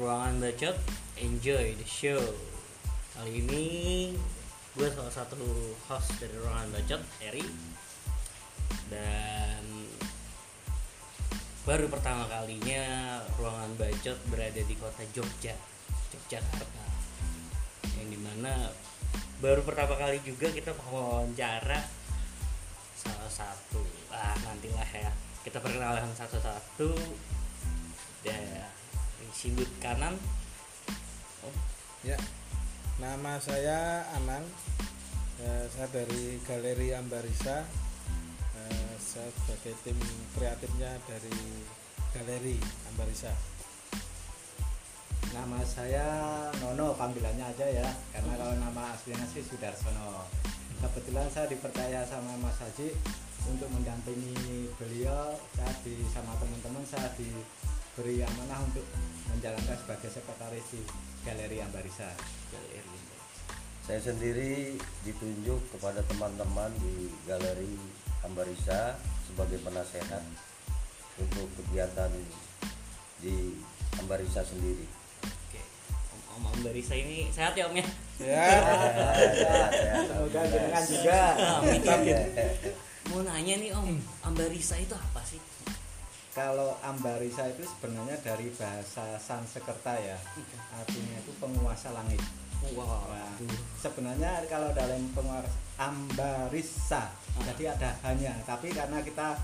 ruangan 0.00 0.40
bacot 0.40 0.76
enjoy 1.20 1.76
the 1.76 1.84
show. 1.84 2.24
Kali 3.12 3.44
ini 3.44 3.64
gue 4.72 4.88
salah 4.96 5.12
satu 5.12 5.44
host 5.92 6.16
dari 6.16 6.32
ruangan 6.40 6.72
bacot 6.72 7.02
Eri. 7.20 7.44
Dan 8.88 9.64
baru 11.68 11.92
pertama 11.92 12.24
kalinya 12.32 13.20
ruangan 13.36 13.76
bacot 13.76 14.16
berada 14.32 14.62
di 14.64 14.74
kota 14.80 15.04
Jogja 15.12 15.52
Yogyakarta. 16.16 16.86
Yang 18.00 18.08
di 18.16 18.18
mana 18.24 18.72
baru 19.44 19.60
pertama 19.60 20.00
kali 20.00 20.24
juga 20.24 20.48
kita 20.48 20.72
wawancara 20.88 21.76
salah 22.96 23.28
satu 23.28 23.84
ah 24.16 24.32
nantilah 24.48 24.90
ya. 24.96 25.12
Kita 25.44 25.60
perkenalan 25.60 26.08
satu-satu. 26.16 26.88
Dan 28.20 28.79
sudut 29.32 29.68
kanan. 29.78 30.18
Oh. 31.46 31.54
ya. 32.04 32.18
Nama 33.00 33.40
saya 33.40 34.04
Anang. 34.20 34.44
Eh, 35.40 35.64
saya 35.72 35.88
dari 35.88 36.36
Galeri 36.44 36.92
Ambarisa. 36.92 37.64
Eh, 38.60 38.92
saya 39.00 39.32
sebagai 39.40 39.72
tim 39.86 39.96
kreatifnya 40.36 41.00
dari 41.08 41.64
Galeri 42.12 42.60
Ambarisa. 42.92 43.32
Nama 45.30 45.62
saya 45.64 46.06
Nono 46.60 46.92
panggilannya 46.98 47.46
aja 47.56 47.66
ya. 47.70 47.88
Karena 48.12 48.32
kalau 48.36 48.54
nama 48.60 48.92
aslinya 48.92 49.24
sih 49.32 49.46
Sudarsono. 49.46 50.28
Kebetulan 50.80 51.28
saya 51.32 51.48
dipercaya 51.48 52.04
sama 52.04 52.36
Mas 52.40 52.56
Haji 52.60 52.92
untuk 53.48 53.68
mendampingi 53.72 54.68
beliau. 54.76 55.38
Saya 55.56 55.72
di 55.86 56.04
sama 56.12 56.36
teman-teman 56.36 56.84
saya 56.84 57.08
diberi 57.90 58.22
amanah 58.22 58.62
untuk 58.70 58.86
menjalankan 59.34 59.74
sebagai 59.74 60.14
sekretaris 60.14 60.62
di 60.70 60.80
Galeri 61.26 61.58
Ambarisa. 61.58 62.06
Galeri. 62.54 62.96
Saya 63.82 63.98
sendiri 63.98 64.78
ditunjuk 65.02 65.58
kepada 65.74 65.98
teman-teman 66.06 66.70
di 66.78 67.10
Galeri 67.26 67.74
Ambarisa 68.22 68.94
sebagai 69.26 69.58
penasehat 69.66 70.22
untuk 71.18 71.50
kegiatan 71.58 72.14
di 73.18 73.58
Ambarisa 73.98 74.46
sendiri. 74.46 74.86
Oke. 75.26 75.60
Om 76.14 76.20
Om 76.38 76.44
Ambarisa 76.62 76.94
ini 76.94 77.26
sehat 77.34 77.58
ya 77.58 77.66
Om 77.66 77.74
ya? 77.74 77.86
Ya. 78.22 78.48
Semoga 80.08 80.40
dengan 80.46 80.82
juga. 80.86 81.20
Amin. 81.58 81.82
Mau 83.10 83.20
nanya 83.26 83.54
nih 83.58 83.74
Om, 83.74 83.98
Ambarisa 84.22 84.78
itu 84.78 84.94
apa 84.94 85.20
sih? 85.26 85.49
Kalau 86.40 86.72
Ambarisa 86.80 87.52
itu 87.52 87.68
sebenarnya 87.68 88.16
dari 88.24 88.48
bahasa 88.56 89.20
Sanskerta 89.20 89.92
ya. 90.00 90.16
Artinya 90.72 91.20
itu 91.20 91.36
penguasa 91.36 91.92
langit. 91.92 92.16
Wow. 92.72 93.12
Nah, 93.12 93.36
sebenarnya 93.76 94.48
kalau 94.48 94.72
dalam 94.72 95.04
penguasa 95.12 95.52
Ambarisa, 95.76 97.12
jadi 97.44 97.76
ada 97.76 97.92
hanya. 98.08 98.32
Tapi 98.48 98.72
karena 98.72 99.04
kita 99.04 99.36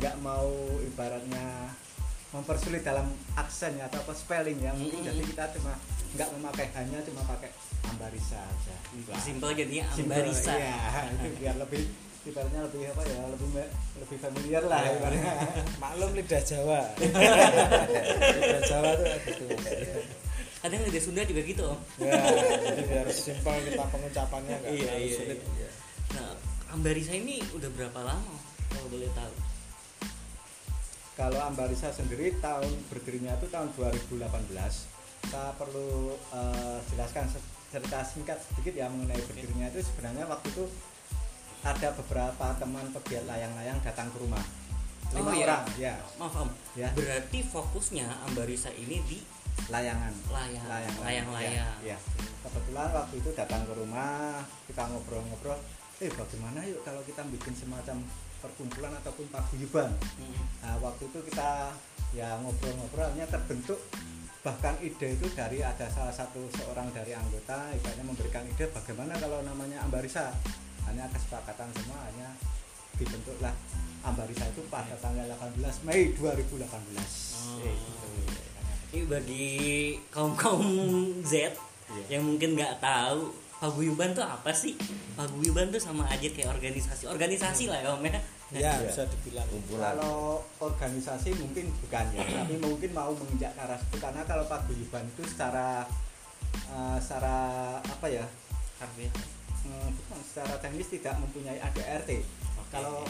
nggak 0.00 0.16
mau 0.24 0.48
ibaratnya 0.80 1.76
mempersulit 2.32 2.88
dalam 2.88 3.12
aksennya 3.36 3.92
atau 3.92 4.00
apa 4.00 4.16
spelling 4.16 4.64
ya, 4.64 4.72
mungkin 4.72 5.04
jadi 5.04 5.20
kita 5.20 5.44
cuma 5.60 5.76
nggak 6.16 6.28
memakai 6.40 6.72
hanya 6.72 7.04
cuma 7.04 7.20
pakai 7.28 7.52
Ambarisa 7.84 8.40
aja. 8.40 8.76
Simpel 9.20 9.52
jadinya 9.52 9.92
Simple, 9.92 10.16
Ambarisa. 10.16 10.56
Iya, 10.56 10.80
itu 11.20 11.28
biar 11.36 11.56
lebih 11.60 11.84
ibaratnya 12.20 12.60
lebih 12.68 12.82
apa 12.86 13.02
ya 13.02 13.20
lebih 13.28 13.48
lebih 13.96 14.18
familiar 14.18 14.62
lah 14.68 14.80
Ya. 14.82 14.92
ibaratnya. 14.94 15.34
maklum 15.82 16.10
lidah 16.12 16.42
Jawa 16.42 16.80
lidah 18.36 18.62
Jawa 18.68 18.90
tuh 18.94 19.06
gitu 19.24 19.44
Kadang 20.60 20.84
lidah 20.84 21.00
Sunda 21.00 21.24
juga 21.24 21.40
gitu 21.40 21.64
Om. 21.64 21.80
ya 22.04 22.12
jadi 22.60 22.82
biar 22.84 23.06
simpel 23.08 23.56
kita 23.64 23.84
pengucapannya 23.88 24.54
nggak 24.60 24.72
Iya, 24.76 24.92
iya, 25.00 25.16
sulit 25.16 25.38
iya. 25.56 25.68
Nah, 26.12 26.36
Ambarisa 26.70 27.12
ini 27.12 27.40
udah 27.50 27.70
berapa 27.72 28.00
lama 28.02 28.34
kalau 28.68 28.86
boleh 28.88 29.08
tahu? 29.10 29.32
Kalau 31.16 31.40
Ambarisa 31.40 31.88
sendiri 31.90 32.36
tahun 32.38 32.68
berdirinya 32.88 33.36
itu 33.36 33.48
tahun 33.48 33.72
2018. 33.72 34.20
Saya 35.26 35.52
perlu 35.54 35.90
eh, 36.30 36.78
jelaskan 36.88 37.24
cerita 37.70 37.98
singkat 38.02 38.38
sedikit 38.42 38.74
ya 38.74 38.86
mengenai 38.86 39.20
berdirinya 39.22 39.68
itu 39.68 39.80
sebenarnya 39.80 40.24
waktu 40.26 40.48
itu 40.50 40.64
ada 41.60 41.88
beberapa 41.92 42.46
teman 42.56 42.86
pegiat 42.96 43.24
layang-layang 43.28 43.78
datang 43.84 44.08
ke 44.12 44.18
rumah. 44.20 44.42
Lima 45.10 45.30
Oh, 45.30 45.34
iya. 45.34 45.44
orang, 45.44 45.64
ya, 45.74 45.94
Maaf 46.22 46.34
Om. 46.38 46.50
Ya. 46.78 46.88
Berarti 46.94 47.42
fokusnya 47.42 48.06
Ambarisa 48.30 48.70
ini 48.78 49.02
di 49.04 49.18
layangan. 49.66 50.14
layang 50.30 50.64
Layang, 50.70 50.96
layang-layang. 51.02 51.76
Ya, 51.82 51.94
ya. 51.94 51.98
Kebetulan 52.46 52.88
waktu 52.94 53.14
itu 53.18 53.30
datang 53.34 53.66
ke 53.66 53.74
rumah, 53.74 54.40
kita 54.70 54.86
ngobrol-ngobrol, 54.86 55.58
eh 55.98 56.08
bagaimana 56.14 56.62
yuk 56.64 56.80
kalau 56.86 57.02
kita 57.02 57.26
bikin 57.26 57.52
semacam 57.58 58.06
perkumpulan 58.40 58.94
ataupun 59.02 59.26
paguyuban. 59.28 59.90
Hmm. 60.16 60.42
Nah, 60.64 60.74
waktu 60.80 61.10
itu 61.10 61.18
kita 61.28 61.74
ya 62.16 62.38
ngobrol-ngobrolnya 62.40 63.26
terbentuk 63.28 63.78
bahkan 64.40 64.72
ide 64.80 65.20
itu 65.20 65.28
dari 65.36 65.60
ada 65.60 65.84
salah 65.92 66.10
satu 66.16 66.40
seorang 66.56 66.88
dari 66.96 67.12
anggota 67.12 67.70
ibaratnya 67.76 68.04
memberikan 68.08 68.40
ide 68.48 68.72
bagaimana 68.72 69.12
kalau 69.20 69.44
namanya 69.44 69.84
Ambarisa 69.84 70.32
hanya 70.86 71.04
kesepakatan 71.10 71.68
semua 71.74 71.98
hanya 72.06 72.28
dibentuklah 72.94 73.54
Ambarisa 74.00 74.44
itu 74.46 74.64
pada 74.66 74.96
tanggal 74.96 75.28
18 75.28 75.56
Mei 75.84 76.12
2018 76.14 76.64
Oh. 77.40 77.56
Eh, 77.58 77.72
gitu. 77.72 78.06
Ini 78.90 79.00
bagi 79.06 79.48
kaum 80.08 80.32
kaum 80.34 80.64
Z 81.22 81.52
Iya. 81.90 82.16
yang 82.16 82.22
mungkin 82.24 82.54
nggak 82.54 82.78
tahu 82.78 83.32
paguyuban 83.58 84.14
tuh 84.14 84.22
apa 84.22 84.54
sih? 84.54 84.78
Paguyuban 85.12 85.68
tuh 85.68 85.78
sama 85.78 86.06
aja 86.06 86.22
kayak 86.22 86.48
organisasi, 86.48 87.04
organisasi 87.04 87.66
lah 87.66 87.82
ya 87.82 87.90
Om 87.92 88.04
ya. 88.04 88.18
ya 88.50 88.60
Iya. 88.60 88.72
bisa 88.86 89.02
dibilang 89.06 89.46
Kumpulan. 89.46 89.94
Kalau 89.94 90.38
organisasi 90.58 91.34
mungkin 91.34 91.66
bukan 91.80 92.04
ya, 92.12 92.22
tapi 92.24 92.54
mungkin 92.58 92.90
mau 92.90 93.10
menginjak 93.10 93.52
ke 93.52 93.60
arah 93.60 93.78
situ 93.78 93.96
karena 93.98 94.22
kalau 94.22 94.44
paguyuban 94.46 95.02
itu 95.04 95.22
secara 95.26 95.82
eh, 96.70 96.98
secara 97.02 97.36
apa 97.80 98.06
ya? 98.06 98.24
Harfiah. 98.78 99.12
Hmm, 99.62 99.90
secara 100.24 100.54
teknis 100.58 100.88
tidak 100.90 101.14
mempunyai 101.16 101.58
ADRT. 101.58 102.10
Oke. 102.56 102.70
Kalau 102.70 103.02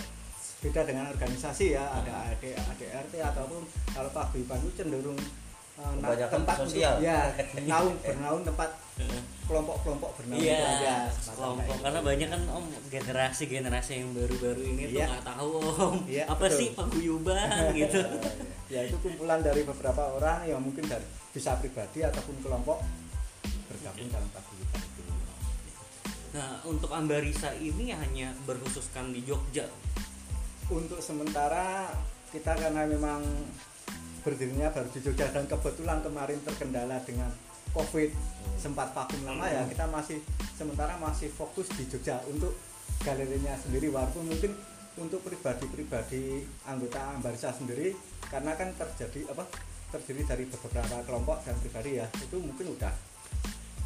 beda 0.60 0.80
dengan 0.84 1.08
organisasi 1.08 1.72
ya, 1.72 1.84
ada 1.88 2.12
AD, 2.28 2.44
ADRT 2.44 3.14
ataupun 3.16 3.62
kalau 3.88 4.10
paguyuban 4.10 4.60
itu 4.60 4.72
cenderung 4.76 5.16
Kebanyakan 5.80 6.44
tempat 6.44 6.56
sosial. 6.60 6.92
untuk 6.92 7.08
ya 7.08 7.18
naung 7.64 7.96
bernaung 7.98 8.44
tempat 8.44 8.68
kelompok-kelompok 9.48 10.10
bernaung 10.12 10.44
Iya, 10.44 10.60
aja, 10.60 10.94
semacam 11.08 11.32
kelompok 11.56 11.74
karena 11.80 11.96
gitu. 11.96 12.08
banyak 12.12 12.28
kan 12.28 12.42
om 12.52 12.64
generasi 12.86 13.42
generasi 13.48 13.92
yang 13.96 14.10
baru-baru 14.12 14.60
ini 14.60 14.82
tuh 14.84 15.00
Iya. 15.00 15.06
nggak 15.08 15.24
tahu 15.24 15.50
om 15.56 15.94
Iya, 16.04 16.24
apa 16.28 16.44
betul. 16.44 16.58
sih 16.60 16.68
paguyuban 16.76 17.48
gitu. 17.80 18.00
ya 18.68 18.80
itu 18.84 18.96
kumpulan 19.00 19.40
dari 19.40 19.64
beberapa 19.64 20.02
orang 20.12 20.44
yang 20.44 20.60
mungkin 20.60 20.84
dari 20.84 21.06
bisa 21.32 21.56
pribadi 21.56 22.04
ataupun 22.04 22.36
kelompok 22.38 22.76
bergabung 23.64 24.08
dalam 24.12 24.28
paguyuban 24.36 24.80
itu. 24.84 25.02
Nah 26.30 26.62
untuk 26.62 26.94
Ambarisa 26.94 27.50
ini 27.58 27.90
hanya 27.90 28.30
berkhususkan 28.46 29.10
di 29.10 29.26
Jogja. 29.26 29.66
Untuk 30.70 31.02
sementara 31.02 31.90
kita 32.30 32.54
karena 32.54 32.86
memang 32.86 33.26
berdirinya 34.22 34.70
baru 34.70 34.86
di 34.94 35.00
Jogja 35.02 35.26
dan 35.34 35.50
kebetulan 35.50 35.98
kemarin 36.06 36.38
terkendala 36.46 37.02
dengan 37.02 37.30
COVID 37.74 38.10
sempat 38.54 38.94
vakum 38.94 39.26
lama 39.26 39.50
ya. 39.50 39.66
Kita 39.66 39.90
masih 39.90 40.22
sementara 40.54 40.94
masih 41.02 41.30
fokus 41.34 41.66
di 41.74 41.90
Jogja 41.90 42.22
untuk 42.30 42.54
galerinya 43.02 43.58
sendiri. 43.58 43.90
Walaupun 43.90 44.30
mungkin 44.30 44.54
untuk 44.98 45.22
pribadi-pribadi 45.26 46.46
anggota 46.66 47.14
Ambarisa 47.14 47.50
sendiri 47.50 47.94
karena 48.30 48.54
kan 48.54 48.70
terjadi 48.74 49.32
apa 49.34 49.46
terdiri 49.90 50.22
dari 50.22 50.44
beberapa 50.46 51.02
kelompok 51.02 51.42
dan 51.42 51.58
pribadi 51.58 51.98
ya 51.98 52.06
itu 52.14 52.38
mungkin 52.38 52.78
udah 52.78 52.94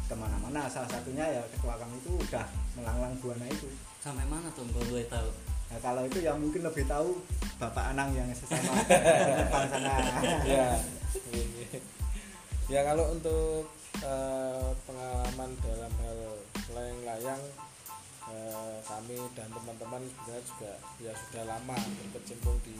ke 0.05 0.13
mana-mana 0.13 0.69
salah 0.69 0.89
satunya 0.89 1.25
ya 1.25 1.41
ketua 1.49 1.75
kami 1.81 1.97
itu 1.97 2.13
udah 2.13 2.45
melanglang 2.77 3.13
buana 3.21 3.45
itu 3.49 3.69
Sampai 4.05 4.21
mana 4.29 4.45
tuh 4.53 4.69
kalau 4.69 4.85
boleh 4.85 5.09
tahu? 5.09 5.29
Nah, 5.73 5.79
kalau 5.81 6.05
itu 6.05 6.21
yang 6.21 6.37
mungkin 6.37 6.61
lebih 6.61 6.85
tahu 6.85 7.17
Bapak 7.57 7.89
Anang 7.89 8.13
yang 8.13 8.29
sesama 8.37 8.77
depan 9.41 9.65
sana. 9.65 9.97
ya 10.45 10.77
ya 12.69 12.85
kalau 12.85 13.09
untuk 13.17 13.65
eh, 13.97 14.69
pengalaman 14.85 15.49
dalam 15.65 15.89
hal 16.05 16.19
layang-layang 16.69 17.41
eh, 18.29 18.77
kami 18.85 19.17
dan 19.33 19.49
teman-teman 19.49 20.05
sebenarnya 20.05 20.43
juga 20.53 20.71
ya 21.01 21.11
sudah 21.17 21.43
lama 21.49 21.77
berkecimpung 22.13 22.61
di 22.61 22.77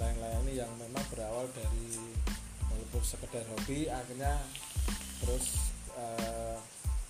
layang-layang 0.00 0.42
ini 0.48 0.52
yang 0.64 0.72
memang 0.80 1.04
berawal 1.12 1.44
dari 1.52 2.16
walaupun 2.72 3.04
sekedar 3.04 3.44
hobi 3.52 3.92
akhirnya 3.92 4.40
terus 5.20 5.73
eh, 5.98 6.56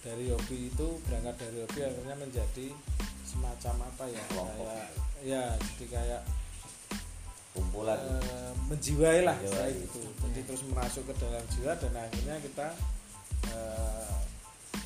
dari 0.04 0.28
hobi 0.28 0.68
itu 0.68 0.86
berangkat 1.08 1.34
dari 1.40 1.58
hobi 1.64 1.80
akhirnya 1.80 2.16
menjadi 2.20 2.66
semacam 3.24 3.74
apa 3.88 4.04
ya 4.12 4.22
Kelompok. 4.30 4.64
kayak 4.68 4.86
ya 5.24 5.44
jadi 5.58 5.86
kayak 5.88 6.22
kumpulan 7.54 7.98
eh, 7.98 8.52
menjiwai 8.68 9.20
lah 9.24 9.36
Menjiwai. 9.38 9.56
saya 9.56 9.70
gitu 9.72 10.00
jadi 10.28 10.40
terus 10.44 10.62
merasuk 10.68 11.04
ke 11.08 11.14
dalam 11.22 11.44
jiwa 11.56 11.72
dan 11.78 11.92
akhirnya 11.96 12.36
kita 12.42 12.68
eh, 13.48 14.16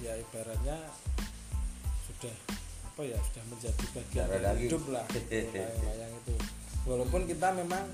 ya 0.05 0.13
ibaratnya 0.15 0.77
sudah 2.07 2.35
apa 2.95 3.03
ya 3.03 3.19
sudah 3.31 3.45
menjadi 3.51 3.85
bagian 3.95 4.27
dari 4.31 4.61
hidup 4.67 4.85
lah 4.91 5.07
layang-layang 5.55 6.13
itu 6.23 6.35
walaupun 6.87 7.23
kita 7.27 7.49
memang 7.57 7.85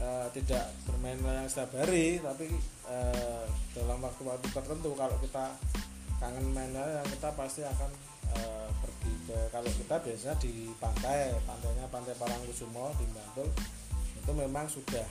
eh, 0.00 0.26
tidak 0.34 0.64
bermain 0.88 1.20
layang 1.20 1.48
setiap 1.48 1.76
hari 1.84 2.18
tapi 2.18 2.48
eh, 2.88 3.44
dalam 3.76 4.00
waktu-waktu 4.00 4.48
tertentu 4.50 4.90
kalau 4.96 5.16
kita 5.20 5.52
kangen 6.20 6.52
main 6.52 6.72
layang 6.72 7.06
kita 7.08 7.28
pasti 7.36 7.62
akan 7.64 7.90
eh, 8.34 8.68
pergi 8.80 9.12
ke 9.28 9.38
kalau 9.52 9.70
kita 9.70 9.96
biasanya 10.00 10.36
di 10.40 10.72
pantai 10.80 11.32
pantainya 11.44 11.86
pantai 11.92 12.14
Parangkusumo 12.16 12.92
di 12.96 13.06
Bantul 13.12 13.48
itu 14.20 14.32
memang 14.36 14.66
sudah 14.68 15.06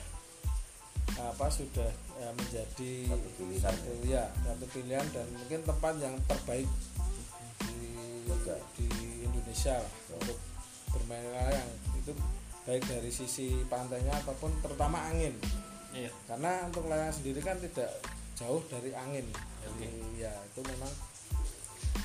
apa 1.18 1.46
sudah 1.50 1.90
eh, 2.22 2.32
menjadi 2.38 2.92
Satu 3.10 3.28
pilihan. 3.36 3.60
satu 3.60 3.90
ya 4.06 4.24
satu 4.46 4.64
pilihan 4.70 5.06
dan 5.10 5.26
mungkin 5.34 5.60
tempat 5.66 5.94
yang 5.98 6.14
terbaik 6.30 6.68
di 7.66 7.78
di 8.78 8.88
Indonesia 9.26 9.82
lah 9.82 9.92
untuk 10.16 10.38
bermain 10.94 11.26
layang 11.34 11.70
itu 11.98 12.12
baik 12.68 12.84
dari 12.86 13.10
sisi 13.12 13.64
pantainya 13.66 14.12
ataupun 14.24 14.52
terutama 14.60 15.00
angin. 15.08 15.34
Iya. 15.90 16.06
karena 16.30 16.70
untuk 16.70 16.86
layang 16.86 17.10
sendiri 17.10 17.42
kan 17.42 17.58
tidak 17.58 17.90
jauh 18.38 18.62
dari 18.70 18.94
angin. 18.94 19.26
Oke. 19.66 19.84
Jadi, 19.90 20.22
ya 20.22 20.30
itu 20.30 20.60
memang 20.62 20.92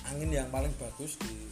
angin 0.09 0.29
yang 0.33 0.49
paling 0.49 0.73
bagus 0.81 1.15
di 1.21 1.47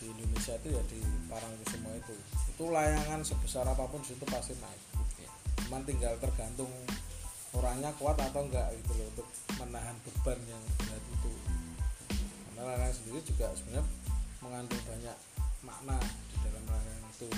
di 0.00 0.08
Indonesia 0.10 0.56
itu 0.58 0.68
ya 0.72 0.82
di 0.90 1.00
Parangkusumo 1.30 1.94
itu. 1.94 2.14
Itu 2.56 2.74
layangan 2.74 3.22
sebesar 3.22 3.68
apa 3.68 3.86
pun 3.86 4.02
situ 4.02 4.24
pasti 4.26 4.56
naik. 4.58 4.82
Cuman 5.68 5.86
tinggal 5.86 6.18
tergantung 6.18 6.72
orangnya 7.54 7.94
kuat 8.02 8.18
atau 8.18 8.42
enggak 8.42 8.66
gitu 8.80 8.92
loh 8.98 9.06
untuk 9.14 9.28
menahan 9.62 9.94
beban 10.02 10.38
yang 10.50 10.62
berat 10.80 11.04
itu. 11.04 11.32
Karena 12.50 12.60
layangan 12.66 12.94
sendiri 12.96 13.20
juga 13.22 13.46
sebenarnya 13.54 13.86
mengandung 14.40 14.82
banyak 14.88 15.16
makna 15.62 15.96
di 16.02 16.36
dalam 16.42 16.64
layangan 16.64 17.04
itu 17.14 17.28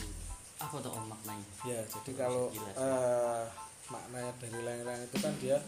Apa 0.62 0.76
tuh 0.78 0.92
om 0.94 1.04
maknanya? 1.10 1.46
ya 1.66 1.80
jadi 1.82 2.10
kalau 2.14 2.48
eh, 2.54 3.42
maknanya 3.90 4.32
dari 4.38 4.58
layang-layang 4.62 5.04
itu 5.04 5.16
kan 5.18 5.34
dia 5.42 5.58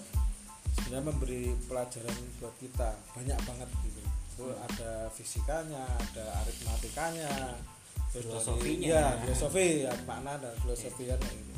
sebenarnya 0.75 1.05
memberi 1.11 1.43
pelajaran 1.67 2.17
buat 2.39 2.55
kita. 2.59 2.89
Banyak 3.15 3.39
banget 3.43 3.69
gitu. 3.83 4.01
Itu 4.35 4.45
Hmm. 4.51 4.67
ada 4.67 4.91
fisikanya 5.11 5.83
ada 5.87 6.25
aritmatikanya. 6.43 7.31
Terus 8.11 8.31
dari- 8.31 8.39
Filosofinya. 8.39 8.87
ya 8.87 9.05
filosofi 9.23 9.67
ya 9.83 9.93
makna 10.07 10.33
dan 10.39 10.55
filosofi 10.63 11.03
kan 11.11 11.19
gitu. 11.19 11.55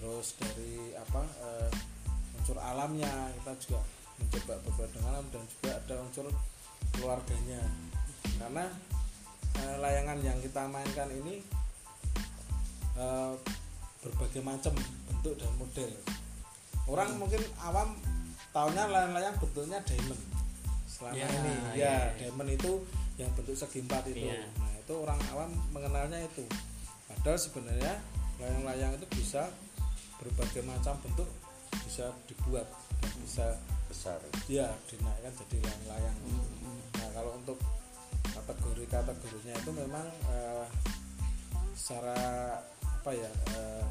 Terus 0.00 0.26
dari 0.36 0.72
apa 0.94 1.20
eh, 1.40 1.70
unsur 2.36 2.60
alamnya 2.60 3.08
kita 3.40 3.52
juga 3.64 3.80
mencoba 4.20 4.54
berbeda 4.62 4.88
dengan 4.92 5.08
alam 5.16 5.26
dan 5.32 5.42
juga 5.48 5.70
ada 5.80 5.94
unsur 6.04 6.26
keluarganya. 6.92 7.62
Karena 8.36 8.64
eh, 9.56 9.76
layangan 9.80 10.18
yang 10.20 10.38
kita 10.40 10.68
mainkan 10.68 11.08
ini 11.08 11.40
eh, 12.94 13.32
berbagai 14.00 14.40
macam 14.40 14.72
bentuk 15.08 15.34
dan 15.36 15.52
model 15.56 15.90
orang 16.84 17.08
Hmm. 17.10 17.18
mungkin 17.18 17.42
awam 17.58 17.96
tahunya 18.50 18.84
layang-layang 18.86 19.34
bentuknya 19.40 19.80
diamond 19.82 20.20
selama 20.84 21.16
Ya, 21.16 21.26
ini 21.26 21.52
ya, 21.52 21.72
ya, 21.74 21.74
ya. 21.74 21.94
diamond 22.20 22.50
itu 22.50 22.72
yang 23.16 23.30
bentuk 23.32 23.56
segi 23.56 23.80
empat 23.80 24.04
itu 24.10 24.28
Iya. 24.28 24.44
nah 24.54 24.72
itu 24.74 24.94
orang 24.94 25.18
awam 25.32 25.50
mengenalnya 25.70 26.20
itu 26.20 26.44
padahal 27.08 27.38
sebenarnya 27.40 27.92
layang-layang 28.36 28.92
itu 28.94 29.06
bisa 29.14 29.48
berbagai 30.18 30.62
macam 30.62 30.94
bentuk 31.00 31.26
bisa 31.82 32.12
dibuat 32.26 32.68
dan 33.00 33.12
bisa 33.22 33.46
besar 33.88 34.18
ya 34.46 34.68
dinaikkan 34.86 35.32
jadi 35.34 35.56
layang-layang 35.62 36.16
Hmm. 36.20 36.78
nah 36.94 37.08
kalau 37.14 37.32
untuk 37.34 37.58
kategori 38.28 38.84
kategorinya 38.86 39.54
itu 39.56 39.70
memang 39.72 40.06
eh, 40.28 40.66
secara 41.74 42.18
apa 43.04 43.12
ya 43.12 43.30
eh, 43.52 43.84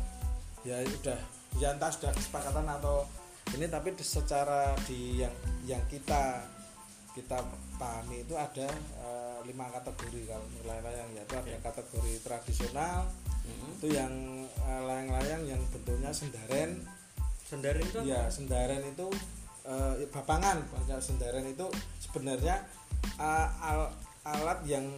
ya 0.66 0.76
udah 0.82 1.20
ya 1.62 1.68
entah 1.78 1.94
sudah 1.94 2.10
kesepakatan 2.18 2.66
atau 2.66 3.06
ini 3.54 3.70
tapi 3.70 3.94
secara 4.02 4.74
di 4.90 5.22
yang 5.22 5.34
yang 5.70 5.84
kita 5.86 6.42
kita 7.14 7.46
pahami 7.78 8.26
itu 8.26 8.34
ada 8.34 8.66
eh, 9.06 9.38
lima 9.46 9.70
kategori 9.70 10.34
kalau 10.34 10.50
layang-layang 10.66 11.10
yaitu 11.14 11.34
ada 11.38 11.62
kategori 11.62 12.14
tradisional 12.26 13.06
Mm-mm. 13.46 13.78
itu 13.78 13.88
yang 13.94 14.10
eh, 14.50 14.82
layang-layang 14.82 15.46
yang 15.46 15.62
bentuknya 15.70 16.10
sendaren 16.10 16.82
Sendarin 17.54 17.86
tuh? 17.94 18.02
Iya, 18.02 18.34
sendaren 18.34 18.82
itu 18.82 19.08
eh, 19.70 20.10
bapangan, 20.10 20.66
banyak 20.74 21.00
sendaren 21.06 21.46
itu 21.46 21.70
sebenarnya 22.02 22.66
eh, 23.22 23.48
al- 23.62 23.94
alat 24.26 24.66
yang 24.66 24.90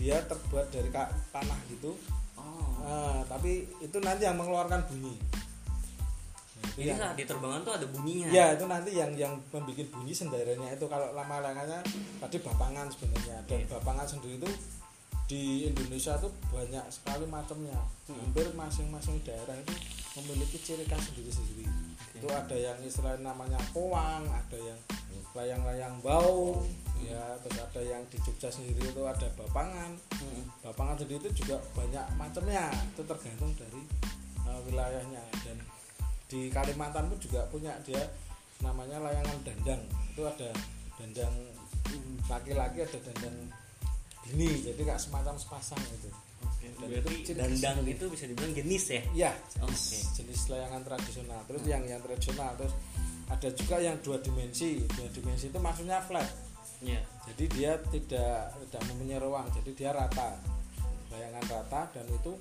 dia 0.00 0.24
terbuat 0.24 0.72
dari 0.72 0.88
tanah 1.28 1.60
gitu. 1.68 1.92
Oh. 2.40 2.88
Eh, 2.88 3.20
tapi 3.28 3.52
itu 3.78 3.96
nanti 4.00 4.24
yang 4.24 4.40
mengeluarkan 4.40 4.82
bunyi. 4.88 5.14
Nah, 6.60 6.68
Jadi 6.76 6.88
yang- 6.92 7.00
saat 7.00 7.16
diterbangkan 7.16 7.60
tuh 7.64 7.74
ada 7.76 7.86
bunyinya. 7.88 8.28
Ya 8.28 8.52
itu 8.52 8.64
nanti 8.68 8.90
yang 8.92 9.12
yang 9.16 9.32
membuat 9.48 9.88
bunyi 9.92 10.12
sendarannya 10.12 10.68
itu 10.76 10.86
kalau 10.86 11.08
lama 11.12 11.40
lamanya 11.40 11.80
tadi 12.20 12.36
bapangan 12.40 12.88
sebenarnya 12.88 13.36
dan 13.48 13.64
Iya. 13.64 13.68
bapangan 13.76 14.06
sendiri 14.06 14.36
itu 14.40 14.50
di 15.24 15.42
Indonesia 15.70 16.18
tuh 16.18 16.28
banyak 16.50 16.82
sekali 16.90 17.24
macamnya 17.24 17.78
Hmm. 18.10 18.18
hampir 18.18 18.50
masing-masing 18.52 19.22
daerah 19.22 19.54
itu 19.54 19.72
memiliki 20.18 20.58
ciri 20.58 20.82
khas 20.84 21.06
sendiri 21.06 21.30
sendiri 21.30 21.64
itu 22.18 22.26
ada 22.26 22.56
yang 22.58 22.74
istilah 22.82 23.14
namanya 23.22 23.56
powang 23.70 24.26
ada 24.26 24.58
yang 24.58 24.74
layang-layang 25.34 26.02
bau 26.02 26.60
ya 27.00 27.22
terus 27.40 27.58
ada 27.64 27.80
yang 27.80 28.02
di 28.12 28.18
Jogja 28.20 28.52
sendiri 28.52 28.92
itu 28.92 29.02
ada 29.06 29.26
bapangan. 29.38 29.96
Mm-mm. 30.20 30.44
bapangan 30.60 31.00
sendiri 31.00 31.18
itu 31.26 31.44
juga 31.44 31.56
banyak 31.72 32.04
macamnya 32.20 32.68
itu 32.92 33.02
tergantung 33.06 33.52
dari 33.56 33.80
uh, 34.44 34.60
wilayahnya. 34.68 35.22
Dan 35.46 35.56
di 36.28 36.52
Kalimantan 36.52 37.08
pun 37.08 37.18
juga 37.18 37.48
punya 37.48 37.72
dia 37.88 38.04
namanya 38.60 39.00
layangan 39.00 39.38
dandang. 39.42 39.82
Itu 40.12 40.28
ada 40.28 40.52
dandang 41.00 41.34
laki-laki 42.28 42.84
ada 42.84 42.98
dandang 43.00 43.36
bini 44.20 44.62
jadi 44.62 44.80
kayak 44.84 45.00
semacam 45.00 45.34
sepasang 45.40 45.80
itu 45.96 46.12
Oke, 46.40 46.72
Dan 46.72 46.88
Berarti 46.88 47.12
itu 47.12 47.32
ciri 47.32 47.36
dandang 47.36 47.78
itu 47.84 48.04
bisa 48.08 48.24
dibilang 48.24 48.52
jenis 48.56 48.84
ya? 48.88 49.02
ya 49.12 49.32
Oke. 49.60 49.76
jenis, 49.76 50.04
jenis 50.16 50.40
layangan 50.48 50.80
tradisional. 50.84 51.40
Terus 51.44 51.62
yang 51.68 51.82
yang 51.84 52.00
tradisional 52.00 52.56
terus 52.56 52.72
ada 53.30 53.48
juga 53.54 53.76
yang 53.78 53.96
dua 54.02 54.18
dimensi 54.18 54.82
dua 54.90 55.08
dimensi 55.08 55.48
itu 55.48 55.58
maksudnya 55.58 56.02
flat 56.02 56.26
Iya. 56.80 56.96
jadi 57.28 57.44
dia 57.52 57.72
tidak 57.92 58.56
tidak 58.56 58.82
mempunyai 58.88 59.20
ruang 59.20 59.44
jadi 59.52 59.70
dia 59.76 59.90
rata 59.92 60.32
bayangan 61.12 61.44
rata 61.44 61.80
dan 61.92 62.08
itu 62.08 62.32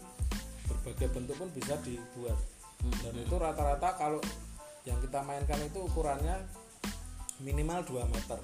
berbagai 0.63 1.07
bentuk 1.11 1.35
pun 1.35 1.49
bisa 1.51 1.75
dibuat 1.83 2.39
dan 3.03 3.13
itu 3.19 3.35
rata-rata 3.35 3.99
kalau 3.99 4.23
yang 4.87 4.95
kita 5.03 5.19
mainkan 5.21 5.59
itu 5.59 5.83
ukurannya 5.83 6.39
minimal 7.39 7.83
2 7.83 7.99
meter 8.07 8.39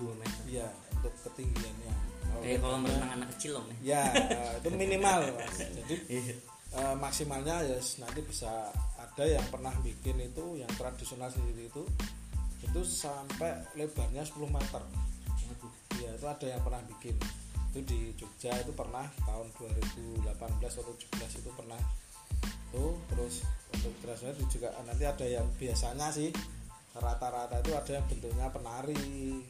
2 0.00 0.08
meter. 0.16 0.40
iya 0.48 0.68
untuk 0.96 1.12
ketinggiannya 1.28 1.92
Kalau 2.30 2.40
Kayak 2.40 2.58
kolam 2.62 2.82
renang 2.86 3.10
anak 3.18 3.28
kecil 3.36 3.52
om 3.58 3.66
ya. 3.82 4.00
ya 4.00 4.02
eh, 4.14 4.52
itu 4.62 4.68
minimal 4.72 5.18
Mas. 5.36 5.56
jadi 5.84 5.94
Iya. 6.08 6.34
eh, 6.80 6.94
maksimalnya 6.96 7.56
ya 7.66 7.76
nanti 8.00 8.20
bisa 8.24 8.70
ada 9.00 9.24
yang 9.24 9.46
pernah 9.48 9.72
bikin 9.80 10.20
itu 10.20 10.60
yang 10.60 10.70
tradisional 10.76 11.32
sendiri 11.32 11.72
itu 11.72 11.82
itu 12.60 12.80
sampai 12.84 13.64
lebarnya 13.72 14.20
10 14.20 14.44
meter. 14.52 14.82
Ya 16.00 16.12
itu 16.12 16.26
ada 16.28 16.46
yang 16.46 16.60
pernah 16.60 16.80
bikin. 16.84 17.16
Itu 17.72 17.80
di 17.86 18.12
Jogja 18.16 18.52
itu 18.60 18.72
pernah 18.76 19.08
tahun 19.24 19.48
2018 19.56 20.28
atau 20.60 20.92
17 20.92 21.40
itu 21.40 21.50
pernah. 21.56 21.80
Tuh 22.70 22.94
terus 23.10 23.42
untuk 23.72 23.92
tradisional 24.04 24.36
itu 24.36 24.60
juga 24.60 24.68
nanti 24.84 25.04
ada 25.08 25.26
yang 25.26 25.48
biasanya 25.56 26.12
sih 26.12 26.30
rata-rata 26.90 27.62
itu 27.62 27.70
ada 27.70 27.90
yang 28.02 28.04
bentuknya 28.10 28.46
penari 28.50 28.98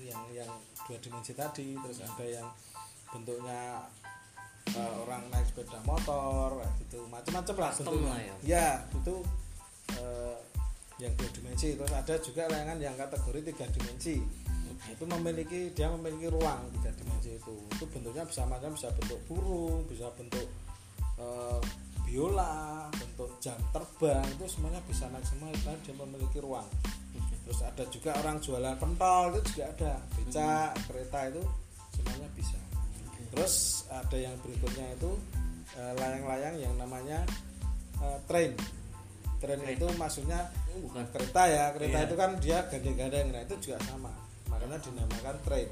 yang 0.05 0.25
yang 0.37 0.51
dua 0.85 0.99
dimensi 1.01 1.33
tadi 1.33 1.73
terus 1.81 2.05
ada 2.05 2.25
yang 2.25 2.49
bentuknya 3.09 3.81
eh, 4.77 4.95
orang 5.07 5.23
naik 5.33 5.47
sepeda 5.51 5.79
motor 5.87 6.63
gitu. 6.83 7.01
Macam-macam 7.09 7.55
lah 7.59 7.71
bentuknya. 7.75 8.15
ya. 8.19 8.35
ya 8.45 8.69
itu 8.95 9.15
eh, 9.97 10.37
yang 11.01 11.13
dua 11.17 11.31
dimensi. 11.33 11.69
Terus 11.75 11.93
ada 11.93 12.15
juga 12.21 12.43
layangan 12.51 12.79
yang 12.79 12.95
kategori 12.99 13.41
tiga 13.53 13.67
dimensi. 13.73 14.17
Nah, 14.71 14.89
itu 14.89 15.05
memiliki 15.05 15.61
dia 15.77 15.93
memiliki 15.93 16.29
ruang 16.31 16.61
tiga 16.79 16.91
dimensi 16.95 17.37
itu. 17.37 17.55
Itu 17.77 17.85
bentuknya 17.91 18.25
bisa 18.25 18.47
macam 18.47 18.75
bisa 18.75 18.89
bentuk 18.95 19.21
burung 19.27 19.87
bisa 19.89 20.09
bentuk 20.15 20.47
eh, 21.19 21.61
biola 22.07 22.91
bentuk 22.95 23.31
jam 23.43 23.59
terbang. 23.75 24.27
Itu 24.39 24.47
semuanya 24.51 24.81
bisa 24.87 25.07
naik 25.11 25.27
semua 25.27 25.51
karena 25.53 25.79
dia 25.83 25.95
memiliki 25.95 26.39
ruang. 26.43 26.69
Terus 27.51 27.67
ada 27.67 27.83
juga 27.91 28.15
orang 28.23 28.39
jualan 28.39 28.79
pentol 28.79 29.35
itu 29.35 29.59
juga 29.59 29.65
ada. 29.75 29.93
Becak 30.15 30.71
kereta 30.87 31.21
itu 31.35 31.43
terus 33.41 33.89
ada 33.89 34.17
yang 34.21 34.37
berikutnya 34.45 34.85
itu 34.93 35.17
eh, 35.73 35.93
layang-layang 35.97 36.61
yang 36.61 36.75
namanya 36.77 37.25
eh, 38.05 38.19
train 38.29 38.53
train 39.41 39.61
itu 39.65 39.89
maksudnya 39.97 40.53
Oh, 40.71 40.87
bukan 40.87 41.03
kereta 41.11 41.43
ya 41.51 41.65
kereta 41.75 41.99
Iya. 41.99 42.07
itu 42.07 42.15
kan 42.15 42.31
dia 42.39 42.59
gandeng-gandeng 42.69 43.33
nah 43.33 43.41
itu 43.43 43.55
juga 43.65 43.81
sama 43.89 44.13
makanya 44.47 44.77
dinamakan 44.85 45.35
train 45.43 45.67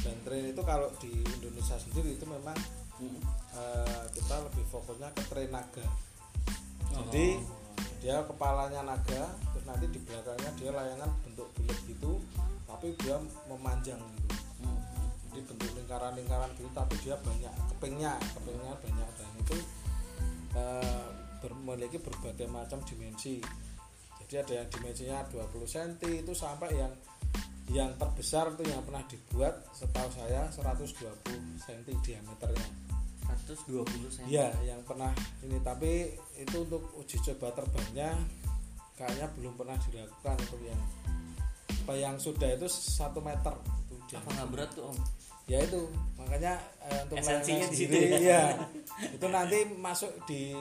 dan 0.00 0.16
train 0.22 0.44
itu 0.48 0.62
kalau 0.62 0.88
di 0.96 1.10
Indonesia 1.18 1.76
sendiri 1.76 2.14
itu 2.14 2.24
memang 2.24 2.54
Mm. 2.94 3.18
eh, 3.58 4.04
kita 4.14 4.38
lebih 4.46 4.62
fokusnya 4.70 5.10
ke 5.12 5.22
train 5.26 5.50
naga 5.50 5.82
Oh. 6.94 7.02
jadi 7.10 7.42
dia 7.98 8.22
kepalanya 8.22 8.86
naga 8.86 9.34
terus 9.50 9.66
nanti 9.66 9.90
di 9.90 9.98
belakangnya 9.98 10.50
dia 10.54 10.70
layangan 10.70 11.10
bentuk 11.26 11.50
bulat 11.58 11.78
gitu 11.90 12.22
tapi 12.64 12.94
dia 13.02 13.18
memanjang 13.50 13.98
gitu. 13.98 14.43
Jadi 15.34 15.50
bentuk 15.50 15.70
lingkaran-lingkaran 15.74 16.46
gitu 16.54 16.70
tapi 16.70 16.94
dia 17.02 17.18
banyak 17.18 17.50
kepingnya 17.74 18.14
kepingnya 18.38 18.72
banyak 18.78 19.08
dan 19.18 19.30
itu 19.42 19.56
eh, 20.54 21.06
ber- 21.42 21.58
memiliki 21.58 21.98
berbagai 21.98 22.46
macam 22.46 22.78
dimensi. 22.86 23.42
Jadi 24.24 24.34
ada 24.40 24.52
yang 24.62 24.68
dimensinya 24.70 25.18
20 25.28 25.66
cm 25.66 26.22
itu 26.22 26.32
sampai 26.32 26.70
yang 26.72 26.92
yang 27.72 27.90
terbesar 27.98 28.54
itu 28.54 28.62
yang 28.64 28.80
pernah 28.86 29.02
dibuat 29.10 29.66
setahu 29.74 30.08
saya 30.14 30.46
120 30.54 31.26
cm 31.60 31.80
diameternya. 32.00 32.68
120 33.44 33.84
cm 33.90 34.24
Iya, 34.30 34.54
yang 34.64 34.80
pernah 34.86 35.10
ini. 35.42 35.58
Tapi 35.60 36.14
itu 36.38 36.56
untuk 36.62 36.86
uji 36.96 37.18
coba 37.20 37.52
terbangnya 37.58 38.14
kayaknya 38.94 39.26
belum 39.34 39.58
pernah 39.58 39.76
dilakukan 39.90 40.38
untuk 40.38 40.62
yang 40.62 40.80
apa 41.84 41.92
yang 42.00 42.16
sudah 42.16 42.48
itu 42.48 42.64
satu 42.70 43.20
meter 43.20 43.52
apa 44.14 44.28
nggak 44.30 44.48
berat 44.54 44.70
tuh 44.72 44.90
om. 44.90 44.98
Ya 45.44 45.60
itu 45.60 45.80
makanya 46.16 46.56
eh, 46.88 47.04
untuk 47.04 47.20
Esensinya 47.20 47.66
di 47.68 47.76
situ 47.76 47.92
sendiri, 47.92 48.16
ya. 48.24 48.56
ya 48.56 49.12
itu 49.12 49.26
nanti 49.28 49.58
masuk 49.76 50.08
di 50.24 50.56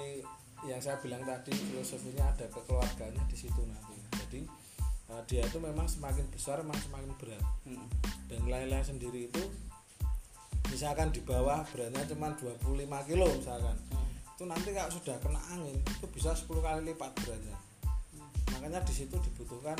yang 0.63 0.79
saya 0.79 1.00
bilang 1.00 1.24
tadi 1.24 1.51
filosofinya 1.55 2.27
ada 2.36 2.48
kekeluarganya 2.51 3.24
di 3.31 3.38
situ 3.38 3.62
nanti. 3.63 3.95
Jadi 4.27 4.39
eh, 5.12 5.22
dia 5.31 5.41
itu 5.48 5.57
memang 5.63 5.88
semakin 5.88 6.27
besar 6.33 6.60
memang 6.60 6.79
semakin 6.83 7.12
berat. 7.19 7.43
Mm. 7.63 7.88
dan 8.27 8.39
layang-layang 8.50 8.88
sendiri 8.98 9.31
itu 9.31 9.43
misalkan 10.67 11.13
di 11.13 11.22
bawah 11.24 11.63
beratnya 11.72 12.03
cuma 12.12 12.36
25 12.36 13.07
kilo 13.07 13.27
misalkan. 13.39 13.77
Mm. 13.93 14.12
itu 14.33 14.43
nanti 14.50 14.69
kalau 14.75 14.91
sudah 14.91 15.15
kena 15.24 15.39
angin 15.53 15.77
itu 15.79 16.05
bisa 16.12 16.36
10 16.36 16.50
kali 16.60 16.81
lipat 16.91 17.12
beratnya. 17.24 17.55
Makanya 18.51 18.83
di 18.83 18.93
situ 18.95 19.15
dibutuhkan 19.15 19.79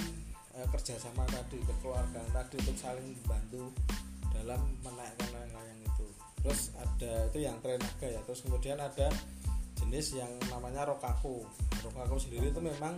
eh, 0.58 0.68
kerjasama 0.70 1.26
tadi 1.30 1.58
kekeluargaan 1.62 2.30
tadi 2.34 2.56
untuk 2.62 2.78
saling 2.78 3.08
membantu 3.22 3.74
dalam 4.34 4.62
menaikkan 4.82 5.30
layang-layang 5.34 5.82
itu. 5.86 6.08
Terus 6.44 6.62
ada 6.76 7.12
itu 7.32 7.40
yang 7.42 7.58
tren 7.64 7.80
naga 7.80 8.08
ya. 8.10 8.22
Terus 8.26 8.40
kemudian 8.46 8.78
ada 8.82 9.08
jenis 9.80 10.18
yang 10.18 10.32
namanya 10.50 10.86
rokaku. 10.90 11.46
Rokaku 11.82 12.18
sendiri 12.22 12.50
itu 12.54 12.62
memang 12.62 12.98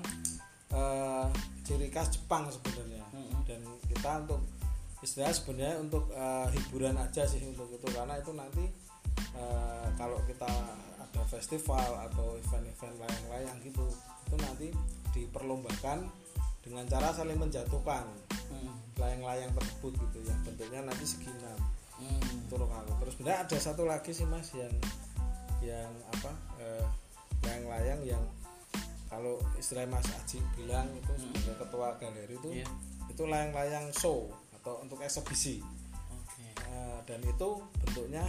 eh, 0.71 1.27
ciri 1.63 1.87
khas 1.91 2.11
Jepang 2.15 2.47
sebenarnya. 2.51 3.03
Mm-mm. 3.15 3.43
dan 3.45 3.61
kita 3.87 4.11
untuk 4.25 4.41
istilah 5.03 5.31
sebenarnya 5.31 5.77
untuk 5.79 6.09
eh, 6.11 6.47
hiburan 6.55 6.97
aja 6.97 7.23
sih 7.27 7.39
untuk 7.45 7.71
itu. 7.71 7.87
Karena 7.93 8.19
itu 8.19 8.31
nanti 8.33 8.63
eh, 9.35 9.87
kalau 9.95 10.19
kita 10.27 10.49
ada 10.99 11.21
festival 11.31 12.09
atau 12.11 12.35
event-event 12.35 12.95
layang-layang 12.99 13.57
gitu 13.63 13.87
itu 14.25 14.35
nanti 14.41 14.67
diperlombakan 15.13 16.09
dengan 16.65 16.83
cara 16.85 17.13
saling 17.13 17.37
menjatuhkan 17.37 18.03
Mm. 18.45 18.73
layang-layang 18.97 19.51
tersebut 19.53 19.93
gitu 19.97 20.17
yang 20.23 20.39
bentuknya 20.41 20.79
nanti 20.81 21.05
segi 21.05 21.29
enam 21.29 21.59
Mm. 21.95 22.45
itu 22.45 22.53
rokaku 22.53 22.91
terus 22.99 23.13
sebenarnya 23.15 23.39
ada 23.45 23.57
satu 23.57 23.83
lagi 23.85 24.11
sih 24.11 24.25
mas 24.25 24.49
yang 24.51 24.73
yang 25.61 25.89
apa 26.11 26.31
eh, 26.59 26.85
layang-layang 27.41 28.01
yang 28.03 28.23
kalau 29.05 29.37
istilah 29.55 29.85
Mas 29.85 30.03
Aji 30.11 30.41
bilang 30.53 30.89
itu 30.91 31.13
sebagai 31.15 31.55
ketua 31.61 31.95
galeri 31.95 32.35
itu 32.35 32.49
Iya. 32.51 32.67
itu 33.07 33.23
layang-layang 33.23 33.87
show 33.91 34.27
atau 34.53 34.81
untuk 34.81 34.99
eksebisi 34.99 35.61
Oke. 36.11 36.45
Eh, 36.67 36.99
dan 37.05 37.21
itu 37.21 37.49
bentuknya 37.79 38.25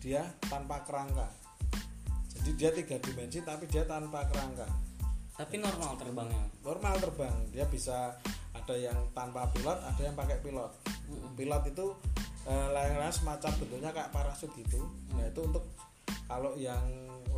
dia 0.00 0.22
tanpa 0.46 0.80
kerangka 0.82 1.28
jadi 2.32 2.50
dia 2.56 2.70
tiga 2.72 2.96
dimensi 2.98 3.42
tapi 3.42 3.68
dia 3.68 3.84
tanpa 3.84 4.24
kerangka 4.26 4.64
Tapi 5.40 5.56
normal 5.56 5.96
terbangnya. 5.96 6.44
normal 6.60 6.94
terbang. 7.00 7.32
Dia 7.48 7.64
bisa 7.64 8.12
ada 8.52 8.74
yang 8.76 9.08
tanpa 9.16 9.48
pilot 9.56 9.80
ada 9.80 10.02
yang 10.04 10.12
pakai 10.12 10.36
pilot. 10.44 10.68
Pilot 11.32 11.62
itu 11.72 11.96
eh, 12.44 12.68
layang-layang 12.76 13.16
semacam 13.16 13.50
bentuknya 13.56 13.90
kayak 13.96 14.12
parasut 14.12 14.52
gitu. 14.52 14.84
Nah 15.16 15.24
itu 15.24 15.40
untuk 15.40 15.64
kalau 16.28 16.52
yang 16.60 16.84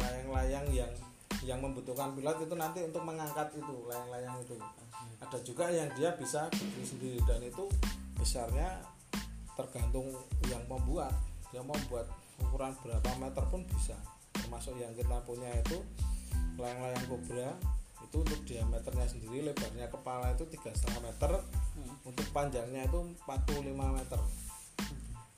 layang-layang 0.02 0.66
yang 0.75 0.90
yang 1.47 1.62
membutuhkan 1.62 2.11
pilot 2.18 2.42
itu 2.42 2.54
nanti 2.59 2.82
untuk 2.82 3.06
mengangkat 3.06 3.54
itu 3.54 3.87
layang-layang 3.87 4.35
itu. 4.42 4.59
Ada 5.23 5.38
juga 5.47 5.71
yang 5.71 5.87
dia 5.94 6.11
bisa 6.18 6.50
berdiri 6.50 6.82
sendiri 6.82 7.18
dan 7.23 7.38
itu 7.38 7.71
besarnya 8.18 8.82
tergantung 9.54 10.11
yang 10.50 10.62
membuat. 10.66 11.14
Dia 11.54 11.62
mau 11.62 11.78
buat 11.87 12.11
ukuran 12.42 12.75
berapa 12.82 13.11
meter 13.23 13.44
pun 13.47 13.62
bisa. 13.71 13.94
Termasuk 14.35 14.75
yang 14.75 14.90
kita 14.90 15.23
punya 15.23 15.54
itu 15.54 15.78
layang-layang 16.59 17.06
kobra 17.06 17.54
itu 18.12 18.21
untuk 18.21 18.45
diameternya 18.45 19.09
sendiri 19.09 19.40
lebarnya 19.49 19.88
kepala 19.88 20.37
itu 20.37 20.45
tiga 20.52 20.69
setengah 20.76 21.09
meter 21.09 21.33
untuk 22.04 22.28
panjangnya 22.28 22.85
itu 22.85 23.00
45 23.25 23.73
meter 23.73 24.21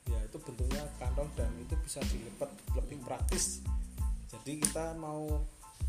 ya 0.04 0.19
itu 0.19 0.37
bentuknya 0.43 0.83
kantong 0.99 1.31
dan 1.38 1.54
itu 1.62 1.78
bisa 1.87 2.02
dilipat 2.02 2.50
lebih 2.75 2.99
praktis 3.07 3.62
jadi 4.26 4.59
kita 4.59 4.99
mau 4.99 5.38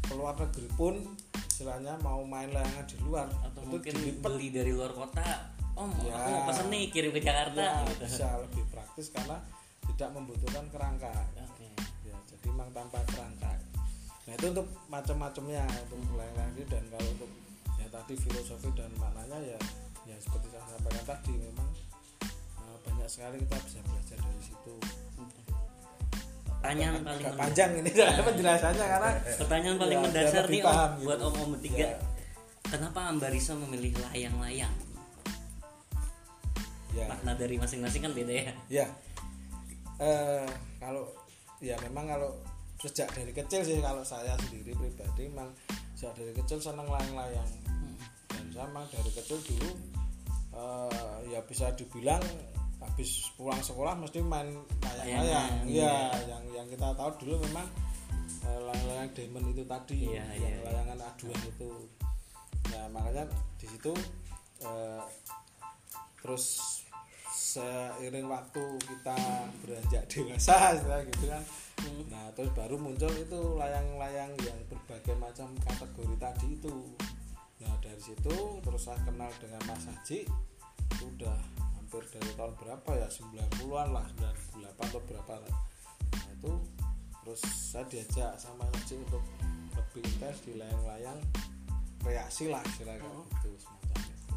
keluar 0.05 0.37
negeri 0.37 0.69
pun 0.77 0.93
istilahnya 1.33 1.97
mau 2.05 2.21
main 2.21 2.53
layangan 2.53 2.85
di 2.85 2.97
luar 3.01 3.25
Atau 3.41 3.65
itu 3.65 3.69
mungkin 3.73 3.93
dilipat 3.97 4.21
beli 4.29 4.47
dari 4.53 4.69
luar 4.69 4.93
kota. 4.93 5.25
Om, 5.75 5.89
Ya. 6.05 6.13
aku 6.15 6.29
mau 6.31 6.43
pesen 6.47 6.67
nih 6.71 6.87
kirim 6.87 7.11
ke 7.11 7.19
Jakarta. 7.19 7.59
ya, 7.59 7.83
gitu. 7.89 8.03
bisa 8.07 8.27
lebih 8.39 8.63
praktis 8.69 9.11
karena 9.11 9.41
tidak 9.91 10.09
membutuhkan 10.13 10.63
kerangka 10.69 11.11
Oke. 11.35 11.67
ya 12.05 12.15
jadi 12.29 12.45
memang 12.53 12.69
tanpa 12.71 13.01
kerangka 13.09 13.51
nah 14.25 14.33
itu 14.33 14.45
untuk 14.49 14.67
macam-macamnya 14.89 15.63
untuk 15.85 16.17
layang-layang 16.17 16.53
ini 16.53 16.63
dan 16.65 16.83
kalau 16.89 17.07
untuk 17.13 17.29
ya 17.77 17.87
tadi 17.87 18.13
filosofi 18.17 18.69
dan 18.73 18.89
maknanya 18.97 19.37
ya 19.37 19.59
ya 20.05 20.15
seperti 20.17 20.49
saya 20.49 20.65
sampaikan 20.73 21.05
tadi 21.05 21.33
memang 21.37 21.69
eh, 22.25 22.77
banyak 22.81 23.05
sekali 23.05 23.37
kita 23.41 23.57
bisa 23.63 23.79
belajar 23.83 24.17
dari 24.17 24.41
situ 24.41 24.75
Pertanyaan 26.55 27.05
paling 27.05 27.21
agak 27.21 27.37
panjang 27.37 27.71
ini 27.77 27.89
penjelasannya 28.33 28.85
karena 28.89 29.11
Pertanyaan 29.37 29.77
paling 29.77 29.97
Ya, 29.97 30.05
mendasar 30.09 30.43
nih 30.49 30.61
om, 30.61 30.65
paham 30.65 30.91
gitu. 30.97 31.05
buat 31.05 31.19
om-om 31.21 31.49
bertiga. 31.53 31.77
Ya. 31.77 31.89
Kenapa 32.65 32.99
Ambarisa 33.05 33.53
memilih 33.53 33.93
layang-layang? 34.01 34.73
ya 36.89 37.05
Makna 37.05 37.37
dari 37.37 37.61
masing-masing 37.61 38.01
kan 38.01 38.13
beda 38.15 38.33
ya. 38.33 38.53
ya 38.71 38.87
eh 39.95 40.47
kalau 40.81 41.05
ya 41.61 41.75
memang 41.85 42.07
kalau 42.07 42.33
sejak 42.85 43.09
dari 43.17 43.33
kecil 43.33 43.61
sih 43.65 43.81
kalau 43.81 44.05
saya 44.05 44.37
sendiri 44.45 44.77
pribadi 44.77 45.25
memang 45.25 45.49
sejak 45.97 46.13
dari 46.21 46.33
kecil 46.37 46.61
senang 46.61 46.85
layang-layang 46.85 47.49
dan 48.29 48.45
saya 48.53 48.65
memang 48.69 48.85
dari 48.93 49.11
kecil 49.11 49.41
dulu 49.41 49.71
eh, 50.53 51.17
ya 51.33 51.39
bisa 51.41 51.73
dibilang 51.73 52.21
habis 52.77 53.33
pulang 53.33 53.57
sekolah 53.65 53.97
mesti 53.97 54.21
main 54.21 54.53
layang-layang 54.85 55.65
iya 55.65 56.13
iya. 56.13 56.29
yang 56.29 56.43
yang 56.53 56.67
kita 56.69 56.93
tahu 56.93 57.09
dulu 57.25 57.41
memang 57.49 57.67
eh, 58.45 58.59
layang-layang 58.61 59.09
diamond 59.17 59.45
itu 59.49 59.63
tadi 59.65 59.97
Iya, 60.05 60.23
yang 60.37 60.53
iya. 60.61 60.65
layangan 60.69 60.97
aduan 61.01 61.41
itu 61.41 61.71
nah 62.69 62.85
makanya 62.93 63.25
di 63.57 63.65
situ 63.65 63.93
eh, 64.61 65.03
terus 66.21 66.45
seiring 67.35 68.27
waktu 68.27 68.63
kita 68.83 69.17
beranjak 69.63 70.03
dewasa 70.11 70.75
gitu 71.07 71.25
kan 71.31 71.43
nah 72.09 72.31
terus 72.33 72.51
baru 72.55 72.75
muncul 72.79 73.11
itu 73.11 73.39
layang-layang 73.59 74.31
yang 74.41 74.59
berbagai 74.71 75.15
macam 75.19 75.51
kategori 75.61 76.15
tadi 76.17 76.47
itu. 76.57 76.75
Nah 77.61 77.73
dari 77.83 78.01
situ 78.01 78.35
terus 78.63 78.81
saya 78.83 78.99
kenal 79.03 79.29
dengan 79.39 79.61
Mas 79.67 79.83
Haji. 79.85 80.27
Itu 80.95 81.03
udah 81.19 81.37
hampir 81.75 82.03
dari 82.11 82.31
tahun 82.35 82.53
berapa 82.57 82.89
ya? 82.95 83.07
90-an 83.11 83.89
lah 83.91 84.05
98 84.55 84.89
atau 84.89 85.01
berapa 85.05 85.33
lah. 85.43 85.55
nah 86.15 86.27
itu 86.31 86.53
terus 87.25 87.41
saya 87.43 87.85
diajak 87.91 88.31
sama 88.39 88.63
Mas 88.69 88.83
Haji 88.85 88.95
untuk 89.05 89.23
lebih 89.75 90.01
intens 90.03 90.39
di 90.47 90.53
layang-layang 90.55 91.19
reaksi 92.05 92.47
lah 92.47 92.61
istilahnya 92.69 93.09
gitu 93.41 93.49
semacam 93.57 93.97
itu. 94.05 94.33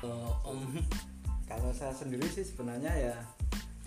Oh, 0.00 0.32
om 0.48 0.60
kalau 1.50 1.74
saya 1.74 1.92
sendiri 1.92 2.24
sih 2.30 2.46
sebenarnya 2.46 2.92
ya 2.94 3.16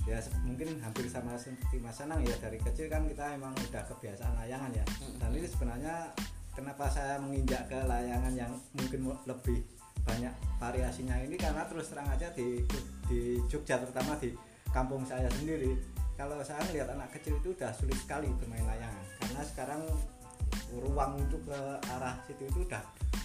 ya 0.04 0.20
mungkin 0.44 0.76
hampir 0.84 1.08
sama 1.08 1.40
seperti 1.40 1.80
Mas 1.80 2.00
Anang 2.04 2.20
ya 2.28 2.36
dari 2.44 2.60
kecil 2.60 2.92
kan 2.92 3.08
kita 3.08 3.40
emang 3.40 3.56
udah 3.56 3.84
kebiasaan 3.88 4.36
layangan 4.44 4.72
ya. 4.76 4.86
Dan 5.20 5.30
ini 5.32 5.48
sebenarnya 5.48 6.12
kenapa 6.52 6.92
saya 6.92 7.20
menginjak 7.24 7.72
ke 7.72 7.80
layangan 7.88 8.34
yang 8.36 8.52
mungkin 8.76 9.16
lebih 9.24 9.64
banyak 10.04 10.36
variasinya 10.60 11.16
ini 11.24 11.40
karena 11.40 11.64
terus 11.64 11.88
terang 11.88 12.08
aja 12.12 12.28
di 12.36 12.60
di 13.08 13.40
Jogja 13.48 13.80
terutama 13.80 14.20
di 14.20 14.36
kampung 14.76 15.08
saya 15.08 15.32
sendiri 15.32 15.80
kalau 16.20 16.38
saya 16.44 16.60
lihat 16.76 16.92
anak 16.92 17.10
kecil 17.16 17.40
itu 17.40 17.56
udah 17.56 17.72
sulit 17.74 17.98
sekali 17.98 18.28
bermain 18.38 18.68
layangan. 18.68 19.06
Karena 19.24 19.42
sekarang 19.48 19.82
ruang 20.74 21.18
untuk 21.18 21.42
ke 21.48 21.60
arah 21.90 22.18
situ 22.28 22.44
itu 22.46 22.60
udah 22.66 22.84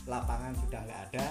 lapangan 0.09 0.57
sudah 0.65 0.81
nggak 0.85 1.01
ada 1.13 1.27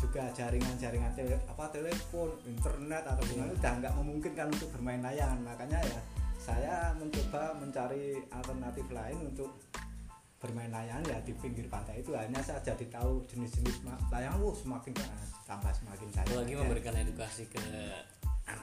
juga 0.00 0.28
jaringan-jaringan 0.32 1.12
tele, 1.12 1.36
apa 1.48 1.64
telepon 1.72 2.30
internet 2.48 3.04
atau 3.04 3.22
gimana 3.28 3.52
udah 3.52 3.72
nggak 3.80 3.94
memungkinkan 4.00 4.46
untuk 4.52 4.68
bermain 4.74 5.00
layangan 5.04 5.40
makanya 5.44 5.78
ya 5.84 6.00
saya 6.40 6.96
mencoba 6.96 7.52
mencari 7.60 8.16
alternatif 8.32 8.88
lain 8.88 9.28
untuk 9.28 9.60
bermain 10.40 10.72
layangan 10.72 11.04
ya 11.04 11.18
di 11.20 11.36
pinggir 11.36 11.68
pantai 11.68 12.00
itu. 12.00 12.16
Hanya 12.16 12.40
saya 12.40 12.64
jadi 12.64 12.88
tahu 12.88 13.20
jenis-jenis 13.28 13.84
layangan 14.08 14.40
wuh 14.40 14.56
semakin 14.56 14.96
tambah 15.44 15.68
semakin 15.68 16.08
saya 16.16 16.26
lagi 16.32 16.56
memberikan 16.56 16.96
edukasi 16.96 17.44
ke 17.44 17.60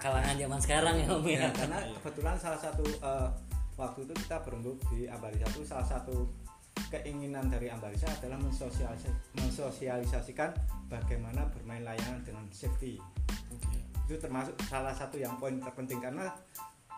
kalangan 0.01 0.35
zaman 0.35 0.59
sekarang 0.59 0.95
ya 0.99 1.07
om 1.13 1.23
ya. 1.23 1.47
Ya, 1.47 1.49
karena 1.53 1.79
kebetulan 2.01 2.35
salah 2.35 2.59
satu 2.59 2.83
eh, 2.83 3.29
waktu 3.77 3.99
itu 4.09 4.13
kita 4.25 4.41
berembuk 4.41 4.81
di 4.89 5.05
Ambarisa 5.05 5.47
itu 5.53 5.63
salah 5.63 5.85
satu 5.85 6.27
keinginan 6.93 7.49
dari 7.51 7.67
Ambarisa 7.67 8.07
adalah 8.09 8.39
mensosialisasikan 9.35 10.49
bagaimana 10.87 11.45
bermain 11.51 11.83
layangan 11.83 12.23
dengan 12.23 12.45
safety. 12.53 13.01
Itu 14.07 14.15
termasuk 14.21 14.55
salah 14.65 14.95
satu 14.95 15.19
yang 15.19 15.35
poin 15.41 15.59
terpenting 15.59 15.99
karena 15.99 16.31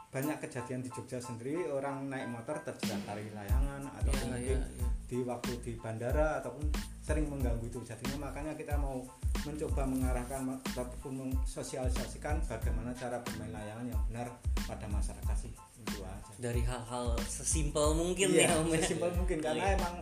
banyak 0.09 0.41
kejadian 0.41 0.81
di 0.81 0.89
Jogja 0.89 1.21
sendiri 1.21 1.69
orang 1.69 2.09
naik 2.09 2.33
motor 2.33 2.57
terjerat 2.65 2.97
tali 3.05 3.29
layangan 3.29 3.85
atau 3.93 4.09
Iya, 4.09 4.25
mungkin 4.25 4.57
iya, 4.57 4.69
iya. 4.81 4.87
di 5.05 5.17
waktu 5.21 5.51
di 5.61 5.71
bandara 5.77 6.41
ataupun 6.41 6.65
sering 7.05 7.29
mengganggu 7.29 7.69
itu 7.69 7.77
jadinya 7.85 8.29
makanya 8.29 8.57
kita 8.57 8.73
mau 8.81 9.05
mencoba 9.47 9.87
mengarahkan 9.87 10.59
ataupun 10.75 11.13
mensosialisasikan 11.15 12.43
bagaimana 12.43 12.91
cara 12.95 13.23
bermain 13.23 13.53
layangan 13.55 13.85
yang 13.87 14.01
benar 14.11 14.27
pada 14.67 14.85
masyarakat 14.91 15.35
sih. 15.39 15.51
Itu 15.79 16.03
aja. 16.03 16.31
Dari 16.39 16.61
hal-hal 16.63 17.15
sesimpel 17.23 17.95
mungkin 17.95 18.35
iya, 18.35 18.51
ya 18.51 18.59
om 18.59 18.67
ya. 18.71 18.79
sesimpel 18.83 19.09
mungkin. 19.15 19.37
Karena 19.39 19.63
Iya. 19.63 19.77
emang 19.79 19.95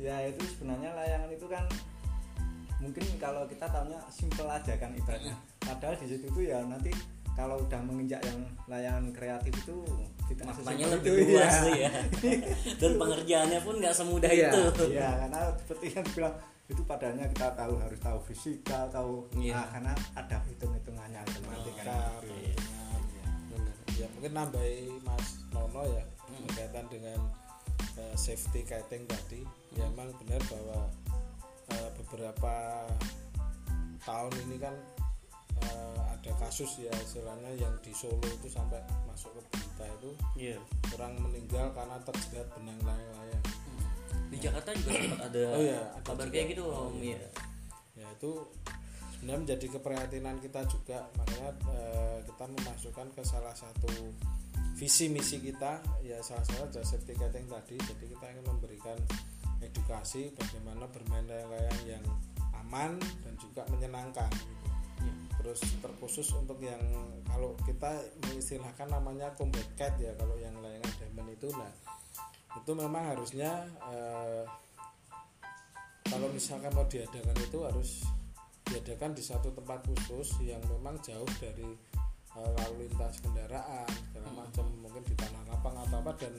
ya 0.00 0.16
itu 0.30 0.42
sebenarnya 0.56 0.90
layangan 0.96 1.30
itu 1.34 1.46
kan 1.50 1.64
mungkin 2.80 3.04
kalau 3.20 3.44
kita 3.44 3.66
tahunya 3.68 4.00
simpel 4.08 4.46
aja 4.48 4.72
kan 4.78 4.90
ibaratnya. 4.96 5.36
Padahal 5.60 5.94
di 6.00 6.06
situ 6.08 6.26
tuh 6.30 6.44
ya 6.44 6.62
nanti 6.64 6.94
kalau 7.36 7.62
udah 7.62 7.80
menginjak 7.84 8.20
yang 8.26 8.40
layangan 8.68 9.12
kreatif 9.14 9.54
itu 9.64 9.76
tidak 10.30 10.54
maknanya 10.54 10.86
lebih 10.94 11.10
itu, 11.10 11.22
luas 11.34 11.50
iya. 11.50 11.60
tuh 11.62 11.74
ya. 11.74 11.90
Dan 12.80 12.92
pengerjaannya 12.96 13.58
pun 13.66 13.74
nggak 13.82 13.94
semudah 13.94 14.30
iya, 14.30 14.50
itu. 14.50 14.84
iya 14.94 15.08
karena 15.26 15.40
seperti 15.58 15.86
yang 15.94 16.06
bilang 16.14 16.34
itu 16.70 16.82
padanya 16.86 17.26
kita 17.26 17.50
tahu 17.52 17.74
harus 17.82 17.98
tahu 17.98 18.18
fisika 18.24 18.86
tahu 18.88 19.26
Iya. 19.34 19.58
nah, 19.58 19.66
karena 19.74 19.92
ada 20.14 20.36
hitung 20.46 20.70
hitungannya 20.72 21.18
matematika 21.20 21.82
kan 21.82 22.22
gitu. 22.22 22.30
dengan, 22.30 23.00
Bener. 23.50 23.74
ya 23.98 24.06
mungkin 24.14 24.32
nambahi 24.32 24.78
Mas 25.02 25.26
Nono 25.50 25.82
ya 25.84 26.04
berkaitan 26.46 26.86
dengan 26.86 27.18
eh, 27.98 28.14
safety 28.14 28.62
kiting 28.62 29.04
tadi 29.04 29.42
ya 29.74 29.84
memang 29.90 30.14
benar 30.22 30.38
bahwa 30.46 30.78
eh, 31.74 31.90
beberapa 31.98 32.54
tahun 34.00 34.32
ini 34.48 34.56
kan 34.56 34.74
eh, 35.60 35.98
ada 36.06 36.32
kasus 36.38 36.80
ya 36.80 36.92
istilahnya 37.02 37.50
yang 37.58 37.74
di 37.82 37.92
Solo 37.92 38.22
itu 38.24 38.48
sampai 38.48 38.78
masuk 39.04 39.34
ke 39.36 39.42
berita 39.50 39.84
itu 40.00 40.10
Iya. 40.38 40.58
orang 40.94 41.18
meninggal 41.20 41.74
karena 41.74 41.98
terjerat 42.06 42.48
benang 42.54 42.78
layang-layang 42.80 43.44
di 44.30 44.36
Jakarta 44.38 44.70
juga 44.72 44.90
sempat 44.94 45.20
ada 45.26 45.42
Oh 45.52 45.62
iya, 45.62 45.80
ada 45.90 46.00
kabar 46.02 46.26
juga. 46.26 46.34
kayak 46.34 46.46
gitu 46.54 46.62
Oh, 46.64 46.88
om 46.88 46.94
iya. 46.98 47.18
ya 47.18 47.28
ya 47.98 48.06
itu 48.16 48.30
sebenarnya 49.12 49.40
menjadi 49.44 49.66
keprihatinan 49.76 50.36
kita 50.40 50.60
juga 50.64 50.98
makanya 51.14 51.50
eh, 51.68 52.18
kita 52.24 52.44
memasukkan 52.48 53.06
ke 53.12 53.22
salah 53.22 53.52
satu 53.52 53.92
visi 54.74 55.12
misi 55.12 55.36
kita 55.38 55.76
ya 56.00 56.16
salah 56.24 56.40
satu 56.42 56.80
safety 56.80 57.12
kiting 57.12 57.44
tadi 57.44 57.76
jadi 57.76 58.04
kita 58.16 58.24
ingin 58.32 58.44
memberikan 58.48 58.96
edukasi 59.60 60.32
bagaimana 60.32 60.88
bermain 60.88 61.28
layang-layang 61.28 62.00
yang 62.00 62.04
aman 62.56 62.96
dan 63.20 63.34
juga 63.36 63.68
menyenangkan 63.68 64.30
gitu. 64.32 64.56
Iya. 65.00 65.12
terus 65.36 65.60
terkhusus 65.80 66.28
untuk 66.32 66.56
yang 66.60 66.80
kalau 67.28 67.52
kita 67.68 68.00
mengistilahkan 68.24 68.88
namanya 68.88 69.32
combat 69.36 69.64
kite 69.76 70.00
ya 70.00 70.12
kalau 70.16 70.36
yang 70.40 70.56
layangan 70.64 70.92
diamond 70.96 71.28
itu 71.28 71.48
nah 71.56 71.68
itu 72.52 72.72
memang 72.72 73.14
harusnya 73.14 73.50
eh, 73.86 74.44
kalau 76.04 76.26
misalkan 76.28 76.72
mau 76.74 76.84
diadakan 76.84 77.36
itu 77.38 77.58
harus 77.62 77.90
diadakan 78.64 79.10
di 79.14 79.22
satu 79.22 79.50
tempat 79.50 79.82
khusus 79.84 80.42
yang 80.42 80.58
memang 80.66 80.98
jauh 81.00 81.28
dari 81.38 81.70
eh, 82.30 82.50
lalu 82.56 82.86
lintas 82.86 83.18
kendaraan 83.20 83.86
segala 83.86 84.28
Hmm. 84.30 84.38
macam 84.40 84.64
mungkin 84.78 85.02
di 85.02 85.14
tanah 85.14 85.42
lapang 85.48 85.74
atau 85.76 85.98
apa 85.98 86.12
dan 86.16 86.34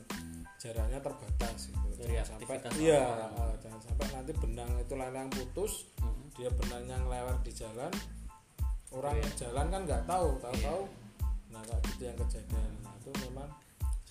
jaraknya 0.56 1.00
terbatas 1.00 1.68
gitu 1.68 1.88
Dari 1.98 2.16
jangan 2.16 2.40
sampai 2.40 2.56
iya 2.80 3.02
eh, 3.28 3.54
jangan 3.60 3.82
sampai 3.82 4.06
nanti 4.12 4.32
benang 4.36 4.72
itu 4.78 4.94
layang 4.96 5.30
putus 5.30 5.92
Mhm. 6.00 6.24
dia 6.36 6.50
benangnya 6.52 6.96
ngelewat 7.04 7.38
di 7.44 7.52
jalan 7.52 7.92
orang 8.92 9.16
Iya. 9.16 9.30
jalan 9.40 9.66
kan 9.68 9.82
nggak 9.84 10.04
tahu 10.06 10.30
tahu-tahu 10.40 10.82
nah 11.52 11.60
kayak 11.64 11.82
gitu 11.90 12.02
yang 12.08 12.18
kejadian 12.18 12.72
nah 12.80 12.94
itu 12.96 13.12
memang 13.28 13.50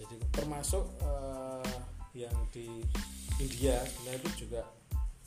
jadi 0.00 0.16
termasuk 0.32 0.84
eh, 1.04 1.72
yang 2.16 2.32
di 2.48 2.80
India 3.36 3.76
sebenarnya 3.84 4.20
itu 4.24 4.48
juga 4.48 4.64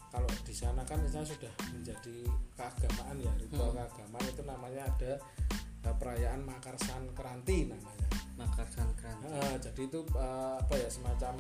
kalau 0.09 0.29
di 0.45 0.53
sana 0.53 0.85
kan 0.85 1.01
misalnya 1.01 1.29
sudah 1.33 1.53
menjadi 1.73 2.17
keagamaan 2.57 3.17
ya 3.17 3.31
ritual 3.37 3.73
Hmm. 3.73 3.85
keagamaan 3.85 4.25
itu 4.29 4.41
namanya 4.45 4.81
ada 4.89 5.13
eh, 5.85 5.95
perayaan 5.97 6.41
Makar 6.45 6.77
Sankranti 6.81 7.69
namanya. 7.69 8.07
Makar 8.33 8.65
Sankranti. 8.69 9.25
Nah, 9.29 9.57
jadi 9.61 9.81
itu 9.85 9.99
eh, 10.17 10.55
apa 10.57 10.73
ya 10.77 10.89
semacam 10.89 11.37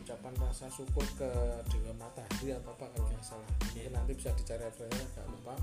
ucapan 0.00 0.32
rasa 0.42 0.66
syukur 0.72 1.04
ke 1.14 1.30
dewa 1.70 1.92
matahari 1.96 2.56
atau 2.56 2.72
apa 2.72 2.88
kalau 2.88 3.06
nggak 3.08 3.24
salah. 3.24 3.48
Mungkin 3.68 3.92
nanti 3.94 4.12
bisa 4.16 4.32
dicari 4.34 4.64
referensinya 4.64 5.06
agak 5.12 5.26
lupa 5.28 5.54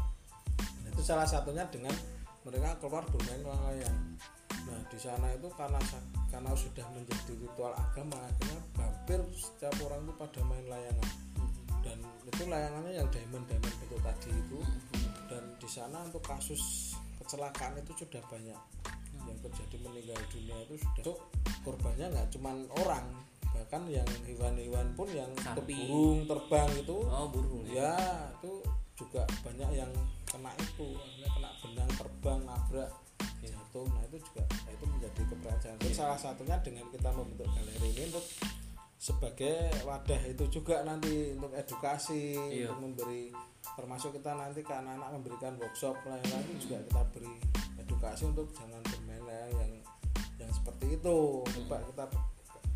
Nah, 0.57 0.89
itu 0.89 1.01
salah 1.03 1.27
satunya 1.27 1.67
dengan 1.69 1.93
mereka 2.47 2.79
keluar 2.79 3.03
bermain 3.11 3.43
layang 3.43 4.15
nah 4.67 4.79
di 4.91 4.99
sana 4.99 5.31
itu 5.31 5.47
karena 5.55 5.79
karena 6.27 6.51
sudah 6.53 6.85
menjadi 6.91 7.33
ritual 7.39 7.71
agama 7.71 8.19
akhirnya 8.19 8.59
hampir 8.75 9.23
setiap 9.31 9.71
orang 9.87 10.03
itu 10.03 10.13
pada 10.19 10.41
main 10.43 10.65
layangan. 10.67 11.09
Dan 11.79 11.97
itu 12.27 12.43
layangannya 12.43 12.91
yang 12.99 13.07
diamond 13.07 13.47
diamond 13.47 13.75
bentuk 13.79 13.99
tadi 14.03 14.29
itu. 14.35 14.59
Dan 15.31 15.43
di 15.55 15.69
sana 15.71 16.03
untuk 16.03 16.19
kasus 16.19 16.91
kecelakaan 17.23 17.79
itu 17.79 17.95
sudah 18.03 18.19
banyak. 18.27 18.59
Yang 19.23 19.39
terjadi 19.47 19.75
meninggal 19.87 20.19
dunia 20.27 20.57
itu 20.67 20.75
sudah 20.83 21.03
Itu 21.07 21.13
korbannya 21.63 22.11
nggak 22.11 22.27
cuman 22.35 22.67
orang 22.83 23.07
bahkan 23.55 23.87
yang 23.89 24.05
hewan-hewan 24.27 24.85
pun 24.93 25.09
yang 25.09 25.31
Sapi. 25.39 25.73
terburung 25.73 26.29
terbang 26.29 26.69
itu 26.77 26.97
oh 27.09 27.25
burung 27.31 27.65
ya. 27.65 27.95
ya 27.95 27.95
itu 28.37 28.53
juga 28.99 29.23
banyak 29.41 29.71
yang 29.71 29.91
kena 30.27 30.51
itu. 30.59 30.99
Kena 31.31 31.49
benang 31.63 31.91
terbang 31.95 32.39
nabrak 32.43 32.91
jatuh 33.41 33.85
nah 33.91 34.01
itu 34.05 34.17
juga 34.21 34.43
nah, 34.47 34.71
itu 34.71 34.85
menjadi 34.87 35.21
kepercayaan. 35.27 35.77
Terus 35.79 35.95
salah 35.95 36.19
satunya 36.19 36.57
dengan 36.61 36.85
kita 36.89 37.09
membentuk 37.11 37.47
galeri 37.51 37.89
ini 37.93 38.03
untuk 38.09 38.25
sebagai 38.97 39.57
wadah 39.85 40.21
itu 40.25 40.43
juga 40.49 40.81
nanti 40.81 41.37
untuk 41.37 41.53
edukasi 41.53 42.33
Iya. 42.33 42.73
untuk 42.73 42.77
memberi 42.89 43.29
termasuk 43.77 44.17
kita 44.17 44.33
nanti 44.33 44.65
ke 44.65 44.73
anak-anak 44.73 45.09
memberikan 45.13 45.53
workshop 45.61 45.93
lain-lain 46.01 46.45
itu 46.49 46.65
juga 46.65 46.77
kita 46.81 47.01
beri 47.13 47.33
edukasi 47.77 48.23
untuk 48.25 48.49
jangan 48.57 48.81
bermain 48.81 49.21
layang 49.27 49.53
yang 49.53 49.73
yang 50.37 50.51
seperti 50.51 50.97
itu. 50.97 51.17
Coba 51.45 51.77
kita 51.85 52.03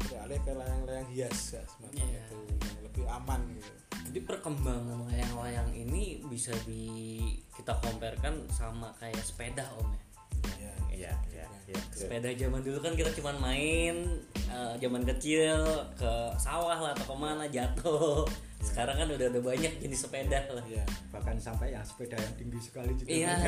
beralih 0.01 0.39
ke 0.45 0.51
layang-layang 0.53 1.09
hias 1.09 1.57
ya 1.57 1.63
semacam 1.65 2.05
Iya. 2.05 2.21
itu 2.21 2.37
yang 2.61 2.79
lebih 2.85 3.05
aman 3.09 3.41
gitu. 3.57 3.71
Jadi 4.11 4.19
perkembangan 4.27 4.99
layang-layang 5.07 5.71
ini 5.71 6.19
bisa 6.27 6.51
di 6.67 7.17
kita 7.55 7.73
comparekan 7.79 8.43
sama 8.51 8.91
kayak 8.99 9.23
sepeda 9.23 9.65
om 9.79 9.87
ya 9.89 10.01
ya 10.61 10.73
Iya, 10.91 11.13
iya, 11.33 11.45
iya. 11.65 11.81
sepeda 11.89 12.29
zaman 12.37 12.61
dulu 12.61 12.77
kan 12.77 12.93
kita 12.93 13.09
cuman 13.17 13.41
main 13.41 14.21
eh, 14.37 14.73
zaman 14.77 15.01
kecil 15.01 15.65
ke 15.97 16.13
sawah 16.37 16.77
lah 16.77 16.93
atau 16.93 17.09
ke 17.09 17.15
mana 17.17 17.49
jatuh. 17.49 18.21
Sekarang 18.61 19.01
kan 19.01 19.09
udah 19.09 19.33
ada 19.33 19.41
banyak 19.41 19.81
jenis 19.81 20.05
sepeda 20.05 20.45
lah. 20.53 20.61
Ya 20.69 20.85
bahkan 21.09 21.41
sampai 21.41 21.73
yang 21.73 21.81
sepeda 21.81 22.21
yang 22.21 22.35
tinggi 22.37 22.61
sekali 22.61 22.93
juga. 22.93 23.09
Iya. 23.09 23.33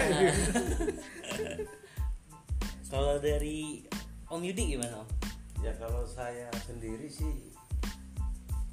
Kalau 2.93 3.21
dari 3.21 3.85
om 4.33 4.41
Yudi 4.41 4.73
gimana 4.73 5.05
om? 5.05 5.09
Ya 5.61 5.71
kalau 5.79 6.03
saya 6.03 6.51
sendiri 6.67 7.07
sih 7.07 7.55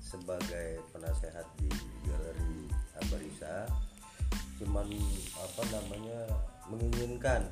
sebagai 0.03 0.83
penasehat 0.91 1.47
di 1.63 1.71
galeri 2.03 2.67
Ambarisa 2.99 3.71
cuman 4.59 4.91
apa 5.39 5.63
namanya 5.73 6.21
menginginkan 6.67 7.47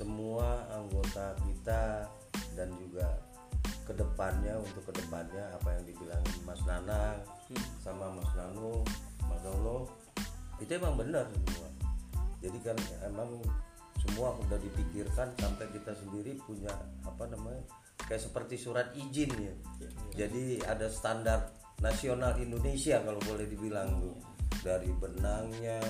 semua 0.00 0.64
anggota 0.72 1.36
kita 1.44 2.08
dan 2.56 2.72
juga 2.80 3.20
ke 3.84 3.92
depannya 3.92 4.56
untuk 4.56 4.88
ke 4.88 4.96
depannya 4.96 5.44
apa 5.60 5.76
yang 5.76 5.84
dibilangin 5.84 6.40
Mas 6.48 6.64
Nanang 6.64 7.20
sama 7.84 8.08
Mas 8.08 8.32
Nanu 8.32 8.80
Mas 9.28 9.44
Nono 9.44 9.92
itu 10.56 10.72
emang 10.72 10.96
benar 10.96 11.28
semua. 11.28 11.68
Jadi 12.40 12.58
kan 12.64 12.76
emang 13.04 13.44
semua 14.00 14.32
udah 14.40 14.56
dipikirkan 14.56 15.36
sampai 15.36 15.68
kita 15.68 15.92
sendiri 15.92 16.40
punya 16.48 16.72
apa 17.04 17.28
namanya 17.28 17.60
kayak 18.08 18.24
seperti 18.24 18.56
surat 18.56 18.96
izin 18.96 19.28
ya. 19.36 19.54
Jadi 20.16 20.64
ada 20.64 20.88
standar 20.88 21.52
nasional 21.84 22.40
Indonesia 22.40 23.04
kalau 23.04 23.20
boleh 23.28 23.44
dibilang 23.44 24.00
tuh. 24.00 24.16
Dari 24.60 24.92
benangnya 24.92 25.80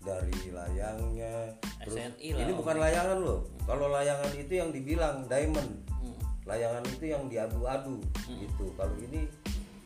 dari 0.00 0.52
layangnya. 0.52 1.54
Terus 1.84 1.96
SNI 1.96 2.28
lah, 2.32 2.40
ini 2.44 2.52
bukan 2.56 2.76
layangan 2.80 3.18
loh. 3.20 3.40
Kalau 3.68 3.86
layangan 3.92 4.32
itu 4.36 4.52
yang 4.56 4.70
dibilang 4.72 5.28
diamond. 5.28 5.72
Hmm. 6.00 6.16
layangan 6.48 6.82
itu 6.88 7.04
yang 7.12 7.28
diadu-adu 7.28 8.00
gitu. 8.26 8.72
Kalau 8.74 8.96
ini 8.96 9.28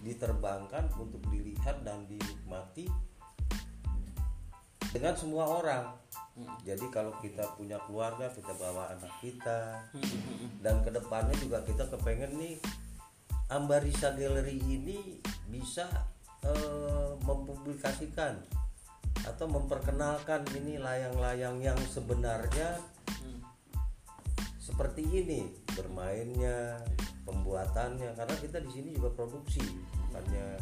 diterbangkan 0.07 0.87
untuk 0.96 1.20
dilihat 1.29 1.83
dan 1.83 2.07
dinikmati 2.07 2.87
dengan 4.94 5.14
semua 5.18 5.44
orang. 5.50 5.85
Jadi 6.62 6.87
kalau 6.90 7.14
kita 7.18 7.46
punya 7.59 7.79
keluarga 7.87 8.31
kita 8.31 8.55
bawa 8.55 8.94
anak 8.94 9.12
kita. 9.18 9.83
Dan 10.62 10.81
ke 10.87 10.90
depannya 10.94 11.35
juga 11.42 11.62
kita 11.66 11.90
kepengen 11.90 12.38
nih 12.38 12.57
Ambarisa 13.50 14.14
Gallery 14.14 14.57
ini 14.62 15.20
bisa 15.50 15.85
eh, 16.46 17.11
mempublikasikan 17.22 18.63
atau 19.22 19.46
memperkenalkan 19.46 20.42
ini 20.59 20.83
layang-layang 20.83 21.62
yang 21.62 21.79
sebenarnya 21.87 22.83
seperti 24.64 25.05
ini 25.05 25.44
bermainnya 25.77 26.81
pembuatannya 27.29 28.16
karena 28.16 28.37
kita 28.40 28.59
di 28.64 28.70
sini 28.72 28.88
juga 28.96 29.12
produksi. 29.12 29.61
Bukannya 30.09 30.57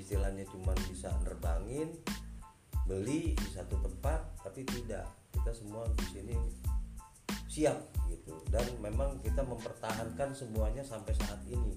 istilahnya 0.00 0.48
cuma 0.48 0.72
bisa 0.88 1.12
nerbangin 1.22 1.92
beli 2.88 3.36
di 3.36 3.48
satu 3.52 3.76
tempat 3.78 4.40
tapi 4.40 4.64
tidak. 4.64 5.04
Kita 5.36 5.52
semua 5.52 5.84
di 5.94 6.06
sini 6.10 6.36
siap 7.44 7.76
gitu. 8.08 8.40
Dan 8.48 8.64
memang 8.80 9.20
kita 9.20 9.44
mempertahankan 9.44 10.32
semuanya 10.32 10.80
sampai 10.80 11.12
saat 11.12 11.44
ini. 11.44 11.76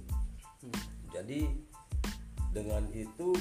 Jadi 1.12 1.43
dengan 2.56 2.88
itu 2.95 3.36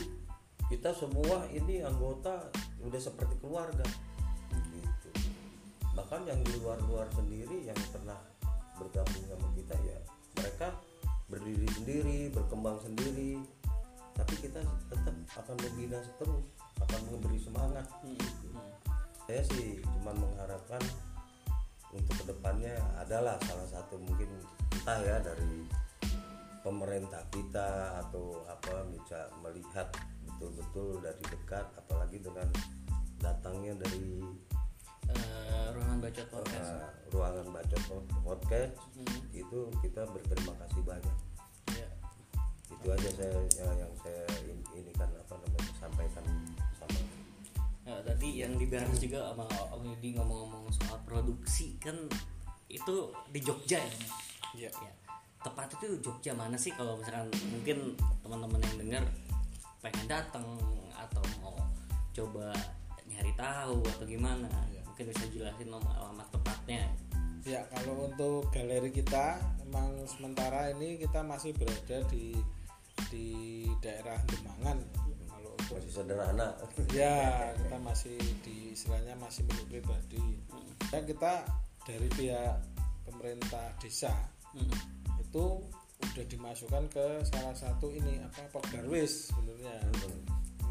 kita 0.72 0.88
semua 0.96 1.44
ini 1.52 1.84
anggota 1.84 2.48
udah 2.80 2.96
seperti 2.96 3.36
keluarga. 3.44 3.84
Gitu. 4.72 5.08
Bahkan 5.92 6.24
yang 6.24 6.40
di 6.40 6.56
luar-luar 6.64 7.12
sendiri 7.12 7.68
yang 7.68 7.76
pernah 7.92 8.16
bergabung 8.80 9.20
sama 9.28 9.48
kita 9.52 9.76
ya 9.84 10.00
mereka 10.40 10.72
berdiri 11.28 11.68
sendiri 11.76 12.18
berkembang 12.32 12.80
sendiri. 12.80 13.36
Tapi 14.16 14.34
kita 14.40 14.64
tetap 14.88 15.12
akan 15.44 15.56
membina 15.60 16.00
terus 16.16 16.40
akan 16.80 17.00
memberi 17.12 17.36
semangat. 17.36 17.84
Gitu. 18.00 18.48
saya 19.22 19.38
sih 19.54 19.78
cuma 19.86 20.12
mengharapkan 20.18 20.82
untuk 21.94 22.16
ke 22.20 22.24
depannya 22.26 22.74
adalah 22.98 23.38
salah 23.46 23.68
satu 23.70 23.96
mungkin 24.02 24.28
entah 24.74 24.98
ya 24.98 25.22
dari 25.22 25.62
pemerintah 26.66 27.22
kita 27.30 28.02
atau 28.02 28.42
apa 28.50 28.82
bisa 28.90 29.30
melihat 29.40 29.88
betul-betul 30.42 30.98
dari 30.98 31.22
dekat 31.30 31.66
apalagi 31.78 32.18
dengan 32.18 32.50
datangnya 33.22 33.78
dari 33.78 34.26
Eh, 35.12 35.66
ruangan 35.74 35.98
bacot 35.98 36.24
podcast 36.30 36.72
uh, 36.78 36.88
ruangan 37.10 37.50
bacot 37.50 37.82
podcast 38.22 38.72
itu 39.34 39.58
kita 39.82 40.08
berterima 40.08 40.54
kasih 40.62 40.80
banyak 40.86 41.16
ya. 41.74 41.88
itu 42.70 42.86
aja 42.86 43.10
saya 43.10 43.34
ya, 43.50 43.66
yang 43.82 43.92
saya 44.00 44.24
in- 44.46 44.62
ini 44.72 44.88
kan 44.94 45.10
apa 45.12 45.34
namanya 45.36 45.74
sampaikan 45.76 46.24
sama 46.78 47.02
Ya, 47.82 47.98
tadi 48.08 48.28
yang 48.46 48.54
dibahas 48.56 48.94
juga 48.96 49.34
sama 49.34 49.44
Om 49.74 49.90
Yudi 49.90 50.14
ngomong-ngomong 50.16 50.70
soal 50.70 50.96
produksi 51.02 51.76
kan 51.82 51.98
itu 52.70 53.10
di 53.34 53.40
Jogja 53.42 53.82
ya. 53.82 53.96
Iya. 54.54 54.70
Ya. 54.70 54.92
Tepat 55.42 55.76
itu 55.76 55.98
Jogja 55.98 56.30
mana 56.32 56.54
sih 56.54 56.70
kalau 56.72 56.94
misalkan 56.96 57.26
mungkin 57.50 57.98
teman-teman 58.22 58.62
yang 58.64 58.76
dengar 58.86 59.04
pengen 59.82 60.06
datang 60.06 60.46
atau 60.94 61.22
mau 61.42 61.58
coba 62.14 62.54
nyari 63.10 63.34
tahu 63.34 63.82
atau 63.82 64.06
gimana 64.06 64.48
mungkin 64.86 65.10
bisa 65.10 65.26
jelasin 65.34 65.68
nomor 65.68 65.90
alamat 65.98 66.30
tepatnya 66.30 66.86
Ya 67.42 67.66
kalau 67.74 68.06
untuk 68.06 68.54
galeri 68.54 68.94
kita 68.94 69.34
emang 69.66 70.06
sementara 70.06 70.70
ini 70.70 70.94
kita 70.94 71.26
masih 71.26 71.50
berada 71.58 71.98
di 72.06 72.38
di 73.10 73.66
daerah 73.82 74.14
Demangan. 74.30 74.78
Kalau 75.26 75.50
untuk 75.58 75.74
masih 75.74 75.90
sederhana 75.90 76.48
ya 76.94 77.50
kita 77.58 77.76
masih 77.82 78.18
di 78.46 78.78
istilahnya 78.78 79.18
masih 79.18 79.42
milik 79.50 79.66
pribadi. 79.82 80.38
Dan 80.86 81.02
kita 81.02 81.42
dari 81.82 82.06
pihak 82.14 82.62
pemerintah 83.10 83.74
desa 83.82 84.14
Mm-mm. 84.54 84.78
itu 85.18 85.66
udah 86.02 86.26
dimasukkan 86.26 86.84
ke 86.90 87.06
salah 87.24 87.54
satu 87.54 87.88
ini 87.94 88.18
apa 88.20 88.42
Pokdarwis 88.50 89.30
sebenarnya. 89.30 89.76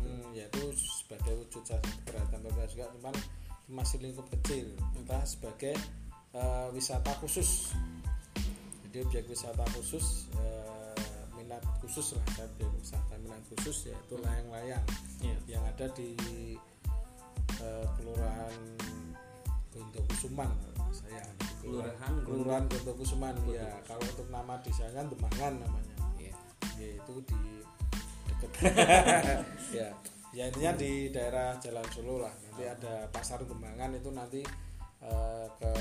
Hmm, 0.02 0.34
yaitu 0.34 0.74
sebagai 0.76 1.38
wujud 1.38 1.64
perhatian 2.10 2.42
pemerintah 2.42 2.68
juga 2.74 2.86
cuman 2.98 3.16
masih 3.72 4.02
lingkup 4.04 4.28
kecil 4.34 4.68
kita 4.98 5.18
sebagai 5.24 5.76
eh, 6.34 6.68
wisata 6.74 7.14
khusus 7.22 7.72
jadi 8.90 9.08
objek 9.08 9.24
wisata 9.30 9.64
khusus 9.78 10.28
eh, 10.36 11.22
minat 11.38 11.62
khusus 11.80 12.18
lah 12.18 12.26
kan 12.36 12.50
objek 12.58 12.68
wisata 12.82 13.14
minat 13.22 13.40
khusus 13.54 13.94
yaitu 13.94 14.18
layang-layang 14.20 14.84
Iya. 15.22 15.38
yang 15.58 15.64
ada 15.70 15.86
di 15.94 16.18
eh, 17.62 17.86
kelurahan 17.96 18.56
Gonto 19.72 20.02
Kusuman 20.10 20.50
saya 20.92 21.24
Kelurahan 21.62 22.14
kelurahan 22.26 22.64
Gonto 22.66 22.92
Kusuman 22.98 23.38
ya 23.48 23.70
kalau 23.86 24.02
untuk 24.02 24.28
nama 24.34 24.58
desanya 24.66 25.06
Demangan 25.06 25.62
namanya. 25.62 25.96
Iya. 26.18 26.34
yaitu 26.82 27.14
di 27.30 27.62
deket. 28.28 28.52
Ya 29.72 29.90
ya 30.38 30.44
intinya 30.50 30.74
di 30.74 31.14
daerah 31.14 31.56
Jalan 31.62 31.86
Solo 31.94 32.26
lah. 32.26 32.34
Nanti 32.50 32.64
ada 32.66 33.06
pasar 33.14 33.46
Demangan 33.46 33.94
itu 33.94 34.10
nanti 34.10 34.42
eh, 35.02 35.48
ke 35.56 35.72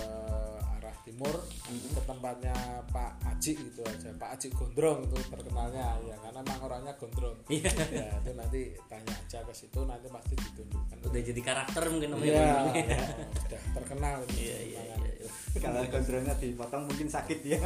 arah 0.71 0.97
timur 1.03 1.35
nanti 1.63 1.89
ke 1.89 2.03
tempatnya 2.03 2.55
Pak 2.89 3.13
Aji 3.27 3.53
gitu 3.55 3.81
aja 3.83 4.09
Pak 4.15 4.31
Aji 4.35 4.47
Gondrong 4.51 5.05
itu 5.05 5.17
terkenalnya 5.27 5.97
ya 6.03 6.17
karena 6.19 6.39
emang 6.41 6.61
orangnya 6.63 6.93
gondrong 6.95 7.37
Iya. 7.47 7.71
ya 7.91 8.09
itu 8.17 8.31
nanti 8.33 8.61
tanya 8.87 9.15
aja 9.15 9.39
ke 9.41 9.53
situ 9.53 9.81
nanti 9.83 10.09
pasti 10.09 10.35
ditunjukkan 10.35 10.97
udah 11.03 11.21
jadi 11.23 11.41
karakter 11.41 11.83
mungkin 11.87 12.09
namanya 12.11 12.31
Iya, 12.31 12.45
Bang. 12.45 12.67
ya, 12.75 13.01
udah 13.45 13.61
terkenal 13.75 14.15
itu 14.23 14.35
Iya, 14.41 14.59
iya, 14.59 14.81
Demangan. 14.81 15.01
iya. 15.05 15.29
kalau 15.59 15.81
gondrongnya 15.85 16.35
dipotong 16.37 16.83
mungkin 16.87 17.09
sakit 17.09 17.39
ya 17.45 17.59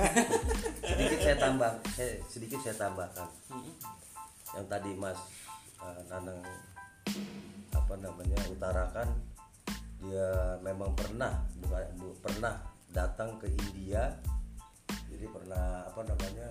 sedikit 0.88 1.18
saya 1.20 1.36
tambah 1.38 1.72
saya 1.92 2.12
sedikit 2.26 2.58
saya 2.58 2.74
tambahkan 2.76 3.28
Mm-mm. 3.48 3.74
yang 4.52 4.66
tadi 4.66 4.90
Mas 4.94 5.18
eh, 5.78 6.00
Nanang 6.08 6.40
apa 7.70 7.94
namanya 7.96 8.38
utarakan 8.48 9.08
dia 10.04 10.60
memang 10.60 10.92
pernah 10.92 11.32
bukan 11.64 11.84
bu- 11.96 12.18
pernah 12.20 12.60
datang 12.92 13.40
ke 13.40 13.48
India. 13.48 14.12
Jadi 15.08 15.24
pernah 15.32 15.88
apa 15.88 16.04
namanya 16.04 16.48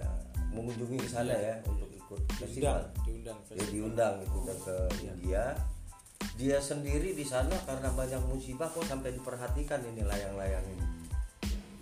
mengunjungi 0.49 0.97
ke 0.97 1.09
sana 1.09 1.33
ya 1.37 1.55
untuk 1.69 1.89
ikut 1.93 2.21
festival. 2.41 2.81
diundang 3.05 3.37
diundang 3.37 3.37
dia 3.53 3.65
diundang 3.69 4.15
itu 4.25 4.39
ke, 4.41 4.53
ke 4.65 4.75
India. 5.05 5.43
Dia 6.33 6.57
sendiri 6.57 7.13
di 7.13 7.25
sana 7.27 7.53
karena 7.69 7.93
banyak 7.93 8.21
musibah 8.25 8.65
kok 8.65 8.89
sampai 8.89 9.13
diperhatikan 9.13 9.85
ini 9.85 10.01
layang-layang 10.01 10.65
ini. 10.73 10.85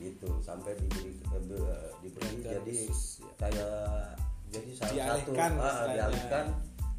Gitu 0.02 0.28
sampai 0.44 0.76
diberi 0.76 1.16
eh, 1.24 1.88
diberi 2.04 2.42
jadi 2.44 2.76
khusus, 2.90 3.24
ya. 3.24 3.32
kayak 3.48 3.76
jadi 4.52 4.70
salah 4.76 4.96
satu 5.16 5.32
ah, 5.40 5.88
dialihkan 5.88 6.46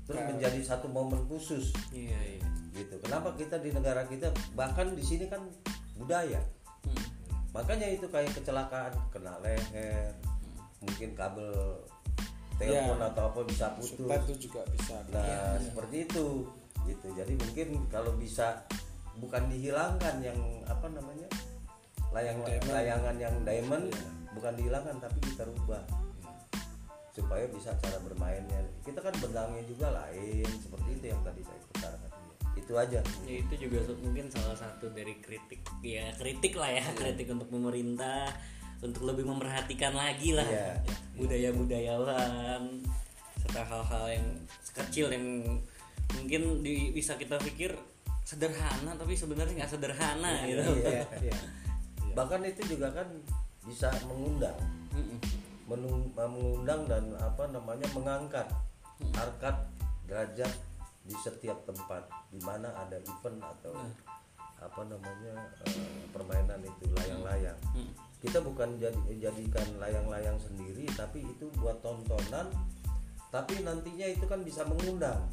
terus 0.09 0.23
menjadi 0.33 0.61
satu 0.65 0.87
momen 0.89 1.21
khusus. 1.29 1.77
Iya 1.93 2.21
iya 2.39 2.62
gitu 2.73 2.95
kenapa 3.01 3.37
kita 3.37 3.61
di 3.61 3.71
negara 3.71 4.05
kita 4.05 4.29
bahkan 4.53 4.93
di 4.93 5.05
sini 5.05 5.29
kan 5.29 5.41
budaya 5.95 6.41
Mm. 6.83 6.99
makanya 7.55 7.87
itu 7.87 8.11
kayak 8.11 8.35
kecelakaan 8.35 8.91
kena 9.15 9.39
leher 9.39 10.11
mungkin 10.83 11.15
kabel 11.15 11.79
telepon 12.59 12.99
Ya. 12.99 13.07
atau 13.07 13.23
apa 13.31 13.41
bisa 13.47 13.71
putus 13.79 13.95
itu 14.03 14.51
juga 14.51 14.67
bisa 14.75 14.99
Nah, 15.15 15.63
seperti 15.63 16.11
itu 16.11 16.47
gitu. 16.83 17.07
Jadi 17.15 17.39
mungkin 17.39 17.87
kalau 17.87 18.19
bisa 18.19 18.67
bukan 19.15 19.47
dihilangkan 19.47 20.19
yang 20.19 20.35
apa 20.67 20.91
namanya? 20.91 21.31
layang 22.11 22.43
Diamond. 22.43 22.75
layangan 22.75 23.17
yang 23.17 23.35
diamond 23.41 23.87
Iya. 23.89 24.05
bukan 24.35 24.53
dihilangkan 24.59 24.97
tapi 24.99 25.19
kita 25.23 25.43
rubah 25.47 25.83
supaya 27.11 27.45
bisa 27.47 27.73
cara 27.79 27.99
bermainnya. 28.03 28.61
Kita 28.83 28.99
kan 28.99 29.15
benangnya 29.17 29.63
juga 29.65 29.93
lain 29.93 30.45
seperti 30.59 30.89
itu 30.99 31.05
yang 31.09 31.21
tadi 31.23 31.41
saya 31.41 31.61
utarakan. 31.71 32.11
Itu 32.53 32.73
aja. 32.77 33.01
Ya, 33.25 33.35
itu 33.41 33.55
juga 33.59 33.81
mungkin 33.99 34.29
salah 34.29 34.55
satu 34.55 34.93
dari 34.93 35.17
kritik 35.19 35.65
ya 35.81 36.13
kritik 36.17 36.55
lah 36.55 36.69
ya 36.69 36.85
kritik 36.93 37.29
untuk 37.29 37.49
pemerintah 37.49 38.29
untuk 38.83 39.07
lebih 39.07 39.25
memperhatikan 39.25 39.95
lagi 39.95 40.35
lah 40.35 40.45
Iya. 40.45 40.75
budaya 41.15 41.49
budayawan 41.55 42.63
serta 43.41 43.63
hal-hal 43.63 44.05
yang 44.11 44.27
kecil 44.75 45.07
yang 45.11 45.27
mungkin 46.13 46.61
di- 46.61 46.91
bisa 46.91 47.15
kita 47.15 47.39
pikir 47.41 47.73
sederhana 48.23 48.95
tapi 48.95 49.15
sebenarnya 49.15 49.65
nggak 49.65 49.73
sederhana 49.73 50.45
gitu 50.45 50.63
Iya. 50.83 51.03
Iya. 51.31 51.39
Bahkan 52.13 52.43
itu 52.45 52.77
juga 52.77 52.93
kan 52.93 53.09
bisa 53.63 53.89
mengundang 54.05 54.59
Mm-mm. 54.93 55.19
menung- 55.65 56.11
mengundang 56.13 56.85
dan 56.91 57.05
apa 57.17 57.47
namanya 57.49 57.87
mengangkat 57.95 58.45
harkat 59.15 59.57
derajat 60.05 60.51
di 61.03 61.15
setiap 61.19 61.67
tempat 61.67 62.07
di 62.31 62.39
mana 62.43 62.71
ada 62.79 62.99
event 62.99 63.43
atau 63.43 63.75
apa 64.63 64.83
namanya 64.87 65.35
eh, 65.67 66.07
permainan 66.15 66.63
itu 66.63 66.87
layang-layang. 66.95 67.59
Hmm. 67.75 67.91
kita 68.23 68.39
bukan 68.39 68.79
jadi 68.79 68.95
jadikan 69.19 69.67
layang-layang 69.83 70.39
sendiri 70.39 70.87
tapi 70.95 71.27
itu 71.27 71.51
buat 71.59 71.83
tontonan. 71.83 72.47
Tapi 73.35 73.65
nantinya 73.67 74.07
itu 74.07 74.29
kan 74.29 74.45
bisa 74.47 74.63
mengundang. 74.63 75.27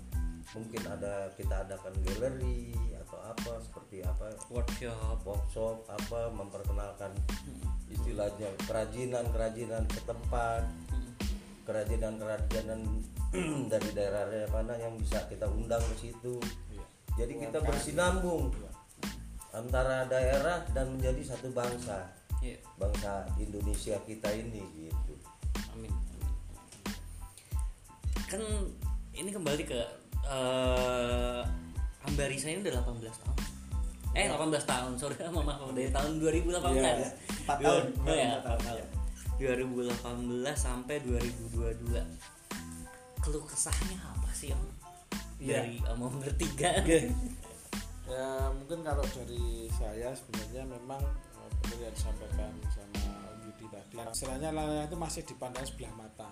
Mungkin 0.57 0.81
ada 0.89 1.29
kita 1.37 1.67
adakan 1.67 1.93
galeri 2.01 2.73
atau 3.05 3.19
apa 3.21 3.61
seperti 3.61 4.01
apa 4.01 4.33
workshop. 4.49 5.21
workshop 5.21 5.85
apa 5.85 6.33
memperkenalkan 6.33 7.13
istilahnya 7.93 8.49
kerajinan-kerajinan 8.65 9.85
setempat 9.93 10.65
kerajinan-kerajinan 11.69 12.81
dari 13.71 13.89
daerah 13.93 14.25
mana 14.49 14.73
yang 14.73 14.97
bisa 14.97 15.21
kita 15.29 15.45
undang 15.45 15.81
ke 15.93 16.09
situ 16.09 16.41
Iya. 16.73 16.85
jadi 17.13 17.33
kita 17.45 17.61
bersinambung 17.61 18.49
antara 19.53 20.09
daerah 20.09 20.65
dan 20.73 20.97
menjadi 20.97 21.29
satu 21.29 21.53
bangsa 21.53 22.09
Iya. 22.41 22.57
bangsa 22.81 23.29
Indonesia 23.37 24.01
kita 24.01 24.33
ini 24.33 24.65
gitu 24.89 25.13
Amin. 25.77 25.93
Kan 28.25 28.41
ini 29.13 29.29
kembali 29.29 29.63
ke 29.65 29.79
eh 30.25 31.41
Ambarisa 31.99 32.47
ini 32.49 32.63
udah 32.63 32.79
18 32.81 33.11
tahun. 33.11 33.37
Eh 34.17 34.25
18 34.25 34.65
tahun, 34.65 34.91
sorry 34.97 35.15
maaf 35.35 35.69
dari 35.75 35.91
tahun 35.91 36.17
2018. 36.17 36.73
Iya, 36.73 37.09
empat 37.45 37.57
tahun. 37.59 37.83
Oh, 38.01 38.15
ya, 38.15 38.39
Empat 38.39 38.43
tahun, 38.45 38.59
empat 38.65 38.75
iya. 38.77 38.85
2018 39.39 39.95
sampai 40.53 40.99
2022. 41.07 41.95
Keluh 43.23 43.43
kesahnya 43.47 43.97
apa 44.03 44.29
sih 44.35 44.51
Om? 44.51 44.63
Iya. 45.39 45.63
Dari 45.63 45.79
Om 45.87 46.19
bertiga. 46.19 46.83
Oke. 46.83 47.07
ya 48.09 48.49
mungkin 48.49 48.81
kalau 48.81 49.05
dari 49.13 49.69
saya 49.69 50.09
sebenarnya 50.17 50.65
memang 50.65 50.97
eh, 51.37 51.49
benar 51.61 51.77
yang 51.77 51.93
disampaikan 51.93 52.51
sama 52.73 53.05
Om 53.29 53.37
Yudi 53.45 53.65
tadi 53.69 53.95
istilahnya 54.01 54.49
layang 54.49 54.89
itu 54.89 54.97
masih 54.97 55.21
dipandang 55.29 55.65
sebelah 55.69 55.93
mata 55.93 56.29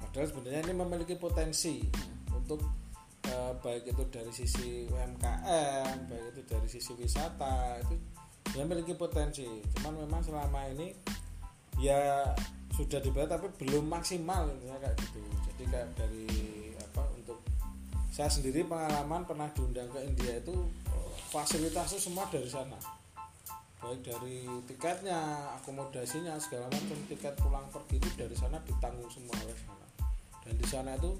padahal 0.00 0.26
sebenarnya 0.32 0.60
ini 0.64 0.74
memiliki 0.80 1.14
potensi 1.20 1.84
untuk 2.32 2.64
eh, 3.28 3.52
baik 3.60 3.92
itu 3.92 4.02
dari 4.08 4.32
sisi 4.32 4.88
UMKM 4.88 6.08
baik 6.08 6.24
itu 6.32 6.40
dari 6.48 6.68
sisi 6.72 6.96
wisata 6.96 7.84
itu 7.84 7.94
dia 8.48 8.64
memiliki 8.64 8.96
potensi 8.96 9.44
cuman 9.76 10.08
memang 10.08 10.24
selama 10.24 10.72
ini 10.72 10.96
ya 11.76 12.32
sudah 12.76 13.00
dibayar 13.00 13.40
tapi 13.40 13.48
belum 13.56 13.88
maksimal 13.88 14.48
intinya 14.52 14.76
kayak 14.84 14.96
gitu. 15.00 15.20
Jadi 15.48 15.64
kayak 15.72 15.88
dari 15.96 16.28
apa 16.76 17.02
untuk 17.16 17.40
saya 18.12 18.28
sendiri 18.28 18.64
pengalaman 18.68 19.24
pernah 19.24 19.48
diundang 19.52 19.88
ke 19.92 20.00
India 20.04 20.40
itu 20.40 20.52
fasilitasnya 21.32 22.00
semua 22.00 22.28
dari 22.28 22.48
sana. 22.48 22.76
Baik 23.80 24.00
dari 24.08 24.48
tiketnya 24.68 25.20
akomodasinya 25.60 26.36
segala 26.40 26.68
macam 26.72 26.96
tiket 27.12 27.36
pulang 27.40 27.68
pergi 27.68 28.00
itu 28.00 28.08
dari 28.16 28.36
sana 28.36 28.56
ditanggung 28.64 29.08
semua 29.12 29.36
oleh 29.40 29.56
sana. 29.56 29.86
Dan 30.44 30.54
di 30.56 30.66
sana 30.68 30.90
itu 30.96 31.12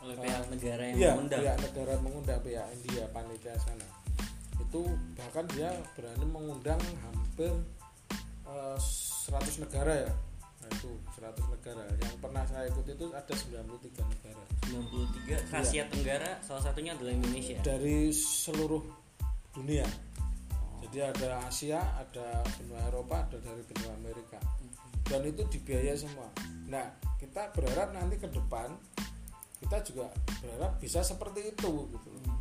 Oleh 0.00 0.16
pihak 0.16 0.48
negara 0.48 0.82
yang 0.88 0.96
iya, 0.96 1.10
mengundang. 1.12 1.40
pihak 1.44 1.58
negara 1.60 1.92
mengundang 2.00 2.40
pihak 2.40 2.66
India 2.72 3.04
panitia 3.12 3.54
sana. 3.60 3.86
Itu 4.58 4.90
bahkan 5.14 5.44
dia 5.52 5.70
berani 5.94 6.26
mengundang 6.26 6.80
hampir 7.04 7.52
eh, 8.48 8.78
100 9.30 9.62
negara 9.62 9.92
ya? 9.94 10.12
Nah 10.60 10.68
itu 10.74 10.90
100 11.14 11.54
negara. 11.54 11.82
Yang 12.02 12.14
pernah 12.18 12.44
saya 12.50 12.66
ikuti 12.66 12.90
itu 12.98 13.06
ada 13.14 13.30
93 13.30 14.02
negara. 14.10 14.42
93 14.66 15.54
Asia 15.54 15.82
Tenggara 15.86 16.30
salah 16.42 16.62
satunya 16.66 16.98
adalah 16.98 17.14
Indonesia. 17.14 17.56
dari 17.62 18.10
seluruh 18.10 18.82
dunia. 19.54 19.86
Jadi 20.82 20.98
ada 20.98 21.46
Asia 21.46 21.78
ada 21.94 22.42
benua 22.58 22.82
Eropa 22.90 23.22
ada 23.22 23.38
dari 23.38 23.62
benua 23.62 23.94
Amerika. 23.94 24.42
Dan 25.06 25.22
itu 25.26 25.46
dibiayai 25.46 25.94
semua. 25.94 26.26
Nah 26.66 26.90
kita 27.22 27.54
berharap 27.54 27.94
nanti 27.94 28.18
ke 28.18 28.26
depan 28.26 28.74
kita 29.60 29.76
juga 29.86 30.08
berharap 30.40 30.80
bisa 30.82 31.04
seperti 31.04 31.52
itu 31.54 31.70
gitu. 31.92 32.08
Loh. 32.10 32.40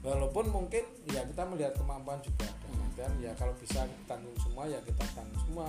walaupun 0.00 0.48
mungkin 0.48 0.82
ya 1.12 1.22
kita 1.28 1.44
melihat 1.44 1.76
kemampuan 1.76 2.18
juga 2.24 2.48
dan 3.00 3.16
ya 3.16 3.32
kalau 3.32 3.56
bisa 3.56 3.88
tanggung 4.04 4.36
semua 4.36 4.68
ya 4.68 4.76
kita 4.84 5.04
tanggung 5.16 5.40
semua 5.48 5.68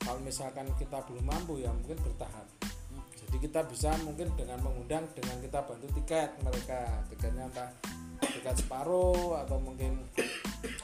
kalau 0.00 0.20
misalkan 0.24 0.66
kita 0.80 0.98
belum 1.06 1.24
mampu 1.24 1.60
ya 1.60 1.70
mungkin 1.70 1.96
bertahap. 2.00 2.46
Jadi 3.14 3.36
kita 3.46 3.62
bisa 3.68 3.94
mungkin 4.02 4.32
dengan 4.34 4.58
mengundang 4.64 5.06
dengan 5.14 5.38
kita 5.38 5.62
bantu 5.62 5.86
tiket 6.02 6.34
mereka. 6.42 7.04
Tiketnya 7.12 7.46
entah 7.46 7.70
tiket 8.20 8.56
separuh 8.58 9.38
atau 9.46 9.60
mungkin 9.62 10.02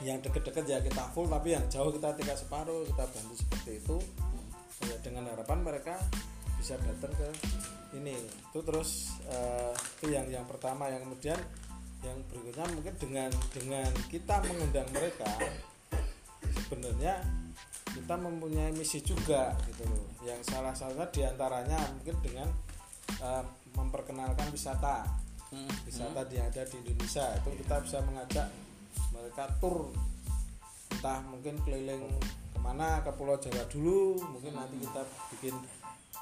yang 0.01 0.23
deket-deket 0.23 0.65
ya 0.69 0.79
kita 0.81 1.11
full 1.11 1.27
tapi 1.27 1.57
yang 1.57 1.65
jauh 1.67 1.91
kita 1.91 2.15
tiket 2.15 2.39
separuh 2.39 2.87
kita 2.87 3.05
bantu 3.09 3.35
seperti 3.35 3.71
itu. 3.83 3.97
Ya 4.87 4.97
dengan 5.03 5.27
harapan 5.33 5.59
mereka 5.65 5.99
bisa 6.61 6.79
datang 6.79 7.11
ke 7.17 7.29
ini. 7.99 8.15
Itu 8.53 8.63
terus 8.63 9.17
eh, 9.27 9.75
itu 9.99 10.15
yang 10.15 10.29
yang 10.31 10.47
pertama. 10.47 10.87
Yang 10.93 11.09
kemudian 11.09 11.41
yang 12.05 12.19
berikutnya 12.31 12.67
mungkin 12.71 12.95
dengan 13.01 13.31
dengan 13.51 13.91
kita 14.07 14.39
mengundang 14.47 14.87
mereka 14.95 15.31
sebenarnya 16.67 17.46
kita 17.97 18.15
mempunyai 18.21 18.71
misi 18.77 19.01
juga 19.01 19.57
gitu 19.65 19.89
loh. 19.89 20.05
Yang 20.21 20.53
salah 20.53 20.77
satunya 20.77 21.07
di 21.09 21.21
antaranya 21.25 21.81
mungkin 21.97 22.17
dengan 22.21 22.49
eh, 23.25 23.45
memperkenalkan 23.73 24.53
wisata. 24.53 25.09
Hmm. 25.47 25.71
wisata 25.87 26.27
yang 26.35 26.51
ada 26.51 26.63
di 26.67 26.77
Indonesia. 26.83 27.25
Itu 27.41 27.55
kita 27.57 27.81
bisa 27.81 27.99
mengajak 28.05 28.49
mereka 29.15 29.49
tur. 29.63 29.89
Entah 30.93 31.23
mungkin 31.25 31.57
keliling 31.65 32.05
ke 32.53 32.59
mana 32.61 33.01
ke 33.01 33.11
Pulau 33.17 33.41
Jawa 33.41 33.65
dulu. 33.71 34.21
Mungkin 34.21 34.53
nanti 34.53 34.77
kita 34.83 35.03
bikin 35.33 35.55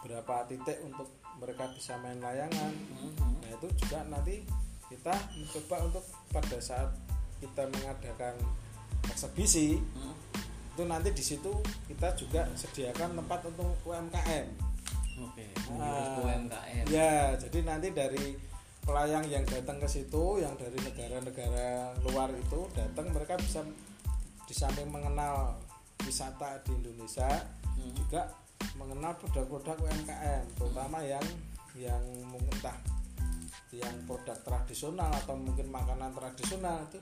berapa 0.04 0.44
titik 0.46 0.78
untuk 0.84 1.08
mereka 1.40 1.66
bisa 1.72 1.96
main 1.98 2.20
layangan. 2.20 2.72
Hmm. 2.94 3.40
nah 3.42 3.50
itu 3.50 3.66
juga 3.80 4.04
nanti 4.06 4.44
kita 4.92 5.14
mencoba 5.34 5.76
untuk 5.90 6.04
pada 6.30 6.58
saat 6.60 6.92
kita 7.40 7.66
mengadakan 7.72 8.36
eksebisi 9.10 9.80
Hmm. 9.96 10.14
Itu 10.74 10.82
nanti 10.84 11.14
di 11.14 11.22
situ 11.22 11.52
kita 11.86 12.18
juga 12.18 12.50
sediakan 12.58 13.14
tempat 13.22 13.40
untuk 13.46 13.78
UMKM 13.86 14.74
Oke, 15.14 15.46
Ah, 15.46 15.70
mengurus 15.70 16.10
UMKM. 16.26 16.84
Ya, 16.90 17.38
jadi 17.38 17.62
nanti 17.62 17.94
dari 17.94 18.34
pelayang 18.82 19.22
yang 19.30 19.46
datang 19.46 19.78
ke 19.78 19.86
situ, 19.86 20.42
yang 20.42 20.58
dari 20.58 20.74
negara-negara 20.74 21.94
luar 22.02 22.34
itu 22.34 22.66
datang, 22.74 23.14
mereka 23.14 23.38
bisa 23.38 23.62
di 24.44 24.50
samping 24.50 24.90
mengenal 24.90 25.54
wisata 26.02 26.58
di 26.66 26.74
Indonesia, 26.74 27.30
Hmm. 27.78 27.94
juga 27.94 28.26
mengenal 28.74 29.14
produk-produk 29.22 29.86
UMKM, 29.86 30.42
terutama 30.58 30.98
yang 31.06 31.22
yang 31.78 32.02
mungkin 32.26 32.50
entah 32.50 32.78
yang 33.74 33.94
produk 34.06 34.38
tradisional 34.42 35.10
atau 35.10 35.34
mungkin 35.34 35.70
makanan 35.70 36.10
tradisional 36.14 36.86
itu 36.86 36.98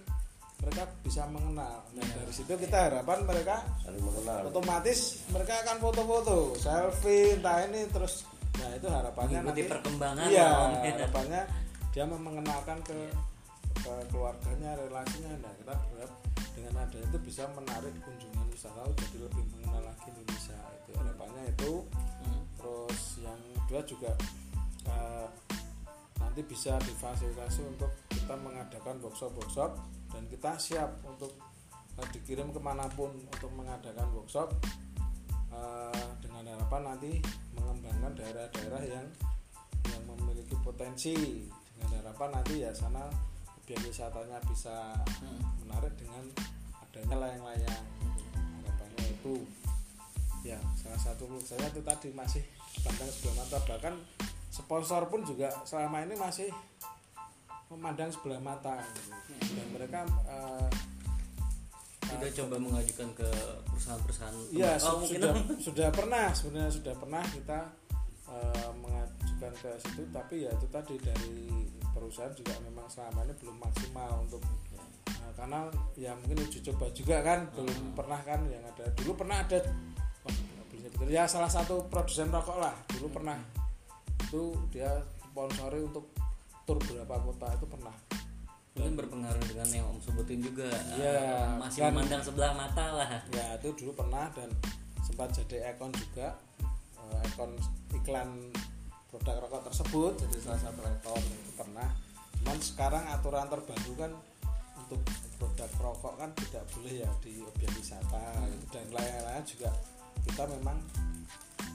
mereka 0.63 0.83
bisa 1.03 1.27
mengenal. 1.27 1.83
Nah, 1.91 2.01
Ya. 2.01 2.15
dari 2.17 2.33
situ 2.33 2.53
kita 2.55 2.79
harapan 2.87 3.19
mereka 3.23 3.57
saling 3.83 3.99
mengenal 4.01 4.47
otomatis 4.47 4.99
mereka 5.29 5.53
akan 5.61 5.77
foto-foto 5.79 6.37
selfie 6.57 7.35
entah 7.35 7.67
ini 7.67 7.83
terus 7.89 8.23
nah 8.53 8.69
itu 8.71 8.87
harapannya 8.87 9.39
Mengikuti 9.41 9.59
nanti 9.59 9.73
perkembangan 9.73 10.27
iya 10.29 10.49
Om. 10.63 10.73
harapannya 10.79 11.43
dia 11.91 12.05
mengenalkan 12.07 12.79
ke 12.81 12.95
Iya. 12.95 13.11
ke 13.75 13.93
keluarganya 14.09 14.71
relasinya 14.79 15.33
nah 15.41 15.53
kita 15.57 15.73
berharap 15.75 16.13
dengan 16.53 16.75
ada 16.79 16.99
itu 17.01 17.17
bisa 17.19 17.43
menarik 17.51 17.91
kunjungan 17.99 18.47
wisatawan 18.47 18.93
jadi 18.95 19.17
lebih 19.19 19.45
mengenal 19.51 19.83
lagi 19.83 20.07
Indonesia 20.07 20.59
itu 20.79 20.91
harapannya 20.95 21.43
itu 21.49 21.73
Hmm. 22.23 22.43
terus 22.55 23.01
yang 23.19 23.41
kedua 23.59 23.83
juga 23.83 24.11
eh, 24.85 25.27
nanti 26.15 26.41
bisa 26.45 26.77
difasilitasi 26.79 27.61
untuk 27.67 27.91
kita 28.07 28.35
mengadakan 28.37 29.01
workshop-workshop 29.01 29.71
dan 30.13 30.23
kita 30.29 30.53
siap 30.61 31.01
untuk 31.09 31.33
eh, 31.99 32.09
dikirim 32.13 32.53
ke 32.53 32.61
mana 32.61 32.85
pun 32.93 33.11
untuk 33.17 33.51
mengadakan 33.57 34.07
workshop 34.13 34.53
eh, 35.51 36.09
dengan 36.21 36.53
harapan 36.53 36.95
nanti 36.95 37.19
mengembangkan 37.57 38.13
daerah-daerah 38.17 38.83
yang 38.85 39.07
yang 39.89 40.03
memiliki 40.07 40.55
potensi. 40.61 41.49
Dengan 41.75 42.07
harapan 42.07 42.39
nanti 42.39 42.63
ya 42.63 42.71
sana 42.71 43.11
objek 43.59 43.81
wisatanya 43.83 44.39
bisa 44.47 44.95
Hmm. 45.19 45.43
menarik 45.65 45.95
dengan 45.99 46.23
adanya 46.79 47.17
layang-layang. 47.27 47.85
Harapannya 48.37 49.05
itu. 49.19 49.43
Ya 50.43 50.59
salah 50.79 50.99
satu 50.99 51.27
saya 51.43 51.71
itu 51.71 51.83
tadi 51.83 52.11
masih 52.15 52.43
pandang 52.83 53.11
sebelah 53.11 53.43
mata. 53.43 53.59
Bahkan 53.67 53.95
sponsor 54.53 55.07
pun 55.09 55.23
juga 55.25 55.49
selama 55.65 56.03
ini 56.05 56.15
masih 56.19 56.51
memandang 57.73 58.11
sebelah 58.13 58.41
mata. 58.41 58.79
Gitu. 58.81 59.11
dan 59.53 59.67
mereka 59.75 60.01
eh, 60.29 60.69
Sudah 62.03 62.31
coba 62.45 62.57
mengajukan 62.61 63.09
ke 63.17 63.29
perusahaan-perusahaan. 63.73 64.35
Iya 64.53 64.73
oh, 64.77 64.81
su- 64.81 64.99
mungkin 65.01 65.17
sudah 65.17 65.33
sudah 65.65 65.89
pernah 65.89 66.27
sebenarnya 66.37 66.73
sudah 66.77 66.95
pernah 67.01 67.25
kita 67.25 67.61
eh, 68.29 68.71
mengajukan 68.77 69.53
ke 69.57 69.71
situ. 69.81 70.03
Tapi 70.13 70.35
ya 70.45 70.51
itu 70.53 70.67
tadi 70.69 70.95
dari 71.01 71.37
perusahaan 71.93 72.35
juga 72.37 72.53
memang 72.69 72.85
selama 72.93 73.25
ini 73.25 73.35
belum 73.41 73.57
maksimal 73.61 74.29
untuk 74.29 74.45
Nah, 75.23 75.31
karena 75.39 75.61
ya 75.95 76.13
mungkin 76.19 76.43
uji 76.43 76.59
coba 76.67 76.91
juga 76.91 77.23
kan 77.23 77.47
belum 77.55 77.95
pernah 77.95 78.21
kan 78.27 78.43
yang 78.51 78.63
ada. 78.67 78.91
Dulu 78.99 79.15
pernah 79.15 79.39
ada 79.39 79.59
nyebut. 80.75 81.07
ya 81.07 81.31
salah 81.31 81.47
satu 81.47 81.87
produsen 81.87 82.35
rokok 82.35 82.59
lah. 82.59 82.75
Dulu 82.91 83.07
pernah. 83.07 83.39
Itu 84.27 84.59
dia 84.75 84.91
sponsori 85.31 85.79
untuk 85.87 86.11
tur 86.73 86.81
beberapa 87.05 87.21
kota 87.21 87.47
itu 87.53 87.67
pernah. 87.69 87.93
Mungkin 88.73 88.95
berpengaruh 88.97 89.45
dengan 89.45 89.69
yang 89.69 89.87
om 89.93 90.01
sebutin 90.01 90.41
juga. 90.41 90.65
Eh, 90.97 91.45
masih 91.61 91.85
dan- 91.85 91.93
memandang 91.93 92.23
sebelah 92.25 92.57
mata 92.57 92.87
lah. 92.97 93.11
Ya 93.29 93.61
itu 93.61 93.69
dulu 93.77 93.93
pernah 93.93 94.33
dan 94.33 94.49
sempat 95.05 95.29
jadi 95.37 95.77
ikon 95.77 95.93
juga. 95.93 96.33
Eh, 96.97 97.21
ikon 97.29 97.53
iklan 98.01 98.49
produk 99.13 99.45
rokok 99.45 99.69
tersebut. 99.69 100.13
Jadi 100.25 100.37
salah 100.41 100.61
satu 100.65 100.81
ikon 100.81 101.21
itu 101.21 101.53
pernah. 101.53 101.89
Cuman 102.41 102.57
sekarang 102.65 103.05
aturan 103.13 103.47
terbaru 103.53 103.93
kan 104.01 104.13
untuk 104.81 105.05
produk 105.37 105.71
rokok 105.77 106.15
kan 106.17 106.33
tidak 106.41 106.65
boleh 106.73 107.05
ya 107.05 107.11
di 107.21 107.45
objek 107.45 107.69
wisata. 107.77 108.49
Gitu. 108.49 108.65
dan 108.73 108.89
lain-lain 108.89 109.45
juga. 109.45 109.69
Kita 110.25 110.49
memang 110.49 110.81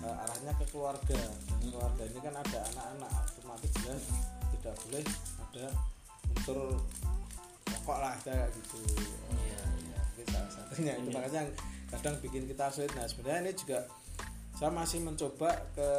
eh, 0.02 0.22
arahnya 0.26 0.50
ke 0.58 0.66
keluarga. 0.74 1.22
Dan 1.46 1.62
keluarga 1.70 2.04
ini 2.10 2.20
kan 2.26 2.34
ada 2.42 2.60
anak-anak. 2.74 3.12
Otomatis 3.38 3.70
jelas 3.86 4.02
tidak 4.68 4.84
boleh 4.84 5.06
ada 5.48 5.68
unsur 6.36 6.60
rokok 7.72 7.98
lah 8.04 8.16
kayak 8.20 8.52
gitu. 8.52 8.84
Iya, 9.32 9.64
iya. 9.64 10.00
itu 10.12 10.22
salah 10.28 10.52
satunya 10.52 10.94
itu. 11.00 11.08
Iya. 11.08 11.16
makanya 11.16 11.40
yang 11.40 11.52
kadang 11.88 12.16
bikin 12.20 12.44
kita 12.52 12.66
sulit. 12.68 12.92
Nah 13.00 13.08
sebenarnya 13.08 13.40
ini 13.48 13.54
juga 13.56 13.80
saya 14.60 14.72
masih 14.76 15.00
mencoba 15.08 15.56
ke 15.72 15.90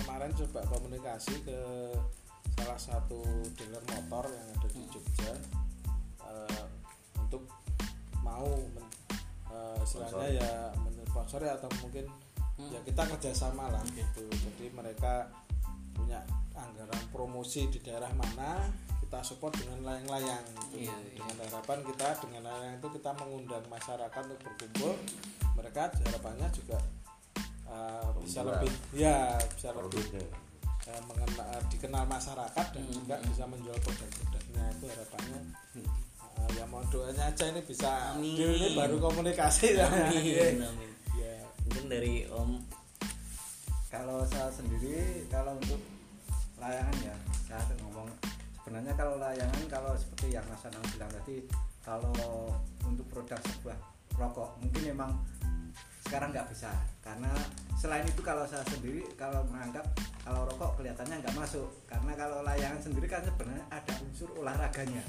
kemarin 0.00 0.32
coba 0.32 0.60
komunikasi 0.72 1.44
ke 1.44 1.58
salah 2.56 2.80
satu 2.80 3.20
dealer 3.52 3.84
motor 3.92 4.24
yang 4.32 4.46
ada 4.56 4.68
di 4.72 4.80
Jogja. 4.88 5.32
Eh, 6.24 6.64
untuk 7.20 7.44
mau 8.24 8.48
men, 8.48 8.86
eh, 9.52 9.76
istilahnya 9.84 10.40
ya 10.40 10.52
mensponsori 10.88 11.52
atau 11.52 11.68
mungkin 11.84 12.08
Hmm. 12.54 12.70
ya 12.70 12.78
kita 12.86 13.02
kerjasama 13.02 13.66
lah 13.66 13.82
gitu. 13.98 14.22
Jadi 14.30 14.70
mereka 14.70 15.26
punya 15.90 16.22
anggaran 16.54 17.02
promosi 17.10 17.66
di 17.66 17.82
daerah 17.82 18.10
mana 18.14 18.62
kita 19.02 19.18
support 19.20 19.54
dengan 19.58 19.82
layang-layang 19.84 20.42
gitu. 20.70 20.86
Iya, 20.86 20.94
iya. 20.94 21.22
dengan 21.22 21.36
harapan 21.50 21.78
kita 21.86 22.08
dengan 22.24 22.42
layang 22.50 22.74
itu 22.78 22.88
kita 22.98 23.10
mengundang 23.18 23.64
masyarakat 23.68 24.22
untuk 24.26 24.40
berkumpul. 24.42 24.92
Mereka 25.54 25.82
harapannya 26.02 26.48
juga 26.50 26.78
uh, 27.70 28.10
bisa 28.22 28.42
lebih 28.42 28.72
ya 28.94 29.38
bisa 29.54 29.70
lebih 29.70 30.02
uh, 30.90 31.02
mengena- 31.06 31.46
uh, 31.54 31.62
dikenal 31.70 32.04
masyarakat 32.06 32.66
dan 32.74 32.82
Hmm. 32.84 32.94
juga 32.94 33.14
bisa 33.22 33.44
menjual 33.46 33.78
produk-produknya. 33.82 34.64
Itu 34.78 34.84
harapannya. 34.90 35.40
Uh, 36.34 36.48
ya 36.58 36.64
mohon 36.66 36.82
doanya 36.90 37.30
aja 37.30 37.44
ini 37.54 37.62
bisa 37.62 38.18
Amin. 38.18 38.34
ini 38.34 38.74
baru 38.74 38.98
komunikasi. 38.98 39.74
Ya. 39.78 39.86
amin 39.86 40.58
amin. 40.58 40.90
Ya. 41.14 41.34
Mungkin 41.70 41.84
dari 41.86 42.26
om. 42.34 42.58
Kalau 43.94 44.26
saya 44.26 44.50
sendiri 44.50 45.22
kalau 45.30 45.54
untuk 45.54 45.78
layangan 46.64 46.96
ya. 47.04 47.14
Saya 47.44 47.74
ngomong 47.84 48.08
sebenarnya 48.64 48.94
kalau 48.96 49.20
layangan 49.20 49.62
kalau 49.68 49.92
seperti 49.92 50.32
yang 50.32 50.44
Mas 50.48 50.64
Anang 50.64 50.84
bilang 50.96 51.10
tadi 51.12 51.36
kalau 51.84 52.48
untuk 52.88 53.04
produk 53.12 53.36
sebuah 53.44 53.76
rokok 54.16 54.56
mungkin 54.64 54.82
memang 54.96 55.10
sekarang 56.08 56.32
nggak 56.32 56.48
bisa. 56.48 56.72
Karena 57.04 57.28
selain 57.76 58.08
itu 58.08 58.24
kalau 58.24 58.48
saya 58.48 58.64
sendiri 58.72 59.04
kalau 59.20 59.44
menganggap 59.52 59.84
kalau 60.24 60.48
rokok 60.48 60.80
kelihatannya 60.80 61.20
nggak 61.20 61.36
masuk. 61.36 61.68
Karena 61.84 62.12
kalau 62.16 62.40
layangan 62.40 62.80
sendiri 62.80 63.06
kan 63.08 63.20
sebenarnya 63.20 63.64
ada 63.68 63.92
unsur 64.00 64.32
olahraganya. 64.40 65.04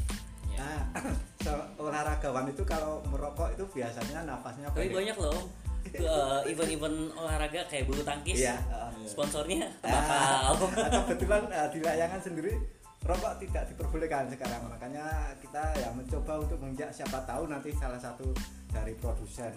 Ya. 0.55 0.87
nah 0.95 1.03
se- 1.43 1.69
olahragawan 1.75 2.47
itu 2.47 2.63
kalau 2.63 3.03
merokok 3.11 3.51
itu 3.59 3.67
biasanya 3.75 4.23
nafasnya 4.23 4.71
tapi 4.71 4.87
banyak 4.87 5.17
loh 5.19 5.51
Eh, 5.87 6.39
event-event 6.47 6.97
olahraga 7.13 7.61
kayak 7.65 7.85
bulu 7.85 8.01
tangkis 8.01 8.41
Iya, 8.41 8.57
heeh. 8.57 9.05
sponsornya 9.05 9.69
Ah, 9.81 10.49
bakal 10.51 10.81
atau 10.83 11.01
kebetulan 11.07 11.45
eh, 11.47 11.67
di 11.69 11.79
layangan 11.79 12.19
sendiri 12.19 12.53
rokok 13.01 13.37
tidak 13.37 13.69
diperbolehkan 13.69 14.25
sekarang 14.27 14.65
makanya 14.65 15.05
kita 15.37 15.61
ya 15.75 15.89
mencoba 15.89 16.41
untuk 16.41 16.57
menginjak 16.57 16.89
siapa 16.89 17.21
tahu 17.23 17.45
nanti 17.45 17.69
salah 17.71 17.95
satu 17.95 18.33
dari 18.67 18.93
produsen 18.95 19.53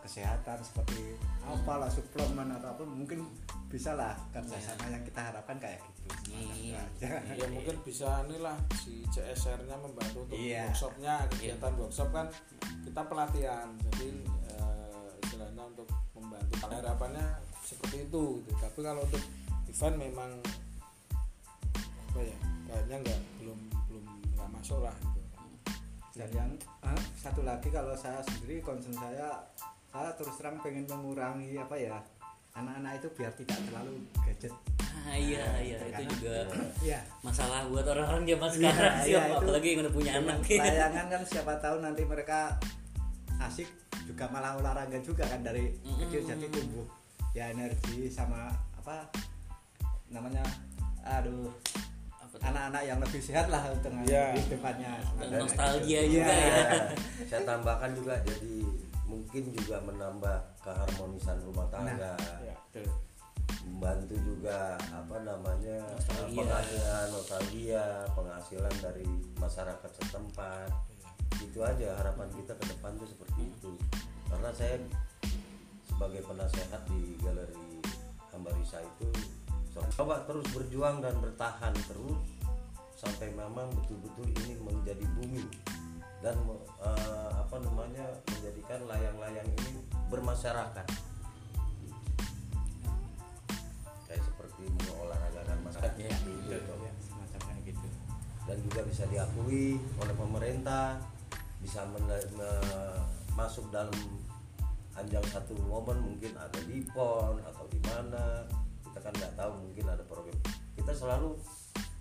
kesehatan 0.00 0.56
seperti 0.58 1.12
apalah 1.42 1.86
suplemen 1.86 2.48
atau 2.52 2.70
apa 2.70 2.82
mungkin 2.82 3.26
bisa 3.66 3.92
lah 3.92 4.14
kerjasama 4.30 4.88
yang 4.88 5.02
kita 5.02 5.20
harapkan 5.20 5.58
kayak 5.58 5.82
gitu 6.00 6.32
Iya. 6.32 6.78
Aja. 6.96 7.08
ya 7.34 7.46
mungkin 7.46 7.76
bisa 7.82 8.24
inilah 8.24 8.54
si 8.76 9.02
CSR-nya 9.06 9.76
membantu 9.76 10.24
untuk 10.24 10.34
Iya. 10.34 10.66
workshopnya 10.66 11.14
kegiatan 11.28 11.72
workshop 11.76 12.08
kan 12.10 12.26
kita 12.80 13.02
pelatihan 13.02 13.66
jadi 13.90 14.08
untuk 15.66 15.88
membantu 16.14 16.54
harapannya 16.64 17.26
seperti 17.60 18.06
itu 18.06 18.24
gitu. 18.42 18.56
tapi 18.62 18.78
kalau 18.80 19.02
untuk 19.02 19.22
event 19.66 19.96
memang 19.98 20.30
apa 22.10 22.20
ya 22.22 22.36
kayaknya 22.66 22.96
nggak 23.02 23.20
belum 23.42 23.58
belum 23.90 24.04
nggak 24.34 24.48
masuk 24.54 24.80
lah 24.80 24.94
gitu. 24.96 25.20
dan 26.16 26.30
yang 26.32 26.50
ah, 26.80 27.00
satu 27.18 27.42
lagi 27.42 27.68
kalau 27.68 27.92
saya 27.92 28.22
sendiri 28.24 28.62
concern 28.62 28.96
saya 28.96 29.42
saya 29.90 30.10
terus 30.14 30.36
terang 30.38 30.56
pengen 30.60 30.86
mengurangi 30.86 31.56
apa 31.56 31.76
ya 31.76 31.96
anak-anak 32.56 33.04
itu 33.04 33.08
biar 33.12 33.32
tidak 33.36 33.58
terlalu 33.68 33.92
gadget 34.24 34.52
ah, 34.80 35.12
iya 35.12 35.44
iya 35.60 35.76
itu 35.76 35.92
Karena- 35.92 36.12
juga 36.16 36.34
ya 36.94 36.98
masalah 37.20 37.68
buat 37.68 37.84
orang-orang 37.84 38.24
zaman 38.24 38.48
Iya, 38.48 38.56
sekarang 38.56 38.94
sih 39.04 39.10
iya, 39.12 39.18
Om. 39.20 39.28
itu. 39.28 39.36
apalagi 39.44 39.68
yang 39.68 39.80
udah 39.84 39.92
punya 39.92 40.12
anak 40.16 40.36
layangan 40.46 41.06
kan 41.12 41.22
siapa 41.28 41.52
tahu 41.60 41.76
nanti 41.84 42.02
mereka 42.08 42.56
asik 43.38 43.68
juga 44.02 44.24
malah 44.28 44.54
olahraga 44.54 44.98
juga 45.00 45.24
kan 45.24 45.40
dari 45.40 45.74
Mm-mm. 45.76 45.98
kecil 46.02 46.20
jadi 46.26 46.46
tumbuh 46.48 46.86
ya 47.32 47.50
energi 47.50 48.08
sama 48.08 48.48
apa 48.74 49.06
namanya 50.08 50.40
aduh 51.02 51.50
anak-anak 52.36 52.82
yang 52.84 52.98
lebih 52.98 53.16
sehat 53.18 53.48
lah 53.48 53.64
untuk 53.66 53.88
Iya. 54.04 54.36
di 54.36 54.42
depannya 54.46 54.92
Dan 55.18 55.40
nostalgia 55.40 56.00
Iya. 56.00 56.12
juga 56.20 56.34
ya 56.34 56.54
saya 57.28 57.42
tambahkan 57.44 57.90
juga 57.92 58.14
jadi 58.22 58.54
mungkin 59.04 59.42
juga 59.52 59.76
menambah 59.80 60.36
keharmonisan 60.60 61.38
rumah 61.42 61.64
tangga 61.68 62.12
ya 62.40 62.52
Betul. 62.68 62.92
membantu 63.64 64.14
juga 64.18 64.74
apa 64.90 65.16
namanya 65.22 65.78
Nostalgia. 65.96 66.28
eh, 66.28 66.36
penghasilan 66.36 67.06
nostalgia 67.10 67.84
penghasilan 68.12 68.74
dari 68.80 69.06
masyarakat 69.36 69.90
setempat 69.96 70.70
itu 71.42 71.60
aja 71.60 71.96
harapan 72.00 72.28
kita 72.36 72.52
ke 72.56 72.64
depan 72.72 72.96
tuh 73.00 73.08
seperti 73.08 73.40
itu. 73.48 73.72
Karena 74.28 74.50
saya 74.52 74.76
sebagai 75.86 76.20
penasehat 76.28 76.82
di 76.92 77.16
galeri 77.24 77.80
Ambarisa 78.36 78.84
itu 78.84 79.08
coba 79.96 80.24
terus 80.28 80.44
berjuang 80.52 81.00
dan 81.00 81.16
bertahan 81.20 81.72
terus 81.88 82.20
sampai 82.96 83.32
memang 83.32 83.68
betul-betul 83.72 84.28
ini 84.44 84.60
menjadi 84.60 85.04
bumi. 85.16 85.44
Dan 86.20 86.36
eh, 86.84 87.30
apa 87.32 87.56
namanya 87.60 88.08
menjadikan 88.28 88.84
layang-layang 88.88 89.48
ini 89.62 89.80
bermasyarakat. 90.08 90.86
Kayak 94.08 94.22
seperti 94.24 94.64
mengolahragakan 94.68 95.58
masyarakat 95.64 95.92
ya, 95.96 96.12
semacam 97.04 97.40
kayak 97.40 97.62
gitu. 97.68 97.88
Dan 98.48 98.56
juga 98.64 98.80
bisa 98.84 99.04
diakui 99.08 99.76
oleh 100.00 100.14
pemerintah 100.16 101.15
bisa 101.66 101.82
masuk 103.34 103.66
dalam 103.74 103.90
anjang 104.94 105.26
satu 105.34 105.58
momen 105.66 105.98
mungkin 105.98 106.38
ada 106.38 106.62
di 106.62 106.86
pon 106.94 107.42
atau 107.42 107.66
di 107.66 107.82
mana. 107.82 108.46
Kita 108.86 109.02
kan 109.02 109.10
nggak 109.10 109.34
tahu 109.34 109.52
mungkin 109.66 109.84
ada 109.90 110.06
program. 110.06 110.38
Kita 110.78 110.94
selalu 110.94 111.34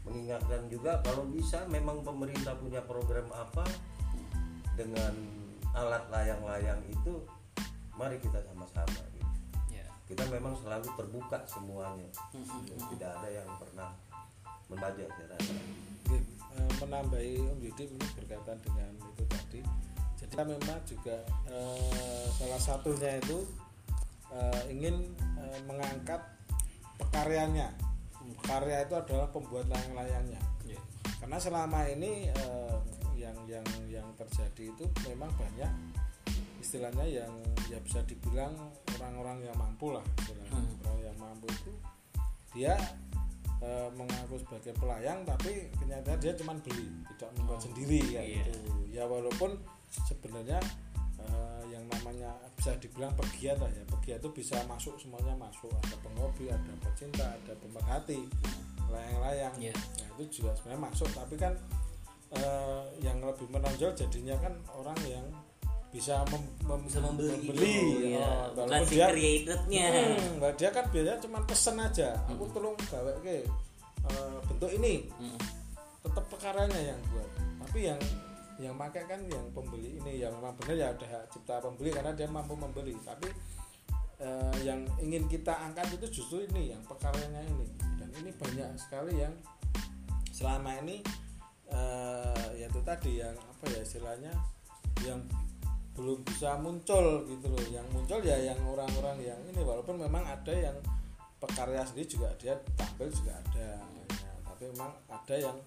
mengingatkan 0.05 0.69
juga 0.69 1.01
kalau 1.01 1.25
bisa 1.33 1.65
memang 1.65 2.05
pemerintah 2.05 2.53
punya 2.61 2.85
program 2.85 3.25
apa 3.33 3.65
dengan 4.77 5.17
alat 5.73 6.05
layang-layang 6.13 6.85
itu 6.85 7.25
mari 7.97 8.21
kita 8.21 8.45
sama-sama 8.45 9.01
gitu. 9.17 9.33
ya. 9.73 9.89
Kita 10.05 10.29
memang 10.29 10.53
selalu 10.61 10.93
terbuka 10.93 11.41
semuanya. 11.49 12.05
Dan 12.69 12.79
tidak 12.93 13.17
ada 13.17 13.29
yang 13.33 13.49
pernah 13.57 13.89
membajak 14.69 15.09
eh, 15.09 16.21
menambahi 16.81 17.41
Om 17.41 17.59
Yudi 17.61 17.83
ini 17.89 18.07
berkaitan 18.15 18.57
dengan 18.63 18.91
itu 19.13 19.23
tadi. 19.27 19.59
Jadi 20.19 20.33
memang 20.41 20.79
juga 20.87 21.17
eh, 21.51 22.25
salah 22.35 22.61
satunya 22.61 23.19
itu 23.19 23.45
eh, 24.31 24.61
ingin 24.71 25.15
eh, 25.39 25.59
mengangkat 25.67 26.21
pekaryanya. 26.99 27.71
Karya 28.41 28.85
itu 28.89 28.97
adalah 28.97 29.29
pembuat 29.29 29.69
layang-layangnya. 29.69 30.41
Iya. 30.65 30.81
Karena 31.21 31.37
selama 31.37 31.85
ini 31.89 32.29
eh, 32.29 32.77
yang 33.15 33.37
yang 33.49 33.65
yang 33.89 34.07
terjadi 34.17 34.73
itu 34.75 34.85
memang 35.09 35.31
banyak 35.37 35.71
istilahnya 36.61 37.05
yang 37.05 37.31
ya 37.69 37.77
bisa 37.85 38.01
dibilang 38.09 38.57
orang-orang 38.97 39.45
yang 39.45 39.57
mampu 39.57 39.93
lah 39.93 40.01
istilahnya. 40.25 40.57
Hmm. 40.57 40.81
orang 40.89 41.01
yang 41.05 41.17
mampu 41.21 41.47
itu 41.49 41.71
dia 42.57 42.73
eh, 43.63 43.89
mengaku 43.95 44.35
sebagai 44.41 44.73
pelayang 44.75 45.23
tapi 45.23 45.71
kenyataan 45.79 46.19
dia 46.19 46.33
cuma 46.35 46.57
beli 46.59 46.87
tidak 47.15 47.29
membuat 47.39 47.59
sendiri 47.63 48.01
ya 48.11 48.21
iya. 48.23 48.43
gitu. 48.43 48.59
Ya 48.91 49.03
walaupun 49.07 49.59
sebenarnya 50.07 50.59
eh, 51.21 51.61
yang 51.71 51.83
namanya 51.91 52.35
bisa 52.55 52.75
dibilang 52.79 53.13
pegiat 53.15 53.59
lah 53.59 53.71
ya. 53.71 53.83
Pegiat 53.99 54.19
itu 54.23 54.29
bisa 54.35 54.59
masuk 54.67 54.99
semuanya 54.99 55.35
masuk. 55.39 55.71
Ada 55.85 55.95
penghobi 56.03 56.51
ada 56.51 56.71
pecinta 56.83 57.25
ada 57.31 57.53
pemerhati 57.59 58.27
layang-layang. 58.91 59.55
Iya. 59.59 59.73
nah 59.75 60.07
itu 60.19 60.41
juga 60.41 60.55
sebenarnya 60.59 60.81
masuk. 60.91 61.09
Tapi 61.15 61.35
kan 61.39 61.53
eh, 62.35 62.83
yang 63.03 63.19
lebih 63.23 63.47
menonjol 63.51 63.95
jadinya 63.95 64.35
kan 64.39 64.53
orang 64.75 64.99
yang 65.07 65.25
bisa 65.95 66.27
mem- 66.27 66.55
mem- 66.67 66.83
bisa 66.83 66.99
membeli, 66.99 67.39
membeli, 67.39 67.71
gitu, 67.71 68.19
ya. 68.19 68.27
oh, 68.51 68.67
bukan 68.67 68.83
si 68.83 68.99
dia 68.99 69.07
creatednya. 69.07 69.87
Hmm, 69.87 70.43
mbak 70.43 70.51
dia 70.59 70.69
kan 70.75 70.85
biasanya 70.91 71.19
cuma 71.23 71.39
pesen 71.47 71.75
aja. 71.79 72.09
Aku 72.27 72.43
tolong 72.51 72.75
gawe 72.91 73.13
ke 73.23 73.47
eh, 74.03 74.37
bentuk 74.51 74.71
ini. 74.75 75.07
Hmm. 75.15 75.39
tetap 76.05 76.27
pekaranya 76.29 76.77
yang 76.93 76.99
buat. 77.09 77.29
Tapi 77.65 77.79
yang 77.89 77.99
yang 78.61 78.75
pakai 78.77 79.09
kan 79.09 79.19
yang 79.25 79.41
pembeli 79.57 79.97
ini 79.97 80.21
yang 80.21 80.37
memang 80.37 80.53
benar 80.59 80.75
ya 80.77 80.87
ada 80.93 81.05
hak 81.09 81.23
cipta 81.33 81.57
pembeli 81.63 81.89
karena 81.89 82.11
dia 82.13 82.27
mampu 82.29 82.53
membeli. 82.59 82.93
Tapi 83.01 83.31
eh, 84.19 84.55
yang 84.67 84.83
ingin 84.99 85.25
kita 85.31 85.55
angkat 85.55 85.95
itu 85.95 86.21
justru 86.21 86.43
ini 86.51 86.75
yang 86.75 86.83
pekaranya 86.83 87.41
ini. 87.41 87.71
Dan 87.97 88.11
ini 88.19 88.35
banyak 88.35 88.69
sekali 88.77 89.17
yang 89.17 89.33
selama 90.29 90.75
ini 90.83 90.99
eh, 91.71 92.47
ya 92.59 92.67
itu 92.67 92.81
tadi 92.83 93.23
yang 93.23 93.33
apa 93.33 93.63
ya 93.71 93.79
istilahnya 93.81 94.31
yang 95.07 95.23
belum 95.95 96.19
bisa 96.27 96.59
muncul 96.59 97.23
gitu 97.23 97.47
loh 97.47 97.65
yang 97.71 97.87
muncul 97.95 98.19
ya 98.19 98.35
yang 98.35 98.59
orang-orang 98.67 99.17
yang 99.23 99.39
ini 99.47 99.63
walaupun 99.63 99.95
memang 99.95 100.27
ada 100.27 100.51
yang 100.51 100.75
pekarya 101.39 101.87
sendiri 101.87 102.07
juga 102.07 102.29
dia 102.35 102.55
tampil 102.75 103.07
juga 103.11 103.39
ada 103.39 103.79
banyak. 103.79 104.35
tapi 104.43 104.63
memang 104.75 104.91
ada 105.07 105.35
yang 105.39 105.57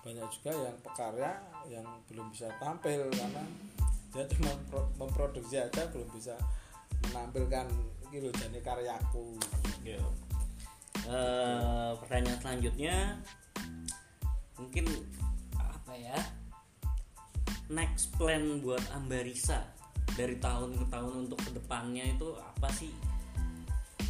banyak 0.00 0.28
juga 0.40 0.50
yang 0.56 0.76
pekarya 0.80 1.30
yang 1.68 1.86
belum 2.08 2.26
bisa 2.32 2.48
tampil 2.56 3.04
karena 3.12 3.44
dia 4.16 4.24
cuma 4.32 4.52
pro- 4.72 4.92
memproduksi 4.96 5.60
aja 5.60 5.82
belum 5.92 6.08
bisa 6.16 6.34
menampilkan 7.12 7.68
gitu 8.08 8.32
jadi 8.32 8.60
karyaku 8.64 9.36
Gitu. 9.86 10.02
Eh, 11.06 11.90
pertanyaan 12.02 12.38
selanjutnya 12.42 12.96
mungkin 14.58 14.90
apa 15.54 15.94
ya 15.94 16.18
next 17.72 18.14
plan 18.14 18.62
buat 18.62 18.82
Ambarisa 18.94 19.62
dari 20.14 20.38
tahun 20.38 20.78
ke 20.78 20.84
tahun 20.88 21.12
untuk 21.26 21.38
ke 21.42 21.50
depannya 21.56 22.04
itu 22.14 22.34
apa 22.38 22.68
sih? 22.72 22.92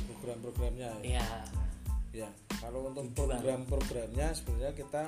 Program-programnya 0.08 1.02
ya. 1.02 1.20
ya 1.20 1.28
Ya, 2.16 2.32
kalau 2.64 2.88
untuk 2.88 3.12
program-programnya 3.12 4.32
sebenarnya 4.32 4.72
kita 4.72 5.04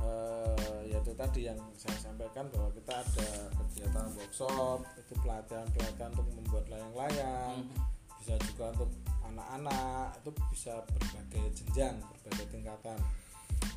eh, 0.00 0.78
ya 0.88 0.96
itu 1.04 1.12
tadi 1.12 1.44
yang 1.44 1.60
saya 1.76 1.92
sampaikan 2.00 2.48
bahwa 2.48 2.72
kita 2.72 3.04
ada 3.04 3.28
kegiatan 3.60 4.08
workshop, 4.16 4.80
itu 4.96 5.12
pelatihan-pelatihan 5.20 6.08
untuk 6.16 6.32
membuat 6.32 6.64
layang-layang, 6.72 7.68
bisa 8.16 8.40
juga 8.48 8.72
untuk 8.72 8.88
anak-anak, 9.28 10.16
itu 10.24 10.30
bisa 10.56 10.72
berbagai 10.88 11.44
jenjang, 11.52 12.00
berbagai 12.00 12.46
tingkatan. 12.48 12.98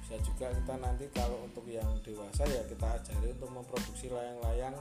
Bisa 0.05 0.21
juga 0.21 0.53
kita 0.53 0.73
nanti 0.77 1.09
kalau 1.09 1.41
untuk 1.41 1.65
yang 1.65 1.89
dewasa 2.05 2.45
ya 2.45 2.61
kita 2.69 2.85
ajari 2.93 3.33
untuk 3.33 3.49
memproduksi 3.49 4.05
layang-layang 4.07 4.77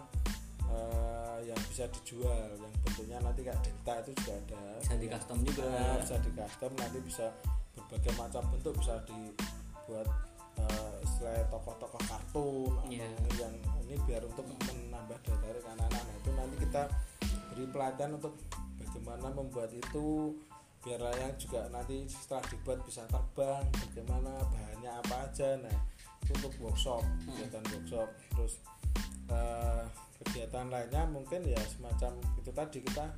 eh, 0.69 1.39
yang 1.49 1.57
bisa 1.65 1.89
dijual, 1.89 2.53
yang 2.61 2.73
bentuknya 2.85 3.19
nanti 3.25 3.41
kayak 3.41 3.57
delta 3.65 4.05
itu 4.05 4.11
juga 4.21 4.33
ada. 4.37 4.61
bisa 4.85 4.95
di 5.01 5.07
custom 5.09 5.39
juga 5.41 5.63
Nah, 5.65 5.97
bisa 5.97 6.17
di 6.21 6.31
custom 6.37 6.73
nanti 6.77 6.99
bisa 7.01 7.27
berbagai 7.73 8.13
macam 8.21 8.43
bentuk 8.53 8.75
bisa 8.77 8.95
dibuat 9.09 10.09
eh, 10.61 10.95
istilah 11.03 11.35
tokoh-tokoh 11.49 12.03
kartun 12.05 12.73
atau 12.77 12.93
Iya. 12.93 13.09
yang 13.41 13.55
ini 13.85 13.97
biar 14.05 14.23
untuk 14.25 14.45
menambah 14.45 15.19
daya 15.25 15.37
tarik 15.41 15.65
anak-anak 15.67 16.03
Nah, 16.05 16.15
itu 16.21 16.31
nanti 16.37 16.57
kita 16.69 16.83
beri 17.49 17.65
pelatihan 17.73 18.11
untuk 18.13 18.35
bagaimana 18.77 19.27
membuat 19.33 19.71
itu 19.73 20.37
biar 20.85 21.01
layang 21.01 21.33
juga 21.41 21.65
nanti 21.73 22.05
setelah 22.05 22.45
dibuat 22.53 22.79
bisa 22.85 23.09
terbang 23.09 23.65
bagaimana 23.73 24.37
bahannya 24.53 24.91
apa 25.01 25.15
aja. 25.25 25.57
Nah 25.59 25.77
itu 26.21 26.33
untuk 26.37 26.53
workshop 26.61 27.01
kegiatan 27.25 27.65
workshop. 27.73 28.09
Terus 28.37 28.55
eh, 29.33 29.83
kegiatan 30.21 30.69
lainnya 30.69 31.09
mungkin 31.09 31.41
ya 31.49 31.61
semacam 31.65 32.21
itu 32.37 32.51
tadi 32.53 32.79
kita 32.85 33.09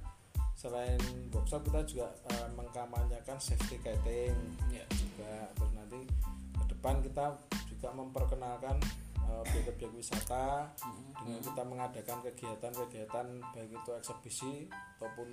selain 0.56 0.98
workshop 1.34 1.66
kita 1.66 1.80
juga 1.84 2.06
eh, 2.30 2.48
mengkampanyekan 2.54 3.36
safety 3.42 3.82
kiting 3.82 4.38
Ya. 4.70 4.86
juga. 4.94 5.50
Terus 5.58 5.72
nanti 5.74 6.00
ke 6.54 6.64
depan 6.70 7.02
kita 7.02 7.34
juga 7.66 7.88
memperkenalkan 7.92 8.78
eh, 9.26 9.38
objek-objek 9.42 9.90
wisata 9.94 10.70
dengan 11.22 11.40
kita 11.42 11.62
mengadakan 11.66 12.18
kegiatan-kegiatan 12.30 13.26
baik 13.52 13.70
itu 13.74 13.90
eksebisi 13.98 14.54
ataupun 14.98 15.28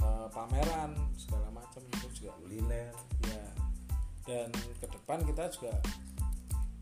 eh, 0.00 0.28
pameran 0.30 0.92
segala 1.16 1.48
macam 1.50 1.82
itu 1.88 2.08
juga. 2.22 2.32
Kuliner. 2.40 2.92
Ya. 3.28 3.44
Dan 4.24 4.48
ke 4.80 4.86
depan 4.88 5.20
kita 5.28 5.52
juga 5.52 5.76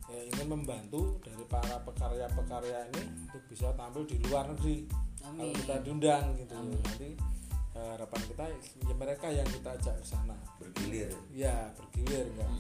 ya, 0.06 0.20
ingin 0.30 0.46
membantu 0.46 1.18
dari 1.26 1.42
para 1.50 1.82
pekarya-pekarya 1.82 2.86
ini 2.94 3.02
untuk 3.26 3.42
bisa 3.50 3.74
tampil 3.74 4.06
di 4.06 4.22
luar 4.30 4.46
negeri. 4.50 4.86
Kalau 5.22 5.38
Amin. 5.38 5.54
kita 5.54 5.74
diundang 5.82 6.38
gitu. 6.38 6.54
Nanti 6.54 7.10
eh, 7.74 7.88
harapan 7.98 8.20
kita 8.30 8.44
ya 8.86 8.94
mereka 8.94 9.26
yang 9.30 9.48
kita 9.50 9.74
ajak 9.74 9.94
ke 9.98 10.04
sana. 10.06 10.38
Bergilir. 10.62 11.10
Ya 11.34 11.74
bergilir 11.74 12.30
enggak 12.30 12.50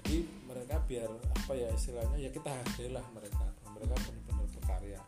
jadi 0.00 0.24
mereka 0.50 0.82
biar 0.90 1.06
apa 1.06 1.52
ya 1.54 1.70
istilahnya 1.70 2.18
ya 2.18 2.30
kita 2.34 2.50
hargailah 2.50 3.04
mereka. 3.14 3.46
Mereka 3.70 3.94
benar-benar 3.94 4.46
berkarya. 4.58 5.00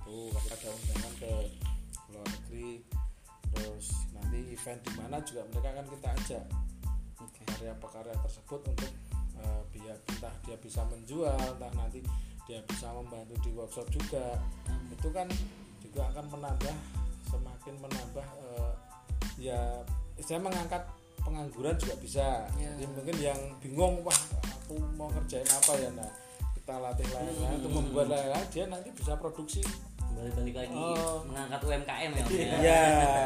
Tuh 0.00 0.32
kalau 0.32 0.48
ada 0.56 0.68
undangan 0.72 1.12
ke 1.20 1.32
luar 2.08 2.26
negeri 2.32 2.70
terus 3.48 3.86
nanti 4.16 4.38
event 4.52 4.80
di 4.84 4.92
mana 4.96 5.16
juga 5.24 5.40
mereka 5.48 5.70
kan 5.72 5.86
kita 5.88 6.08
ajak 6.20 6.44
Oke. 7.20 7.42
karya-pekarya 7.48 8.14
tersebut 8.20 8.60
untuk 8.64 8.92
eh, 9.40 9.62
biar 9.76 9.96
entah 9.96 10.34
dia 10.44 10.56
bisa 10.60 10.84
menjual 10.88 11.36
entah 11.36 11.72
nanti 11.76 12.00
dia 12.48 12.64
bisa 12.64 12.88
membantu 12.96 13.36
di 13.44 13.50
workshop 13.52 13.86
juga. 13.92 14.40
Itu 14.88 15.12
kan 15.12 15.28
juga 15.84 16.08
akan 16.16 16.24
menambah 16.32 16.74
semakin 17.28 17.74
menambah 17.76 18.26
eh, 18.40 18.72
ya 19.36 19.84
saya 20.24 20.40
mengangkat 20.40 20.82
pengangguran 21.20 21.76
juga 21.76 21.94
bisa. 22.00 22.26
Ya. 22.56 22.72
jadi 22.80 22.88
mungkin 22.88 23.16
yang 23.20 23.40
bingung 23.60 24.00
wah 24.00 24.16
aku 24.68 24.76
mau 25.00 25.08
kerjain 25.08 25.48
apa 25.48 25.72
ya 25.80 25.90
nah 25.96 26.10
kita 26.52 26.76
latih 26.76 27.08
lain 27.08 27.32
untuk 27.56 27.72
membuat 27.72 28.12
lain 28.12 28.28
dia 28.52 28.68
nanti 28.68 28.92
bisa 28.92 29.16
produksi. 29.16 29.64
Balik-balik 30.12 30.52
lagi 30.60 30.76
Oh. 30.76 31.24
mengangkat 31.24 31.60
UMKM 31.64 32.10
ya 32.12 32.24
ya? 32.28 32.56
Ya 32.60 32.82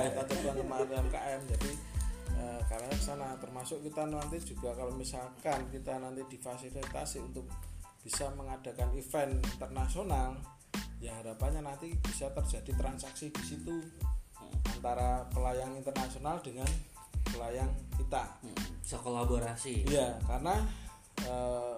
kita 0.07 0.22
coba 0.30 0.51
kemarin 0.55 0.86
UMKM 0.95 1.40
jadi 1.51 1.70
eh, 2.38 2.61
karena 2.70 2.95
sana 2.95 3.34
termasuk 3.43 3.82
kita 3.82 4.07
nanti 4.07 4.38
juga 4.47 4.70
kalau 4.78 4.95
misalkan 4.95 5.66
kita 5.74 5.99
nanti 5.99 6.22
difasilitasi 6.30 7.18
untuk 7.18 7.51
bisa 8.07 8.30
mengadakan 8.38 8.95
event 8.95 9.43
internasional 9.43 10.38
ya 11.03 11.11
harapannya 11.18 11.66
nanti 11.66 11.99
bisa 11.99 12.30
terjadi 12.30 12.70
transaksi 12.78 13.34
di 13.34 13.43
situ 13.43 13.74
antara 14.70 15.26
pelayang 15.34 15.74
internasional 15.74 16.38
dengan 16.38 16.70
pelayang 17.26 17.70
kita. 17.99 18.22
Hmm, 18.43 18.55
bisa 18.78 18.99
kolaborasi. 19.03 19.86
Iya, 19.90 20.14
karena 20.26 20.62
eh, 21.25 21.77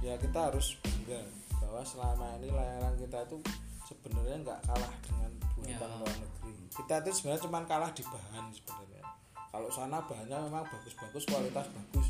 ya 0.00 0.14
kita 0.16 0.38
harus 0.50 0.78
bangga 0.80 1.20
bahwa 1.58 1.82
selama 1.82 2.26
ini 2.38 2.48
layanan 2.48 2.94
kita 2.96 3.26
itu 3.26 3.36
sebenarnya 3.84 4.36
nggak 4.44 4.60
kalah 4.64 4.94
dengan 5.04 5.30
buatan 5.58 5.88
Ya. 5.90 5.96
luar 5.98 6.16
negeri. 6.16 6.52
Kita 6.70 6.94
itu 7.02 7.10
sebenarnya 7.12 7.42
cuma 7.44 7.58
kalah 7.64 7.90
di 7.90 8.02
bahan 8.06 8.44
sebenarnya. 8.52 9.04
Kalau 9.48 9.68
sana 9.72 9.98
bahannya 10.04 10.38
memang 10.44 10.64
bagus-bagus, 10.68 11.24
kualitas 11.24 11.66
bagus. 11.72 12.08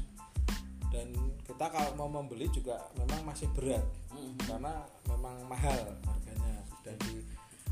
Dan 0.89 1.13
kita 1.45 1.67
kalau 1.71 1.91
mau 1.95 2.09
membeli 2.11 2.49
juga 2.51 2.77
memang 2.97 3.23
masih 3.25 3.49
berat 3.55 3.85
Hmm. 4.11 4.35
karena 4.43 4.83
memang 5.07 5.37
mahal 5.47 5.79
harganya. 6.05 6.59
Dan 6.83 6.99
di 7.07 7.23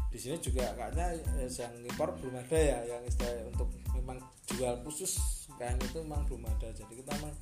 di 0.07 0.19
sini 0.23 0.39
juga 0.41 0.65
kayaknya 0.79 1.13
yang 1.45 1.75
impor 1.85 2.09
belum 2.17 2.41
ada 2.41 2.57
ya 2.57 2.79
yang 2.89 3.03
istilah 3.05 3.53
untuk 3.53 3.69
memang 3.93 4.17
jual 4.49 4.73
khusus 4.87 5.19
kain 5.61 5.77
itu 5.77 6.01
memang 6.01 6.25
belum 6.25 6.47
ada 6.49 6.73
jadi 6.73 6.89
kita 6.89 7.11
memang 7.21 7.35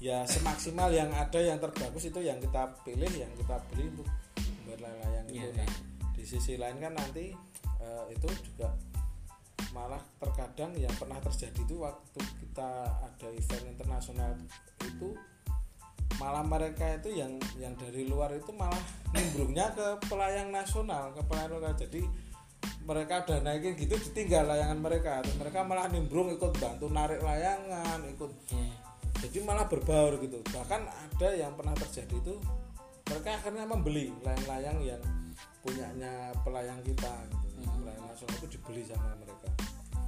ya 0.00 0.24
semaksimal 0.24 0.88
yang 0.88 1.12
ada 1.12 1.36
yang 1.36 1.60
terbagus 1.60 2.08
itu 2.08 2.24
yang 2.24 2.40
kita 2.40 2.72
pilih 2.88 3.12
yang 3.12 3.28
kita 3.36 3.60
beli 3.68 3.92
untuk 3.92 4.08
membuat 4.40 4.80
layang-layang 4.88 5.26
itu 5.28 5.36
Iya, 5.36 5.48
nah 5.60 5.68
di 6.16 6.24
sisi 6.24 6.56
lain 6.56 6.76
kan 6.80 6.92
nanti 6.96 7.36
eh, 7.80 8.04
itu 8.08 8.28
juga 8.48 8.72
malah 9.76 10.00
terkadang 10.18 10.72
yang 10.80 10.90
pernah 10.96 11.20
terjadi 11.20 11.60
itu 11.62 11.76
waktu 11.78 12.20
kita 12.42 12.70
ada 12.90 13.28
event 13.28 13.64
internasional 13.76 14.32
itu 14.82 15.14
malah 16.18 16.42
mereka 16.42 16.96
itu 16.96 17.16
yang 17.16 17.38
yang 17.56 17.72
dari 17.78 18.08
luar 18.08 18.34
itu 18.34 18.50
malah 18.56 18.80
nimbrungnya 19.14 19.72
ke 19.72 20.00
pelayang 20.08 20.50
nasional 20.50 21.12
ke 21.14 21.22
pelayang 21.28 21.60
lokal. 21.60 21.76
Jadi 21.76 22.02
mereka 22.84 23.24
udah 23.24 23.38
naikin 23.40 23.76
gitu 23.78 23.94
ditinggal 24.10 24.48
layangan 24.48 24.80
mereka. 24.80 25.22
Terus 25.24 25.36
mereka 25.38 25.64
malah 25.64 25.86
nimbrung 25.88 26.28
ikut 26.34 26.52
bantu 26.58 26.88
narik 26.90 27.20
layangan 27.22 28.04
ikut 28.10 28.32
Iya. 28.52 28.89
Jadi 29.20 29.38
malah 29.44 29.68
berbaur 29.68 30.16
gitu. 30.20 30.40
Bahkan 30.50 30.80
ada 30.88 31.28
yang 31.36 31.52
pernah 31.54 31.76
terjadi 31.76 32.16
itu 32.16 32.34
mereka 33.10 33.36
akhirnya 33.36 33.64
membeli 33.68 34.14
layang-layang 34.24 34.78
yang 34.80 35.02
punyanya 35.60 36.32
pelayang 36.40 36.80
kita 36.80 37.12
gitu. 37.28 37.46
pelayang 37.60 38.04
nasional 38.08 38.36
itu 38.40 38.48
dibeli 38.56 38.82
sama 38.88 39.12
mereka. 39.20 39.48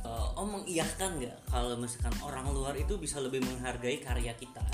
Eh, 0.03 0.41
om 0.41 0.49
mengiyahkan 0.59 1.21
nggak 1.21 1.39
kalau 1.53 1.77
misalkan 1.79 2.15
orang 2.25 2.47
luar 2.51 2.75
itu 2.75 2.97
bisa 2.97 3.21
lebih 3.21 3.45
menghargai 3.45 4.01
karya 4.01 4.33
kita 4.35 4.65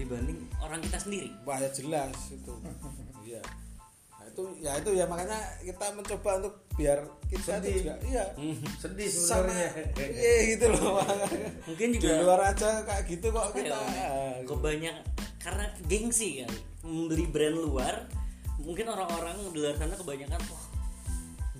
dibanding 0.00 0.48
orang 0.64 0.80
kita 0.80 0.98
sendiri? 0.98 1.30
Wah 1.44 1.60
ya 1.60 1.68
jelas 1.70 2.16
itu. 2.32 2.52
Iya 3.22 3.44
itu 4.32 4.42
ya 4.64 4.72
itu 4.80 4.90
ya 4.96 5.04
makanya 5.04 5.36
kita 5.60 5.92
mencoba 5.92 6.30
untuk 6.40 6.54
biar 6.74 6.98
kita 7.28 7.60
itu 7.60 7.84
juga 7.84 7.94
iya. 8.08 8.24
Sedih 8.80 9.08
sama 9.12 9.52
sebenarnya. 9.52 9.68
iya 10.16 10.34
gitu 10.56 10.66
loh 10.72 11.04
mungkin 11.68 11.88
di 11.92 11.98
juga 12.00 12.16
luar 12.24 12.40
aja 12.56 12.80
kayak 12.88 13.04
gitu 13.12 13.26
kok 13.28 13.52
kita. 13.52 13.76
ya? 13.76 14.08
kebanyakan 14.48 15.04
karena 15.36 15.64
gengsi 15.84 16.42
kali 16.42 16.58
membeli 16.82 17.24
brand 17.28 17.56
luar 17.60 17.94
mungkin 18.64 18.88
orang-orang 18.88 19.36
di 19.52 19.58
luar 19.60 19.76
sana 19.76 19.92
kebanyakan 19.92 20.40
wah 20.48 20.72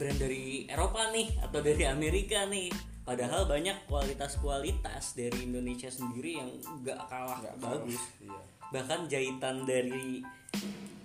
brand 0.03 0.19
dari 0.19 0.67
Eropa 0.67 1.13
nih 1.13 1.29
atau 1.45 1.61
dari 1.63 1.85
Amerika 1.87 2.49
nih. 2.49 2.73
Padahal 3.03 3.51
banyak 3.51 3.91
kualitas-kualitas 3.91 5.19
dari 5.19 5.47
Indonesia 5.51 5.91
sendiri 5.91 6.39
yang 6.39 6.51
gak 6.87 7.03
kalah 7.11 7.39
Nggak 7.43 7.59
bagus 7.59 8.03
iya. 8.23 8.41
Bahkan 8.71 9.01
jahitan 9.11 9.67
dari 9.67 10.23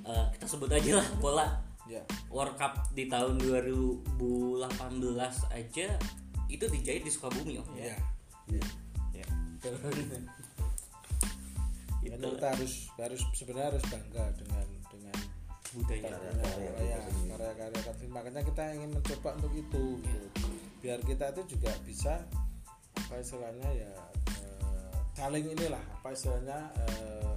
eh, 0.07 0.25
kita 0.37 0.45
sebut 0.47 0.71
aja 0.71 1.03
lah 1.03 1.07
bola. 1.19 1.47
Ya. 1.87 2.03
World 2.27 2.59
Cup 2.59 2.91
di 2.91 3.07
tahun 3.07 3.39
2018 3.39 4.03
aja 5.55 5.87
itu 6.51 6.65
dijahit 6.67 7.03
di 7.07 7.11
Sukabumi 7.11 7.59
om. 7.59 7.67
Iya. 7.75 7.95
Iya. 8.51 8.63
ya. 9.23 9.27
Ya, 12.07 12.15
kita 12.15 12.47
harus 12.55 12.87
harus 12.95 13.21
sebenarnya 13.35 13.75
harus 13.75 13.83
bangga 13.91 14.25
dengan 14.39 14.67
dengan 14.87 15.17
budaya. 15.75 16.15
karya 16.15 16.31
karya 16.39 16.71
karya 16.71 17.51
karya 17.59 17.81
karya 17.83 18.07
makanya 18.07 18.41
kita 18.47 18.63
ingin 18.79 18.91
mencoba 18.95 19.29
untuk 19.35 19.53
itu 19.53 19.83
gitu. 19.99 20.47
biar 20.79 20.99
kita 21.03 21.25
itu 21.35 21.41
juga 21.57 21.71
bisa 21.83 22.23
apa 22.95 23.13
istilahnya 23.19 23.69
ya 23.75 23.91
eh, 24.39 24.91
saling 25.19 25.45
inilah 25.51 25.83
apa 25.99 26.15
istilahnya 26.15 26.59
eh, 26.87 27.36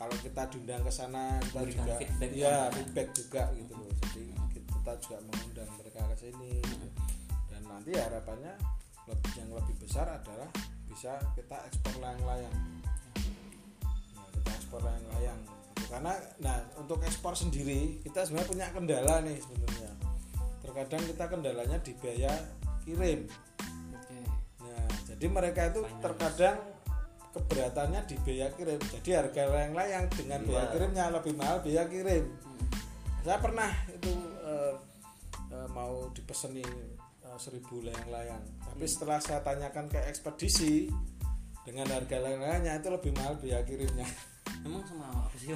kalau 0.00 0.16
kita 0.16 0.42
diundang 0.48 0.80
ke 0.80 0.88
sana 0.88 1.36
kita 1.38 1.60
Memberikan 1.60 1.84
juga 1.84 1.94
feedback 2.00 2.30
ya 2.32 2.48
kan. 2.48 2.70
feedback 2.72 3.08
juga 3.12 3.42
gitu 3.52 3.72
loh 3.74 3.90
jadi 4.00 4.24
kita 4.48 4.92
juga 4.98 5.16
mengundang 5.22 5.68
mereka 5.76 6.00
ke 6.00 6.16
sini 6.18 6.50
gitu. 6.58 6.86
dan 7.46 7.62
nanti 7.62 7.90
harapannya 7.92 8.54
lebih- 9.04 9.34
yang 9.36 9.50
lebih 9.52 9.76
besar 9.78 10.06
adalah 10.08 10.48
bisa 10.86 11.12
kita 11.34 11.56
ekspor 11.64 11.94
layang-layang 11.98 12.56
Nah, 14.10 14.26
kita 14.32 14.50
ekspor 14.54 14.80
layang-layang 14.80 15.38
gitu. 15.44 15.84
karena 15.86 16.12
nah 16.38 16.56
untuk 16.74 16.98
ekspor 17.02 17.34
sendiri 17.34 18.00
kita 18.00 18.24
sebenarnya 18.24 18.48
punya 18.48 18.66
kendala 18.70 19.14
nih 19.20 19.36
sebenarnya 19.36 19.90
terkadang 20.60 21.02
kita 21.04 21.24
kendalanya 21.26 21.78
di 21.78 21.92
biaya 21.94 22.32
kirim 22.80 23.28
Oke. 23.92 24.18
nah 24.60 24.86
jadi 25.06 25.26
mereka 25.28 25.60
itu 25.68 25.80
terkadang 26.00 26.56
keberatannya 27.30 28.00
di 28.10 28.16
biaya 28.22 28.48
kirim. 28.54 28.80
Jadi 28.80 29.10
harga 29.14 29.42
layang-layang 29.46 30.04
dengan 30.12 30.40
biaya 30.42 30.66
Iya. 30.66 30.72
kirimnya 30.74 31.04
lebih 31.14 31.34
mahal 31.38 31.56
biaya 31.62 31.84
kirim. 31.86 32.24
Saya 33.22 33.38
pernah 33.38 33.70
itu 33.92 34.10
eh, 34.42 34.74
eh, 35.52 35.68
mau 35.70 36.08
dipeseni 36.10 36.64
eh, 37.22 37.38
seribu 37.38 37.84
layang-layang 37.84 38.42
tapi 38.70 38.84
setelah 38.88 39.20
saya 39.20 39.44
tanyakan 39.44 39.92
ke 39.92 40.00
ekspedisi 40.08 40.88
dengan 41.68 41.84
harga 41.92 42.16
layang-layangnya 42.16 42.80
itu 42.80 42.88
lebih 42.88 43.12
mahal 43.12 43.34
biaya 43.36 43.60
kirimnya. 43.62 44.08
Emang 44.64 44.80
sama 44.88 45.06
apa 45.12 45.36
sih. 45.36 45.52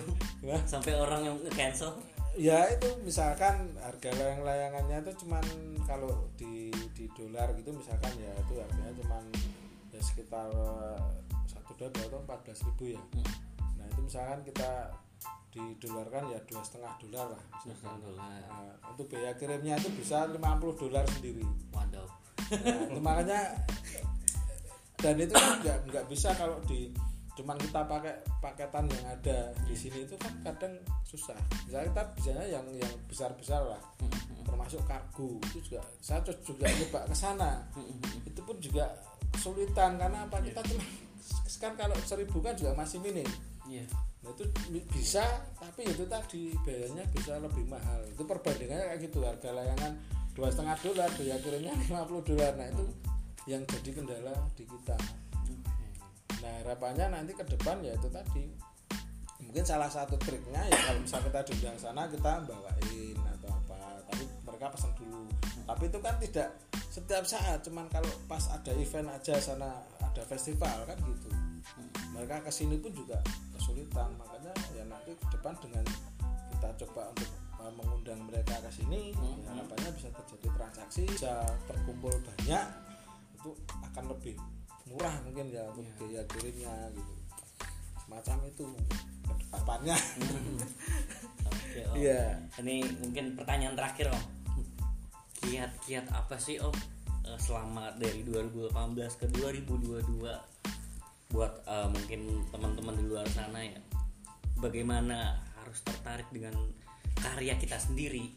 Sampai 0.69 0.93
orang 0.97 1.21
yang 1.25 1.37
nge-cancel? 1.41 1.93
Ya 2.35 2.67
itu 2.69 2.91
misalkan 3.07 3.71
harga 3.79 4.11
layang-layangannya 4.13 5.07
itu 5.07 5.25
cuman 5.25 5.45
kalau 5.87 6.27
di 6.35 6.69
di 6.99 7.07
dolar 7.15 7.55
gitu 7.55 7.71
misalkan 7.71 8.11
ya 8.19 8.35
itu 8.35 8.59
harganya 8.59 8.93
cuman 8.99 9.25
ya 9.95 10.01
sekitar 10.03 10.51
atau 11.91 12.21
empat 12.23 12.39
belas 12.47 12.61
ribu 12.65 12.85
ya 12.97 13.03
nah 13.77 13.85
itu 13.91 14.01
misalkan 14.05 14.41
kita 14.47 14.71
didolarkan 15.55 16.35
ya 16.35 16.39
dua 16.51 16.63
setengah 16.67 16.93
dolar 16.99 17.27
lah 17.39 17.43
misalkan 17.63 18.03
dolar. 18.03 18.27
Nah, 18.27 18.75
untuk 18.91 19.07
biaya 19.07 19.39
kirimnya 19.39 19.79
itu 19.79 19.89
bisa 19.95 20.27
50 20.27 20.43
dolar 20.83 21.07
sendiri 21.07 21.47
Waduh. 21.71 22.11
Nah, 22.51 22.91
itu 22.91 23.01
makanya 23.01 23.41
dan 24.99 25.15
itu 25.15 25.31
kan 25.31 25.63
nggak 25.63 25.79
nggak 25.95 26.05
bisa 26.11 26.35
kalau 26.35 26.59
di 26.67 26.91
cuman 27.35 27.59
kita 27.59 27.83
pakai 27.87 28.15
paketan 28.39 28.87
yang 28.87 29.07
ada 29.11 29.51
di 29.67 29.75
sini 29.75 30.07
itu 30.07 30.15
kan 30.19 30.33
kadang 30.43 30.75
susah. 31.07 31.39
Misalnya 31.67 31.91
kita 31.91 32.03
bisanya 32.19 32.45
yang 32.47 32.67
yang 32.75 32.95
besar 33.11 33.31
besar 33.35 33.63
lah, 33.63 33.83
termasuk 34.47 34.83
kargo 34.87 35.39
itu 35.51 35.71
juga 35.71 35.83
saya 35.99 36.23
juga 36.23 36.67
coba 36.67 37.01
ke 37.11 37.15
sana. 37.15 37.63
itu 38.23 38.41
pun 38.43 38.57
juga 38.63 38.87
kesulitan 39.35 39.99
karena 39.99 40.27
apa 40.27 40.39
kita 40.43 40.63
cuma 40.63 40.83
kan 41.61 41.73
kalau 41.79 41.97
seribu 42.05 42.41
kan 42.45 42.53
juga 42.57 42.77
masih 42.77 43.01
minim. 43.01 43.27
Iya. 43.65 43.85
Nah 44.25 44.31
itu 44.33 44.45
bi- 44.69 44.89
bisa 44.93 45.25
tapi 45.57 45.89
itu 45.89 46.05
tadi 46.05 46.53
biayanya 46.65 47.05
bisa 47.13 47.41
lebih 47.41 47.65
mahal. 47.69 48.01
Itu 48.09 48.25
perbandingannya 48.29 48.93
kayak 48.93 49.01
gitu 49.09 49.25
harga 49.25 49.51
layangan 49.53 49.93
dua 50.35 50.51
setengah 50.51 50.77
dolar 50.83 51.11
biaya 51.17 51.37
kirimnya 51.41 51.73
50 51.89 52.29
dolar. 52.29 52.53
Nah 52.57 52.69
itu 52.69 52.85
yang 53.49 53.63
jadi 53.69 53.91
kendala 53.93 54.35
di 54.57 54.65
kita. 54.65 54.97
Nah 56.45 56.53
harapannya 56.61 57.09
nanti 57.09 57.33
ke 57.33 57.45
depan 57.45 57.81
ya 57.81 57.97
itu 57.97 58.09
tadi 58.13 58.45
mungkin 59.41 59.71
salah 59.71 59.87
satu 59.87 60.19
triknya 60.19 60.61
ya 60.67 60.79
kalau 60.89 61.01
misalnya 61.05 61.25
kita 61.31 61.41
diundang 61.47 61.79
sana 61.79 62.03
kita 62.11 62.33
bawain 62.43 63.17
atau 63.39 63.51
apa 63.55 63.79
tapi 64.11 64.25
mereka 64.43 64.67
pesan 64.73 64.91
dulu 64.99 65.31
tapi 65.65 65.89
itu 65.89 65.99
kan 66.01 66.15
tidak 66.21 66.49
setiap 66.93 67.25
saat 67.25 67.59
cuman 67.65 67.89
kalau 67.89 68.11
pas 68.29 68.43
ada 68.53 68.73
event 68.77 69.11
aja 69.11 69.35
sana 69.41 69.83
ada 70.01 70.23
festival 70.29 70.85
kan 70.87 70.97
gitu 71.03 71.29
mereka 72.15 72.45
ke 72.45 72.51
sini 72.53 72.79
pun 72.79 72.95
juga 72.95 73.19
kesulitan 73.57 74.15
makanya 74.15 74.53
ya 74.77 74.85
nanti 74.87 75.17
ke 75.17 75.27
depan 75.35 75.57
dengan 75.59 75.83
kita 76.55 76.69
coba 76.87 77.11
untuk 77.11 77.31
uh, 77.59 77.73
mengundang 77.75 78.21
mereka 78.29 78.61
ke 78.63 78.71
sini 78.71 79.11
ya 79.17 79.51
harapannya 79.51 79.91
bisa 79.97 80.09
terjadi 80.15 80.49
transaksi 80.55 81.03
bisa 81.09 81.43
terkumpul 81.67 82.13
banyak 82.23 82.67
itu 83.35 83.51
akan 83.91 84.05
lebih 84.15 84.37
murah 84.85 85.17
mungkin 85.25 85.51
ya 85.51 85.65
untuk 85.73 85.89
biaya 85.99 86.23
kirimnya 86.29 86.93
gitu 86.93 87.15
semacam 88.05 88.37
itu 88.47 88.67
ke 89.25 89.35
depannya 89.57 89.97
Oke, 91.75 91.91
Om. 91.91 91.95
Iya. 91.99 92.39
Ini 92.63 92.87
mungkin 93.03 93.35
pertanyaan 93.35 93.75
terakhir 93.75 94.15
Om. 94.15 94.44
Kiat-kiat 95.45 96.09
apa 96.09 96.41
sih 96.41 96.57
Om 96.57 96.73
eh, 97.29 97.37
selama 97.37 97.93
dari 98.01 98.25
2018 98.25 99.21
ke 99.21 99.27
2022 99.37 100.25
buat 101.37 101.53
eh, 101.69 101.89
mungkin 101.93 102.49
teman-teman 102.49 102.97
di 102.97 103.05
luar 103.05 103.29
sana 103.29 103.61
ya. 103.61 103.77
Bagaimana 104.57 105.37
harus 105.61 105.85
tertarik 105.85 106.29
dengan 106.33 106.57
karya 107.21 107.61
kita 107.61 107.77
sendiri? 107.77 108.33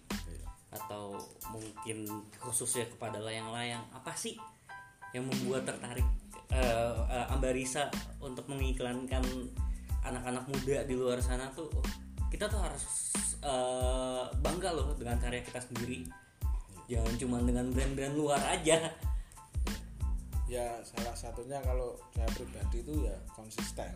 Atau 0.68 1.16
mungkin 1.56 2.28
khususnya 2.44 2.92
kepada 2.92 3.24
layang-layang 3.24 3.88
apa 3.96 4.12
sih 4.20 4.36
yang 5.16 5.24
membuat 5.32 5.64
tertarik 5.64 6.04
eh, 6.52 6.98
eh, 7.08 7.26
Ambarisa 7.32 7.88
untuk 8.20 8.52
mengiklankan 8.52 9.24
anak-anak 10.04 10.44
muda 10.52 10.84
di 10.84 10.96
luar 11.00 11.24
sana 11.24 11.48
tuh? 11.56 11.72
Oh, 11.72 11.88
kita 12.28 12.52
tuh 12.52 12.60
harus 12.60 12.84
eh, 13.40 14.24
bangga 14.44 14.76
loh 14.76 14.92
dengan 15.00 15.16
karya 15.24 15.40
kita 15.40 15.64
sendiri 15.64 16.27
jangan 16.88 17.14
cuma 17.20 17.38
dengan 17.44 17.70
brand-brand 17.72 18.16
luar 18.16 18.42
aja. 18.48 18.92
Ya 20.48 20.80
salah 20.88 21.12
satunya 21.12 21.60
kalau 21.60 22.00
saya 22.16 22.28
pribadi 22.32 22.80
itu 22.80 23.04
ya 23.04 23.16
konsisten. 23.36 23.92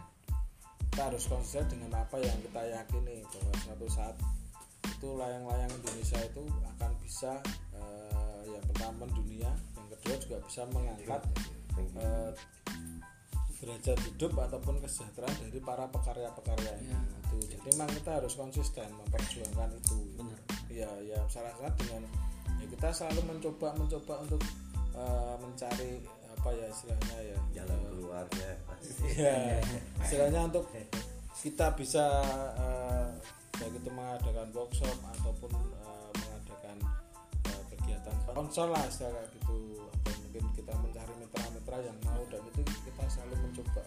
Kita 0.91 1.07
harus 1.07 1.23
konsisten 1.31 1.71
dengan 1.71 2.03
apa 2.03 2.19
yang 2.19 2.35
kita 2.43 2.61
yakini 2.67 3.23
bahwa 3.23 3.53
suatu 3.63 3.87
saat 3.87 4.15
itu 4.83 5.09
layang-layang 5.15 5.71
Indonesia 5.71 6.19
itu 6.19 6.43
akan 6.75 6.91
bisa 6.99 7.39
eh, 7.79 8.41
yang 8.51 8.65
pertama 8.67 9.07
dunia. 9.15 9.47
Yang 9.79 9.87
kedua 9.95 10.15
juga 10.19 10.37
bisa 10.43 10.61
mengangkat 10.75 11.21
eh, 11.79 12.31
derajat 13.61 13.99
hidup 14.09 14.33
ataupun 14.41 14.81
kesejahteraan 14.81 15.37
dari 15.47 15.59
para 15.61 15.85
pekarya-pekaryanya 15.87 16.97
itu. 16.97 17.37
Jadi 17.45 17.65
memang 17.77 17.89
kita 17.93 18.17
harus 18.17 18.33
konsisten 18.33 18.89
memperjuangkan 18.97 19.69
itu. 19.77 19.97
Benar. 20.17 20.39
ya 20.71 20.89
ya 21.03 21.19
salah 21.27 21.53
satu 21.59 21.83
dengan 21.83 22.09
ya 22.61 22.65
kita 22.69 22.87
selalu 22.93 23.21
mencoba 23.27 23.67
mencoba 23.75 24.13
untuk 24.21 24.41
eh, 24.93 25.35
mencari 25.41 25.91
apa 26.31 26.49
ya 26.57 26.65
istilahnya 26.69 27.17
ya 27.21 27.37
jalan 27.57 27.77
eh, 27.77 27.89
keluarnya 27.89 28.49
pasti 28.65 29.05
ya 29.17 29.35
istilahnya 30.05 30.41
untuk 30.47 30.65
kita 31.41 31.67
bisa 31.73 32.05
eh, 32.57 33.07
baik 33.57 33.73
itu 33.77 33.89
mengadakan 33.93 34.47
workshop 34.53 34.97
ataupun 35.17 35.51
eh, 35.53 36.09
mengadakan 36.17 36.77
eh, 37.49 37.63
kegiatan 37.73 38.15
konsol 38.29 38.69
lah 38.69 38.81
istilah 38.89 39.13
kayak 39.13 39.29
gitu 39.37 39.57
atau 40.01 40.13
mungkin 40.25 40.43
kita 40.57 40.73
mencari 40.81 41.13
mitra-mitra 41.19 41.77
yang 41.81 41.97
mau 42.05 42.21
dan 42.29 42.41
itu 42.47 42.61
kita 42.85 43.03
selalu 43.09 43.35
mencoba 43.49 43.83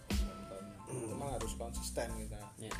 memang 0.95 1.31
harus 1.35 1.53
konsisten 1.59 2.07
kita 2.15 2.39
Ya. 2.55 2.71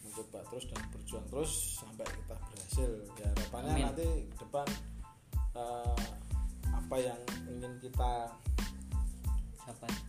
mencoba 0.00 0.40
terus 0.48 0.64
dan 0.72 0.80
berjuang 0.88 1.26
terus 1.28 1.52
sampai 1.76 2.06
kita 2.08 2.34
berhasil 2.48 2.90
ya 3.20 3.28
harapannya 3.28 3.72
Amin. 3.76 3.84
nanti 3.92 4.08
ke 4.32 4.36
depan 4.40 4.66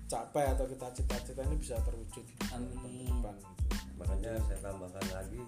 capai 0.10 0.50
atau 0.50 0.66
kita 0.66 0.90
cita-cita 0.98 1.46
ini 1.46 1.56
bisa 1.62 1.78
terwujud 1.86 2.26
Amin. 2.58 2.74
ke 2.82 2.90
depan 3.14 3.38
makanya 4.02 4.32
saya 4.50 4.60
tambahkan 4.66 5.08
lagi 5.14 5.44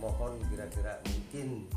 mohon 0.00 0.40
kira-kira 0.48 0.96
mungkin 1.04 1.68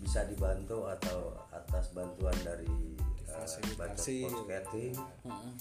bisa 0.00 0.24
dibantu 0.24 0.88
atau 0.88 1.36
atas 1.52 1.90
bantuan 1.92 2.34
dari 2.46 2.96
uh, 3.28 3.44
Difasilitasi. 3.44 4.30
Skating 4.30 4.94
Mm-mm. 5.26 5.52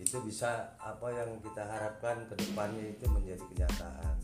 itu 0.00 0.18
bisa 0.26 0.74
apa 0.80 1.06
yang 1.14 1.38
kita 1.44 1.62
harapkan 1.62 2.26
ke 2.26 2.34
depannya 2.34 2.96
itu 2.96 3.04
menjadi 3.12 3.44
kenyataan 3.46 4.16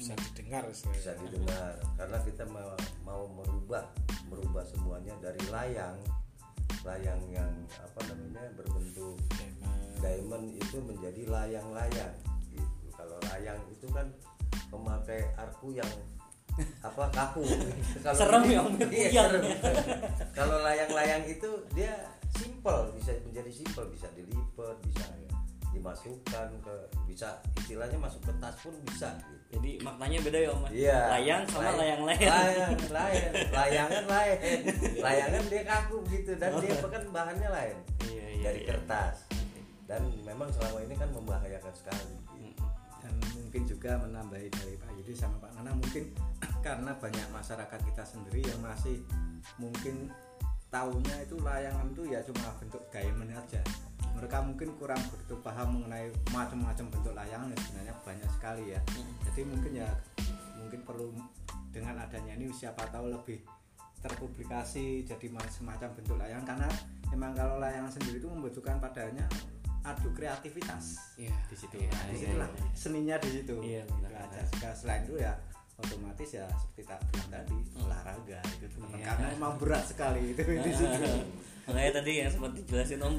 bisa 0.00 0.16
didengar 0.16 0.64
istilahnya. 0.72 0.96
bisa 0.96 1.12
didengar 1.20 1.72
karena 2.00 2.18
kita 2.24 2.44
mau, 2.48 2.72
mau 3.04 3.22
merubah 3.28 3.84
merubah 4.32 4.64
semuanya 4.64 5.12
dari 5.20 5.42
layang 5.52 6.00
layang 6.84 7.22
yang 7.28 7.52
apa 7.76 8.00
namanya 8.08 8.48
berbentuk 8.56 9.20
diamond 10.00 10.56
itu 10.56 10.76
menjadi 10.80 11.22
layang-layang 11.28 12.14
gitu. 12.50 12.86
Kalau 12.96 13.20
layang 13.28 13.60
itu 13.68 13.86
kan 13.92 14.08
memakai 14.72 15.28
arku 15.36 15.76
yang 15.76 15.90
apa 16.80 17.04
kaku. 17.12 17.44
Kalau 18.04 18.16
Serem 18.16 18.42
ya, 18.48 18.60
Om, 18.64 18.74
iya, 18.92 19.08
serem. 19.28 19.44
Kalau 20.32 20.56
layang-layang 20.64 21.24
itu 21.28 21.48
dia 21.76 21.94
simple, 22.36 22.96
bisa 22.96 23.16
menjadi 23.28 23.50
simple, 23.52 23.84
bisa 23.92 24.08
dilipat, 24.16 24.76
bisa 24.88 25.04
dimasukkan 25.70 26.48
ke 26.62 26.74
bisa 27.06 27.38
istilahnya 27.62 27.98
masuk 27.98 28.22
ke 28.26 28.32
tas 28.42 28.54
pun 28.58 28.74
bisa 28.86 29.14
gitu. 29.22 29.58
Jadi 29.58 29.82
maknanya 29.82 30.18
beda 30.22 30.38
ya 30.38 30.50
Om. 30.54 30.62
Iya. 30.70 30.98
Layang 31.18 31.42
sama 31.50 31.62
Lay- 31.74 31.78
layang-layang. 31.78 32.30
Layang, 32.30 32.72
layang. 32.90 33.32
Layangan 33.58 34.04
lain. 34.06 34.58
Layangan 35.02 35.42
dia 35.50 35.62
kaku 35.66 35.96
gitu 36.10 36.32
dan 36.38 36.50
dia 36.62 36.74
kan 36.78 37.02
bahannya 37.10 37.48
lain. 37.50 37.76
Iya, 38.06 38.26
iya, 38.30 38.42
Dari 38.46 38.60
iya. 38.62 38.68
kertas. 38.74 39.16
Dan 39.90 40.06
memang 40.22 40.50
selama 40.54 40.78
ini 40.86 40.94
kan 40.94 41.10
membahayakan 41.10 41.74
sekali. 41.74 42.14
gitu. 42.38 42.62
dan 43.00 43.16
mungkin 43.32 43.64
juga 43.64 43.96
menambahi 43.96 44.52
dari 44.52 44.76
Pak 44.76 44.92
Yudi 44.92 45.16
sama 45.16 45.40
Pak 45.40 45.56
Nana 45.56 45.72
mungkin 45.72 46.12
karena 46.66 46.92
banyak 47.00 47.28
masyarakat 47.32 47.80
kita 47.80 48.04
sendiri 48.04 48.44
yang 48.44 48.60
masih 48.60 49.00
mungkin 49.56 50.12
tahunya 50.68 51.24
itu 51.24 51.40
layangan 51.40 51.88
itu 51.90 52.02
ya 52.12 52.20
cuma 52.22 52.52
bentuk 52.60 52.84
diamond 52.92 53.32
aja 53.32 53.64
mereka 54.14 54.42
mungkin 54.42 54.68
kurang 54.76 55.00
begitu 55.08 55.34
paham 55.40 55.80
mengenai 55.80 56.10
macam-macam 56.28 56.86
bentuk 56.90 57.12
layangan 57.12 57.48
yang 57.48 57.62
sebenarnya 57.62 57.94
banyak 58.02 58.30
sekali 58.30 58.64
ya. 58.72 58.80
Jadi 59.30 59.40
mungkin 59.44 59.72
ya 59.74 59.88
mungkin 60.56 60.80
perlu 60.82 61.14
dengan 61.70 61.94
adanya 61.98 62.34
ini 62.34 62.50
siapa 62.50 62.84
tahu 62.90 63.08
lebih 63.08 63.40
terpublikasi 64.00 65.04
jadi 65.04 65.26
ma- 65.28 65.44
semacam 65.46 65.88
bentuk 65.94 66.16
layangan. 66.16 66.44
Karena 66.46 66.68
memang 67.10 67.32
kalau 67.32 67.56
layangan 67.60 67.92
sendiri 67.92 68.18
itu 68.18 68.28
membutuhkan 68.28 68.80
padanya 68.80 69.24
adu 69.80 70.12
kreativitas 70.12 71.16
Iya. 71.16 71.32
di 71.48 71.56
situ. 71.56 71.76
Nah, 71.80 72.04
di 72.08 72.12
iya, 72.12 72.20
situlah 72.20 72.48
iya. 72.50 72.64
seninya 72.76 73.16
di 73.16 73.28
situ. 73.32 73.54
Iya, 73.64 73.82
benar, 73.88 74.12
Nah, 74.28 74.74
selain 74.76 75.02
itu 75.08 75.16
ya 75.16 75.32
otomatis 75.80 76.36
ya 76.36 76.44
seperti 76.52 76.84
tak 76.84 77.00
bilang 77.08 77.28
tadi 77.32 77.56
olahraga 77.80 78.40
itu 78.60 78.66
Iya. 78.92 79.16
karena 79.16 79.26
emang 79.32 79.56
berat 79.56 79.84
sekali 79.88 80.36
itu 80.36 80.42
di 80.44 80.72
situ. 80.76 81.08
Makanya 81.64 81.92
tadi 82.04 82.12
yang 82.20 82.28
sempat 82.28 82.52
dijelasin 82.52 83.00
Om 83.00 83.14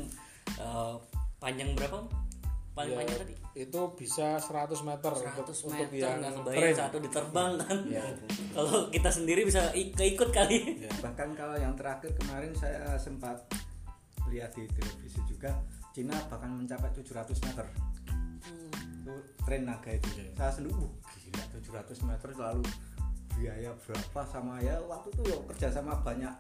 eh, 0.56 0.96
panjang 1.38 1.74
berapa? 1.74 2.00
Paling 2.72 2.88
Ya, 2.88 2.98
panjang 3.04 3.18
tadi? 3.20 3.34
itu 3.52 3.82
bisa 3.94 4.40
100 4.40 4.80
meter 4.82 5.12
100 5.12 5.44
untuk, 5.44 5.52
meter 5.68 5.84
untuk 5.84 5.92
yang 5.94 6.16
nggak 6.18 6.34
kebayang 6.40 6.78
satu 6.78 6.98
diterbang 7.00 7.52
kan. 7.60 7.78
Iya. 7.84 8.04
Kalau 8.56 8.78
kita 8.88 9.10
sendiri 9.12 9.42
bisa 9.44 9.62
ik- 9.74 9.92
keikut 9.92 10.32
kali. 10.32 10.80
Ya. 10.80 10.92
bahkan 11.00 11.32
kalau 11.34 11.56
yang 11.56 11.76
terakhir 11.76 12.16
kemarin 12.16 12.52
saya 12.54 12.96
sempat 12.96 13.44
lihat 14.28 14.54
di 14.54 14.64
televisi 14.70 15.20
juga 15.26 15.52
Cina 15.92 16.16
bahkan 16.26 16.48
mencapai 16.48 16.88
700 16.90 17.36
meter 17.44 17.66
itu 19.02 19.16
tren 19.44 19.66
naga 19.66 19.92
itu 19.92 20.08
Iya. 20.16 20.32
saya 20.38 20.52
sendiri 20.54 20.72
uh 20.74 20.92
gila 21.20 21.44
700 21.52 22.08
meter 22.08 22.30
lalu 22.38 22.64
biaya 23.34 23.72
berapa 23.76 24.22
sama 24.24 24.62
ya 24.62 24.78
waktu 24.82 25.10
itu 25.12 25.22
ya 25.26 25.38
kerja 25.50 25.68
sama 25.74 25.98
banyak 26.00 26.32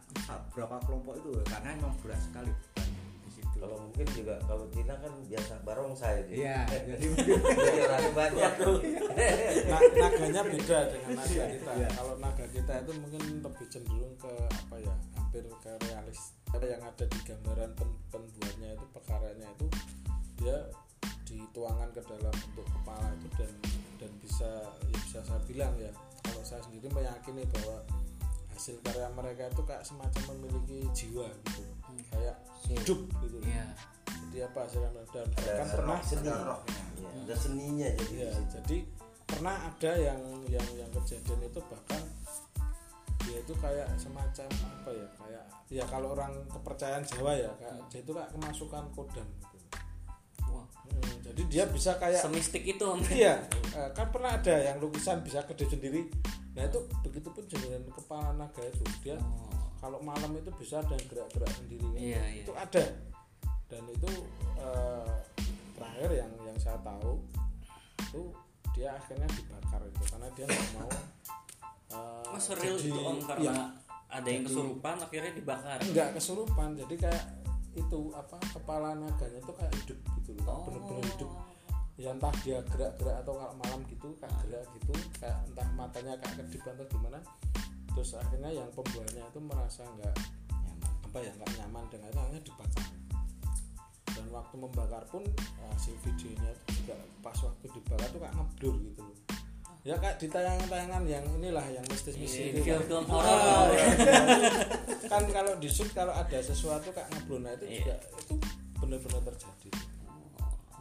berapa 0.53 0.75
kelompok 0.85 1.17
itu 1.17 1.31
karena 1.43 1.73
emang 1.73 1.91
berat 1.99 2.21
sekali 2.21 2.51
Kalau 3.62 3.78
mungkin 3.78 4.07
juga 4.09 4.36
kalau 4.43 4.66
Cina 4.74 4.97
kan 4.97 5.14
biasa 5.22 5.53
barongsai 5.62 6.26
dia. 6.26 6.36
iya 6.36 6.57
jadi 6.89 7.05
mungkin 7.05 7.38
Jadi 7.38 7.80
orang 7.86 8.14
banyak. 8.18 8.51
Na- 9.70 9.91
naganya 9.93 10.41
beda 10.43 10.80
dengan 10.89 11.09
naga 11.14 11.30
Iya, 11.30 11.45
kita. 11.53 11.72
iya. 11.78 11.88
Kalau 11.93 12.14
naga 12.18 12.45
kita 12.49 12.74
itu 12.82 12.91
mungkin 12.97 13.22
lebih 13.39 13.68
cenderung 13.70 14.14
ke 14.18 14.34
apa 14.49 14.76
ya, 14.82 14.93
hampir 15.14 15.45
ke 15.45 15.72
realis. 15.86 16.20
Apa 16.49 16.66
yang 16.66 16.82
ada 16.82 17.05
di 17.05 17.20
gambaran 17.22 17.70
pen- 17.78 17.99
pembuatnya 18.09 18.70
itu 18.74 18.86
perkaranya 18.91 19.47
itu 19.47 19.68
dia 20.36 20.57
dituangkan 21.24 21.89
ke 21.93 22.01
dalam 22.03 22.34
bentuk 22.34 22.68
kepala 22.68 23.07
itu 23.16 23.28
dan 23.38 23.51
dan 23.95 24.12
bisa 24.20 24.49
ya 24.84 24.97
bisa 24.97 25.20
saya 25.22 25.39
bilang 25.45 25.72
ya 25.78 25.93
kalau 26.26 26.41
saya 26.41 26.59
sendiri 26.66 26.89
meyakini 26.89 27.45
bahwa 27.47 27.78
hasil 28.51 28.76
karya 28.82 29.07
mereka 29.14 29.47
itu 29.47 29.62
kayak 29.64 29.86
semacam 29.86 30.24
memiliki 30.36 30.84
jiwa 30.91 31.30
gitu 31.47 31.64
kayak 32.07 32.35
hidup 32.63 32.99
gitu 33.19 33.37
Iya. 33.41 33.65
jadi 34.27 34.37
apa 34.45 34.59
hasil 34.63 34.79
dan 34.79 34.95
Ada 34.95 35.21
bahkan 35.35 35.67
pernah 35.69 35.99
seni. 35.99 36.23
Iya, 36.23 36.55
ada 37.21 37.35
seninya 37.35 37.87
jadi. 37.91 38.13
Di 38.15 38.31
situ. 38.31 38.47
jadi 38.53 38.77
pernah 39.23 39.55
ada 39.61 39.91
yang 39.93 40.19
yang 40.45 40.67
yang 40.73 40.89
kejadian 40.91 41.39
itu 41.41 41.59
bahkan 41.63 42.01
dia 43.21 43.37
itu 43.37 43.53
kayak 43.55 43.87
semacam 43.95 44.47
apa 44.49 44.89
ya 44.89 45.07
kayak 45.15 45.43
ya 45.69 45.83
kalau 45.85 46.11
orang 46.11 46.31
kepercayaan 46.47 47.03
Jawa 47.05 47.31
ya 47.33 47.51
kayak 47.55 47.79
dia 47.87 47.99
itu 47.99 48.11
kayak 48.11 48.29
kemasukan 48.29 48.83
kodam 48.91 49.27
gitu. 49.37 49.57
Wah, 50.47 50.65
Hmm, 50.83 51.15
jadi 51.23 51.41
dia 51.45 51.63
bisa 51.65 51.95
kayak 51.95 52.19
semistik 52.19 52.63
itu 52.65 52.83
Om. 52.83 52.99
iya 53.09 53.39
eh, 53.71 53.89
kan 53.91 54.11
pernah 54.11 54.35
ada 54.35 54.51
yang 54.53 54.75
lukisan 54.77 55.21
bisa 55.21 55.39
kedip 55.41 55.67
sendiri 55.67 56.11
nah 56.51 56.63
itu 56.63 56.79
begitu 57.01 57.31
pun 57.31 57.47
dengan 57.47 57.79
kepala 57.89 58.31
naga 58.33 58.59
itu 58.61 58.83
dia 59.01 59.15
Oh. 59.15 59.47
Kalau 59.82 59.97
malam 59.99 60.32
itu 60.34 60.49
bisa 60.55 60.79
ada 60.79 60.93
yang 60.93 61.07
gerak-gerak 61.07 61.51
sendiri 61.51 61.88
Iya, 61.93 62.21
iya. 62.23 62.41
itu 62.41 62.51
ada 62.53 62.84
dan 63.65 63.84
itu 63.88 64.09
eh, 64.55 65.15
terakhir 65.73 66.09
yang 66.15 66.32
yang 66.43 66.57
saya 66.57 66.77
tahu 66.79 67.17
itu 67.99 68.21
dia 68.71 68.93
akhirnya 68.93 69.27
dibakar 69.27 69.82
itu 69.84 70.03
karena 70.07 70.27
dia 70.32 70.45
nggak 70.45 70.69
mau 70.71 70.89
eh, 71.91 72.25
Mas 72.29 72.45
real 72.51 72.75
jadi- 72.75 72.88
itu 72.88 72.99
Om 73.01 73.19
karena 73.23 73.53
ada 74.07 74.27
yang 74.27 74.43
Jadi- 74.43 74.47
kesurupan 74.49 74.95
akhirnya 74.99 75.32
dibakar. 75.34 75.77
nggak 75.82 76.09
kesurupan 76.13 76.69
jadi 76.77 76.95
kayak 76.99 77.23
itu 77.71 77.99
apa 78.11 78.36
kepala 78.51 78.89
naganya 78.93 79.39
itu 79.39 79.53
kayak 79.53 79.73
hidup 79.77 79.99
gitu 80.17 80.32
loh 80.38 80.45
Oh. 80.45 80.61
bener-bener 80.67 81.07
hidup 81.09 81.32
ya 81.95 82.09
entah 82.09 82.34
dia 82.39 82.59
gerak-gerak 82.65 83.15
atau 83.17 83.34
kalau 83.34 83.55
malam 83.57 83.79
gitu 83.86 84.11
kayak 84.17 84.36
gerak 84.43 84.65
gitu 84.75 84.91
kayak 85.15 85.38
entah 85.45 85.67
matanya 85.71 86.13
kayak 86.17 86.36
kedip 86.39 86.61
atau 86.65 86.86
gimana 86.89 87.19
terus 87.91 88.15
akhirnya 88.15 88.51
yang 88.51 88.69
pembuatnya 88.71 89.23
itu 89.25 89.39
merasa 89.39 89.83
nggak 89.85 90.15
nyaman. 90.49 90.91
Apa 91.05 91.17
ya 91.19 91.31
nggak 91.35 91.51
nyaman 91.57 91.83
dengan 91.89 92.07
itu 92.09 92.19
akhirnya 92.19 92.41
dibakar 92.43 92.85
dan 94.11 94.25
waktu 94.27 94.55
membakar 94.55 95.03
pun 95.07 95.23
eh, 95.33 95.75
si 95.75 95.95
videonya 96.03 96.51
itu 96.51 96.83
juga 96.83 96.95
pas 97.19 97.37
waktu 97.37 97.65
dibakar 97.69 98.07
tuh 98.09 98.19
kayak 98.19 98.35
ngeblur 98.35 98.75
gitu 98.85 99.01
loh. 99.01 99.17
Ya 99.81 99.97
kayak 99.97 100.21
di 100.21 100.29
tayangan-tayangan 100.29 101.03
yang 101.09 101.25
inilah 101.41 101.65
yang 101.65 101.81
mistis-mistis 101.89 102.53
Iya, 102.53 102.53
gitu. 102.53 102.61
kan. 102.61 102.85
film-film 102.85 103.05
Ah, 103.09 103.65
horor. 103.65 103.77
kan 105.09 105.23
kalau 105.27 105.53
di 105.57 105.67
shoot 105.67 105.89
kalau 105.89 106.13
ada 106.13 106.37
sesuatu 106.37 106.93
kayak 106.93 107.09
ngeblur 107.09 107.41
nah 107.41 107.51
itu 107.57 107.65
Iya. 107.65 107.77
juga 107.81 107.95
itu 108.21 108.33
benar-benar 108.77 109.21
terjadi. 109.25 109.69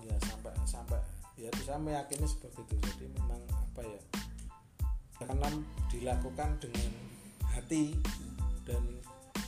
Ya 0.05 0.17
sampai 0.21 0.53
sampai 0.65 1.01
ya 1.35 1.49
itu 1.49 1.63
saya 1.65 1.81
meyakini 1.81 2.29
seperti 2.29 2.61
itu. 2.61 2.75
Jadi 2.77 3.05
memang 3.17 3.41
apa 3.49 3.81
ya 3.81 4.01
karena 5.21 5.49
dilakukan 5.93 6.51
dengan 6.63 6.93
hati 7.53 7.93
dan 8.65 8.83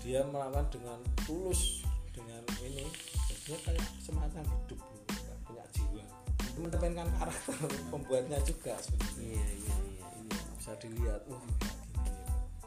dia 0.04 0.20
melakukan 0.28 0.66
dengan 0.68 0.98
tulus 1.24 1.86
dengan 2.12 2.42
ini. 2.60 2.84
Jadinya 3.30 3.58
kayak 3.66 3.86
semacam 4.02 4.42
hidup 4.44 4.80
kayak 5.08 5.38
punya 5.46 5.64
jiwa. 5.72 6.04
Itu 6.42 6.58
mencerminkan 6.60 7.08
karakter 7.16 7.56
pembuatnya 7.92 8.38
juga 8.44 8.74
sebenarnya. 8.82 9.22
Iya, 9.22 9.46
iya, 9.46 9.76
iya. 9.78 10.06
iya. 10.28 10.40
Bisa 10.58 10.72
dilihat. 10.82 11.22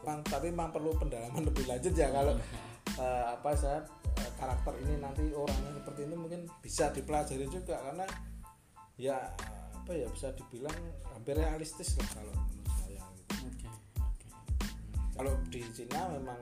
Memang, 0.02 0.22
tapi 0.26 0.46
memang 0.54 0.70
perlu 0.70 0.94
pendalaman 0.98 1.42
lebih 1.46 1.66
lanjut 1.66 1.94
ya 1.94 2.08
kalau 2.10 2.34
eh, 3.02 3.24
apa 3.32 3.50
saya 3.54 3.82
eh, 4.22 4.32
karakter 4.38 4.74
ini 4.82 5.02
nanti 5.02 5.24
orangnya 5.34 5.82
seperti 5.82 6.00
ini 6.06 6.14
mungkin 6.14 6.40
bisa 6.62 6.94
dipelajari 6.94 7.46
juga 7.50 7.74
karena 7.78 8.06
ya 8.96 9.18
apa 9.76 9.92
ya 9.92 10.08
bisa 10.08 10.32
dibilang 10.34 10.74
hampir 11.14 11.36
realistis 11.36 11.94
lah 12.00 12.08
kalau 12.16 12.34
kalau 15.16 15.32
di 15.48 15.60
Cina 15.72 16.00
memang 16.12 16.40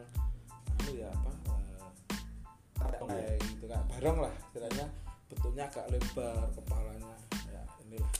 anu 0.82 0.92
ya 0.98 1.06
apa 1.06 1.30
eh, 1.30 2.98
kayak 2.98 3.00
kayak 3.06 3.34
gitu 3.46 3.64
kayak 3.70 3.84
barong 3.86 4.18
lah 4.26 4.34
istilahnya. 4.50 4.86
Bentuknya 5.30 5.64
agak 5.70 5.86
lebar 5.94 6.46
kepalanya 6.58 7.12
ya 7.48 7.62
ini 7.86 7.96
inilah. 7.96 8.12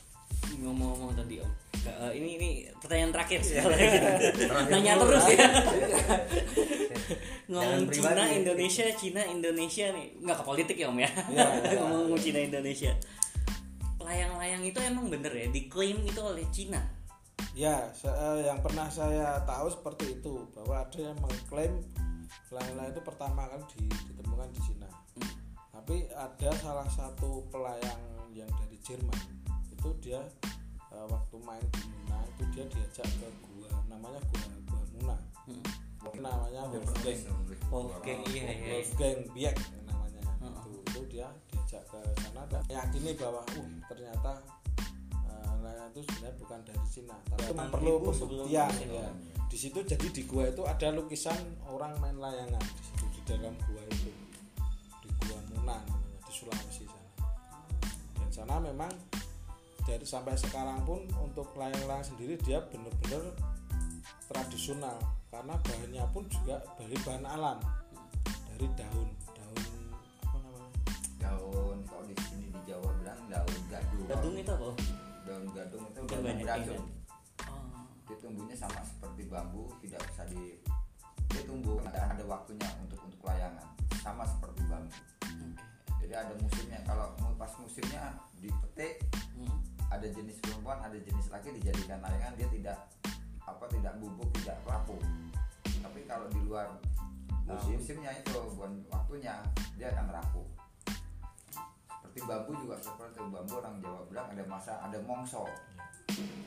Ngomong-ngomong 0.63 1.11
tadi 1.13 1.43
om. 1.43 1.51
Eh, 1.85 2.11
ini 2.17 2.29
ini 2.39 2.49
pertanyaan 2.79 3.11
terakhir. 3.13 3.39
Sekali 3.43 3.75
lagi 3.75 3.99
nanya 4.71 4.93
terus 4.97 5.25
ya. 5.35 5.47
Ngomong 7.51 7.85
Cina. 7.91 8.23
Indonesia 8.31 8.85
Cina 8.95 9.21
Indonesia 9.27 9.85
nih. 9.91 10.07
Nggak 10.23 10.37
ke 10.41 10.43
politik 10.47 10.77
ya 10.79 10.87
om 10.89 10.97
ya? 10.97 11.11
Iya, 11.29 11.45
iya. 11.67 11.79
ngomong 11.83 12.17
Cina 12.17 12.39
Indonesia. 12.41 12.95
Layang-layang 14.01 14.63
itu 14.63 14.79
emang 14.81 15.11
bener 15.11 15.33
ya 15.35 15.47
diklaim 15.51 15.99
itu 16.07 16.21
oleh 16.23 16.45
Cina 16.49 17.04
Ya, 17.55 17.87
se- 17.95 18.11
eh, 18.11 18.51
yang 18.51 18.59
pernah 18.59 18.91
saya 18.91 19.39
tahu 19.47 19.71
seperti 19.71 20.19
itu 20.19 20.43
bahwa 20.51 20.83
ada 20.83 20.99
yang 20.99 21.15
mengklaim 21.23 21.73
layang-layang 22.51 22.91
itu 22.91 23.01
pertama 23.03 23.47
kali 23.47 23.63
di- 23.75 23.99
ditemukan 24.11 24.47
di 24.51 24.59
Cina. 24.59 24.89
Tapi 25.71 26.07
ada 26.11 26.49
salah 26.59 26.87
satu 26.91 27.47
pelayang 27.47 28.01
yang 28.35 28.47
dari 28.59 28.75
Jerman 28.83 29.19
itu 29.71 29.89
dia 30.03 30.19
eh, 30.91 31.05
waktu 31.07 31.35
main 31.43 31.63
di 31.71 31.83
Muna 31.87 32.19
itu 32.35 32.43
dia 32.51 32.63
diajak 32.67 33.07
ke 33.07 33.27
gua 33.43 33.71
namanya 33.87 34.19
gua 34.31 34.43
gua 34.67 34.83
Muna. 34.95 35.15
Namanya 36.19 36.61
Wolfgang. 36.75 37.19
oke 37.99 38.13
iya 38.31 38.43
iya 38.51 38.67
Wolfgang 38.75 39.19
Biek 39.31 39.55
namanya. 39.83 40.21
Itu, 40.59 40.71
itu 40.83 40.99
dia 41.07 41.27
diajak 41.47 41.83
ke 41.87 41.99
sana 42.19 42.43
dan 42.47 42.63
yakini 42.67 43.11
bahwa 43.15 43.41
uh 43.43 43.67
ternyata 43.87 44.31
eh, 45.65 45.73
layang 45.73 45.89
itu 45.97 46.01
sebenarnya 46.05 46.35
bukan 46.37 46.59
dari 46.61 46.85
Cina, 46.85 47.15
tapi 47.25 47.41
Datang 47.41 47.57
memang 47.57 47.69
perlu 47.73 47.93
pembuktian 48.05 48.69
Cina. 48.77 48.93
ya. 48.93 49.09
Di 49.49 49.57
situ 49.57 49.79
jadi 49.81 50.07
di 50.13 50.21
gua 50.29 50.43
itu 50.45 50.61
ada 50.61 50.87
lukisan 50.93 51.39
orang 51.65 51.97
main 51.97 52.17
layangan 52.21 52.61
di 52.61 52.81
situ 52.85 53.05
di 53.09 53.21
dalam 53.25 53.53
gua 53.65 53.81
itu. 53.89 54.11
Di 55.01 55.09
gua 55.25 55.37
Muna 55.49 55.81
namanya 55.81 56.19
di 56.21 56.31
Sulawesi 56.33 56.85
sana. 56.85 57.09
Dan 58.21 58.29
sana 58.29 58.55
memang 58.61 58.93
dari 59.85 60.05
sampai 60.05 60.33
sekarang 60.37 60.81
pun 60.85 61.01
untuk 61.21 61.53
layang-layang 61.57 62.05
sendiri 62.05 62.37
dia 62.41 62.61
benar-benar 62.69 63.33
tradisional 64.25 64.97
karena 65.29 65.53
bahannya 65.61 66.05
pun 66.09 66.23
juga 66.25 66.57
dari 66.73 66.97
bahan 67.05 67.25
alam 67.29 67.57
dari 68.25 68.65
daun 68.73 69.09
daun 69.37 69.63
apa 70.25 70.37
namanya 70.41 70.69
daun 71.21 71.77
kalau 71.85 72.03
di 72.09 72.15
sini 72.25 72.49
di 72.49 72.61
Jawa 72.65 72.89
bilang 72.97 73.21
daun 73.29 73.59
gadung 73.69 74.05
gadung 74.09 74.35
itu 74.41 74.51
apa? 74.51 74.69
Daun 75.25 75.45
gadung 75.51 75.83
itu 75.89 75.99
daun 76.05 76.21
banyak 76.21 76.45
beracun 76.45 76.81
oh. 77.49 77.83
dia 78.05 78.17
tumbuhnya 78.21 78.55
sama 78.55 78.79
seperti 78.85 79.21
bambu 79.25 79.73
tidak 79.81 80.01
bisa 80.07 80.23
di 80.29 80.61
dia 81.35 81.43
tumbuh 81.43 81.81
ada, 81.83 82.15
ada 82.15 82.23
waktunya 82.23 82.69
untuk 82.79 83.01
untuk 83.03 83.19
layangan. 83.27 83.67
Sama 83.99 84.23
seperti 84.23 84.61
bambu. 84.71 84.87
Oke. 84.87 85.51
Jadi 86.05 86.13
ada 86.13 86.33
musimnya. 86.37 86.79
Kalau 86.87 87.11
pas 87.35 87.51
musimnya 87.59 88.15
dipetik 88.39 89.03
Hmm. 89.35 89.59
ada 89.91 90.07
jenis 90.07 90.39
perempuan 90.39 90.79
ada 90.79 90.95
jenis 90.95 91.27
laki 91.27 91.59
dijadikan 91.59 91.99
layangan 91.99 92.39
dia 92.39 92.47
tidak 92.55 92.77
apa 93.43 93.67
tidak 93.67 93.99
bubuk 93.99 94.31
tidak 94.39 94.55
rapuh. 94.63 94.95
Tapi 95.83 96.07
kalau 96.07 96.31
di 96.31 96.39
luar 96.47 96.71
uh, 97.43 97.51
Musim. 97.51 97.75
musimnya 97.75 98.15
itu 98.15 98.31
bukan 98.55 98.79
waktunya 98.87 99.43
dia 99.75 99.91
akan 99.91 100.15
rapuh 100.15 100.47
seperti 102.15 102.31
bambu 102.31 102.51
juga 102.63 102.79
seperti 102.79 103.19
bambu 103.27 103.59
orang 103.59 103.75
Jawa 103.83 104.07
bilang 104.07 104.27
ada 104.31 104.43
masa 104.47 104.79
ada 104.79 104.95
mongso 105.03 105.51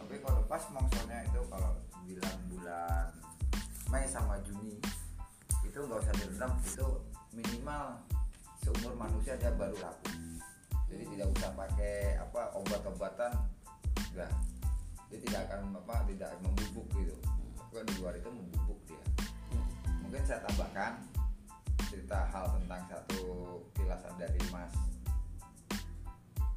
tapi 0.00 0.16
kalau 0.24 0.40
pas 0.48 0.64
mongsonya 0.72 1.28
itu 1.28 1.44
kalau 1.52 1.76
bilang 2.08 2.38
bulan 2.48 3.12
Mei 3.92 4.08
sama 4.08 4.40
Juni 4.48 4.80
itu 5.60 5.78
nggak 5.84 6.00
usah 6.00 6.14
direndam 6.16 6.56
itu 6.64 6.88
minimal 7.36 8.00
seumur 8.64 8.96
manusia 8.96 9.36
dia 9.36 9.52
baru 9.52 9.76
rapuh. 9.76 10.16
Jadi 10.88 11.04
tidak 11.12 11.36
usah 11.36 11.52
pakai 11.52 12.16
apa 12.16 12.48
obat-obatan 12.56 13.32
enggak 14.16 14.32
dia 15.12 15.18
tidak 15.20 15.52
akan 15.52 15.76
apa 15.84 15.94
tidak 16.08 16.32
membubuk 16.40 16.88
gitu. 16.96 17.12
Kalau 17.68 17.84
di 17.84 17.94
luar 18.00 18.16
itu 18.16 18.30
membubuk 18.32 18.80
dia. 18.88 19.04
Mungkin 20.00 20.24
saya 20.24 20.40
tambahkan 20.48 21.04
cerita 21.92 22.24
hal 22.32 22.56
tentang 22.56 22.80
satu 22.88 23.20
kilasan 23.76 24.16
dari 24.16 24.40
Mas 24.48 24.72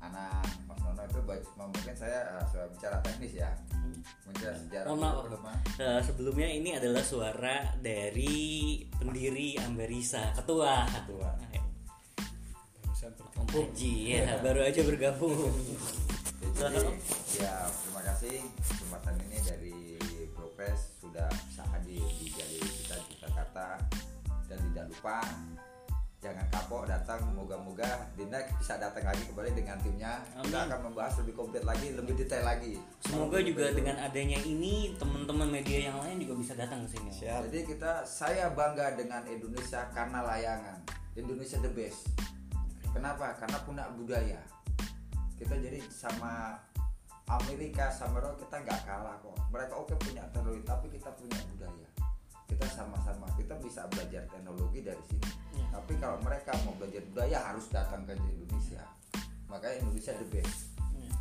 Ana 0.01 0.41
Mas 0.65 0.79
Nono 0.81 1.01
itu 1.05 1.21
baik- 1.23 1.45
mungkin 1.55 1.93
saya 1.93 2.41
sudah 2.49 2.67
bicara 2.73 2.97
teknis 3.05 3.37
ya. 3.37 3.49
Bicara 4.25 4.57
sejarah 4.57 4.87
maaf. 4.97 5.29
dulu. 5.29 5.37
Eh, 5.77 6.01
sebelumnya 6.01 6.49
ini 6.49 6.73
adalah 6.73 7.03
suara 7.05 7.69
dari 7.77 8.81
pendiri 8.97 9.61
Ambarisa 9.61 10.33
ketua. 10.33 10.89
Ketua. 10.89 11.31
bergabung 13.01 13.67
Haji 13.67 13.93
ya 14.15 14.39
baru 14.39 14.61
aja 14.63 14.81
bergabung. 14.85 15.33
Jadi, 16.55 16.79
ya 17.41 17.67
terima 17.67 18.01
kasih. 18.05 18.37
Kesempatan 18.63 19.15
ini 19.27 19.37
dari 19.43 19.77
Progres 20.31 20.97
sudah 21.01 21.27
bisa 21.49 21.65
hadir 21.73 22.05
di 22.21 22.31
Gali 22.31 22.59
kita 22.61 22.95
di 23.09 23.13
Jakarta. 23.19 23.81
Dan 24.47 24.59
tidak 24.71 24.85
lupa 24.95 25.19
jangan 26.21 26.45
kapok 26.53 26.85
datang 26.85 27.17
moga-moga 27.33 28.05
di 28.13 28.29
next 28.29 28.53
bisa 28.61 28.77
datang 28.77 29.09
lagi 29.09 29.25
kembali 29.25 29.57
dengan 29.57 29.73
timnya. 29.81 30.21
Kita 30.37 30.53
Amin. 30.53 30.69
akan 30.69 30.79
membahas 30.93 31.17
lebih 31.25 31.33
komplit 31.33 31.65
lagi 31.65 31.97
lebih 31.97 32.13
detail 32.13 32.45
lagi. 32.45 32.77
Semoga 33.01 33.41
juga 33.41 33.73
dengan 33.73 33.97
adanya 33.97 34.37
ini 34.45 34.93
teman-teman 35.01 35.49
media 35.49 35.89
yang 35.89 35.97
lain 35.97 36.21
juga 36.21 36.37
bisa 36.37 36.53
datang 36.53 36.85
ke 36.85 36.93
sini. 36.93 37.09
Siap. 37.09 37.49
jadi 37.49 37.65
kita 37.65 38.05
saya 38.05 38.53
bangga 38.53 38.93
dengan 38.93 39.25
Indonesia 39.25 39.89
karena 39.97 40.21
layangan. 40.21 40.77
Indonesia 41.17 41.57
the 41.57 41.73
best. 41.73 42.05
Kenapa? 42.93 43.33
Karena 43.41 43.57
punya 43.65 43.89
budaya. 43.97 44.39
Kita 45.41 45.57
jadi 45.57 45.81
sama 45.89 46.53
Amerika 47.25 47.89
sama 47.89 48.21
Eropa 48.21 48.45
kita 48.45 48.55
nggak 48.61 48.79
kalah 48.85 49.17
kok. 49.25 49.33
Mereka 49.49 49.73
oke 49.73 49.97
punya 49.97 50.21
teknologi 50.29 50.61
tapi 50.69 50.85
kita 50.93 51.09
punya 51.17 51.41
budaya 51.49 52.00
kita 52.51 52.67
sama-sama 52.67 53.31
kita 53.39 53.55
bisa 53.63 53.87
belajar 53.87 54.27
teknologi 54.27 54.83
dari 54.83 55.03
sini. 55.07 55.29
Ya. 55.55 55.65
tapi 55.71 55.95
kalau 56.03 56.19
mereka 56.19 56.51
mau 56.67 56.75
belajar 56.75 56.99
budaya 57.07 57.39
harus 57.47 57.65
datang 57.71 58.03
ke 58.03 58.11
Indonesia. 58.15 58.83
Makanya 59.47 59.87
Indonesia 59.87 60.13
the 60.19 60.27
best. 60.27 60.75
Ya. 60.99 61.13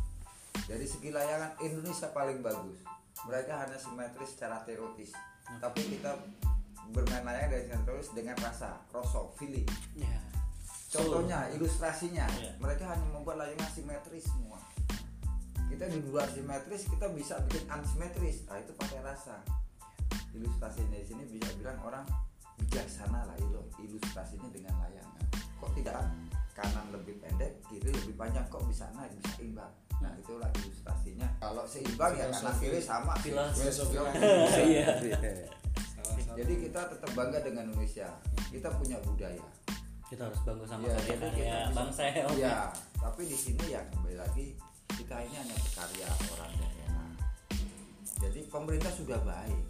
dari 0.67 0.83
segi 0.83 1.09
layangan 1.15 1.55
Indonesia 1.63 2.11
paling 2.11 2.43
bagus. 2.43 2.83
Mereka 3.23 3.53
hanya 3.63 3.77
simetris 3.79 4.35
secara 4.35 4.59
teoritis. 4.67 5.15
Tapi 5.59 5.81
kita 5.87 6.19
bermain 6.91 7.23
layangan 7.23 7.51
dari 7.55 7.65
teoritis 7.87 8.11
dengan 8.11 8.35
rasa 8.43 8.75
rasa 8.91 9.19
feeling. 9.39 9.67
Ya. 9.95 10.19
contohnya 10.91 11.47
ilustrasinya. 11.55 12.27
Iya. 12.35 12.59
mereka 12.59 12.91
hanya 12.91 13.07
membuat 13.15 13.39
layangan 13.39 13.71
simetris 13.71 14.27
semua. 14.27 14.59
Kita 15.71 15.87
di 15.87 16.03
luar 16.03 16.27
simetris 16.27 16.91
kita 16.91 17.07
bisa 17.15 17.39
bikin 17.47 17.63
unsimetris 17.71 18.43
nah 18.51 18.59
itu 18.59 18.75
pakai 18.75 18.99
rasa 18.99 19.60
ilustrasinya 20.35 20.97
di 20.97 21.07
sini 21.07 21.23
bisa 21.27 21.51
bilang 21.59 21.77
orang 21.83 22.05
bijaksana 22.61 23.25
lah 23.25 23.35
itu 23.39 23.59
ilustrasinya 23.81 24.49
dengan 24.53 24.75
layangan 24.79 25.21
kok 25.61 25.71
tidak? 25.77 26.05
Kanan 26.51 26.83
lebih 26.91 27.15
pendek 27.23 27.63
kiri 27.71 27.95
lebih 27.95 28.15
panjang. 28.19 28.43
Kok 28.51 28.67
bisa 28.67 28.91
naik? 28.91 29.13
Bisa 29.23 29.39
imbang. 29.39 29.71
Nah 30.03 30.11
itulah 30.19 30.51
ilustrasinya. 30.59 31.29
Kalau 31.39 31.63
seimbang 31.63 32.11
ya 32.17 32.27
kanan 32.27 32.55
kiri 32.59 32.81
sama. 32.83 33.15
Filosofi. 33.23 33.95
Iya. 34.67 34.89
jadi 36.35 36.53
kita 36.67 36.81
tetap 36.91 37.11
bangga 37.15 37.39
dengan 37.39 37.71
Indonesia. 37.71 38.09
Kita 38.51 38.67
punya 38.75 38.99
budaya. 38.99 39.45
Kita 40.11 40.27
harus 40.27 40.41
bangga 40.43 40.65
sama 40.67 40.91
karya-karya 40.91 41.15
kita 41.15 41.27
bisa- 41.39 41.71
bangsa 41.71 42.01
ya. 42.03 42.23
Iya, 42.35 42.57
tapi 42.99 43.21
di 43.31 43.37
sini 43.39 43.63
ya 43.71 43.81
kembali 43.87 44.17
lagi 44.19 44.45
kita 44.91 45.15
ini 45.23 45.35
hanya 45.39 45.55
karya 45.71 46.09
orang 46.35 46.51
daerah. 46.59 47.09
Jadi 48.19 48.39
pemerintah 48.51 48.91
sudah 48.91 49.23
baik, 49.23 49.63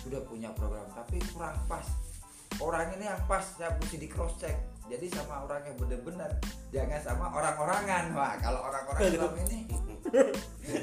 sudah 0.00 0.20
punya 0.24 0.50
program, 0.56 0.86
tapi 0.92 1.20
kurang 1.32 1.56
pas. 1.68 1.86
Orang 2.60 2.92
ini 2.98 3.08
yang 3.08 3.20
pas 3.24 3.44
saya 3.56 3.72
mesti 3.78 3.96
di 3.96 4.08
cross 4.10 4.36
check. 4.40 4.56
Jadi 4.90 5.06
sama 5.06 5.46
orang 5.46 5.62
yang 5.62 5.76
benar-benar, 5.78 6.30
jangan 6.74 6.98
sama 6.98 7.30
orang-orangan. 7.30 8.10
Wah, 8.10 8.34
kalau 8.42 8.60
orang-orang 8.66 9.00
Islam 9.14 9.34
ini, 9.46 9.58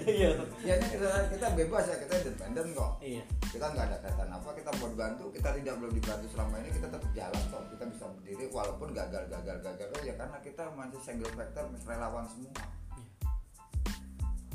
iya 0.08 0.32
ya 0.64 0.76
kita, 0.80 1.28
kita 1.28 1.48
bebas 1.60 1.84
ya, 1.92 1.96
kita 2.00 2.14
independen 2.24 2.72
kok. 2.72 2.92
iya 3.04 3.24
Kita 3.52 3.68
nggak 3.68 3.86
ada 3.92 3.98
kaitan 4.00 4.32
apa, 4.32 4.50
kita 4.56 4.70
mau 4.80 4.88
dibantu, 4.88 5.26
kita 5.36 5.50
tidak 5.60 5.76
belum 5.84 5.92
dibantu 5.92 6.26
selama 6.32 6.56
ini, 6.64 6.70
kita 6.72 6.88
tetap 6.88 7.12
jalan 7.12 7.44
kok. 7.52 7.64
Kita 7.76 7.84
bisa 7.92 8.06
berdiri 8.16 8.46
walaupun 8.48 8.90
gagal, 8.96 9.24
gagal, 9.28 9.58
gagal, 9.60 9.90
ya 10.08 10.14
karena 10.16 10.38
kita 10.40 10.64
masih 10.72 11.00
single 11.04 11.34
factor, 11.36 11.66
relawan 11.84 12.26
semua. 12.32 12.56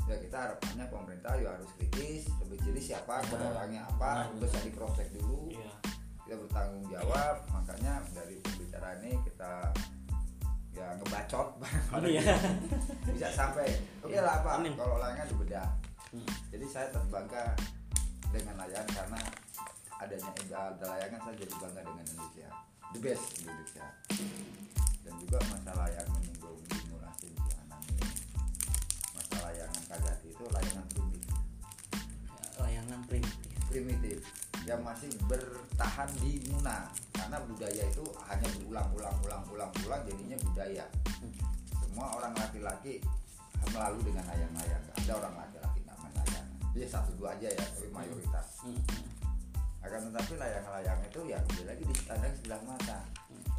Ya 0.03 0.15
kita 0.19 0.35
harapannya 0.35 0.85
pemerintah 0.91 1.33
ya 1.39 1.55
harus 1.55 1.71
kritis, 1.79 2.27
lebih 2.43 2.59
jeli 2.61 2.81
siapa, 2.83 3.23
orangnya 3.31 3.87
apa, 3.87 4.27
Benar, 4.35 4.43
bisa 4.43 4.57
di 4.59 4.71
cross 4.75 4.93
check 4.99 5.09
dulu. 5.15 5.47
iya. 5.47 5.71
Kita 6.23 6.35
bertanggung 6.39 6.85
jawab, 6.91 7.35
makanya 7.51 8.03
dari 8.11 8.39
pembicaraan 8.39 8.99
ini 9.03 9.15
kita 9.23 9.51
ya 10.73 10.87
ngebacot 10.97 11.47
bareng-bareng 11.61 12.09
Iya. 12.09 12.35
bisa 13.15 13.29
sampai. 13.31 13.67
Oke 14.01 14.17
lah 14.17 14.41
apa 14.41 14.59
kalau 14.73 14.97
layangan 14.99 15.27
dibedah 15.29 15.67
Hmm. 16.13 16.29
jadi 16.53 16.65
saya 16.69 16.87
terbangga 16.93 17.57
dengan 18.29 18.53
layangan 18.61 18.85
karena 18.93 19.17
adanya 19.97 20.29
ada 20.53 20.85
layangan 20.93 21.19
saya 21.25 21.35
jadi 21.41 21.53
bangga 21.57 21.81
dengan 21.81 22.05
Indonesia. 22.05 22.49
The 22.93 22.99
best 23.01 23.25
Indonesia. 23.41 23.85
Dan 25.01 25.13
juga 25.17 25.41
masalah 25.49 25.89
yang 25.89 26.05
yang 34.63 34.79
masih 34.79 35.11
bertahan 35.27 36.07
di 36.23 36.39
Muna 36.47 36.87
karena 37.11 37.37
budaya 37.43 37.83
itu 37.83 38.03
hanya 38.31 38.47
berulang-ulang 38.59 39.15
ulang-ulang 39.23 39.71
ulang 39.83 40.01
jadinya 40.07 40.37
budaya. 40.39 40.85
Semua 41.83 42.07
orang 42.15 42.33
laki-laki 42.39 43.03
melalui 43.71 44.03
dengan 44.03 44.23
Nggak 44.27 44.97
ada 45.03 45.13
orang 45.19 45.35
laki-laki 45.35 45.79
nggak 45.83 45.97
main 45.99 46.13
layang 46.15 46.47
ya 46.73 46.87
satu 46.87 47.11
dua 47.19 47.35
aja 47.35 47.47
ya 47.51 47.63
tapi 47.75 47.87
mayoritas. 47.91 48.47
Akan 49.83 49.99
tetapi 50.09 50.33
layang-layang 50.39 50.99
itu 51.11 51.19
ya 51.27 51.37
udah 51.43 51.65
lagi 51.67 51.83
di 51.83 51.95
standar 51.99 52.31
sebelah 52.39 52.61
mata. 52.63 53.03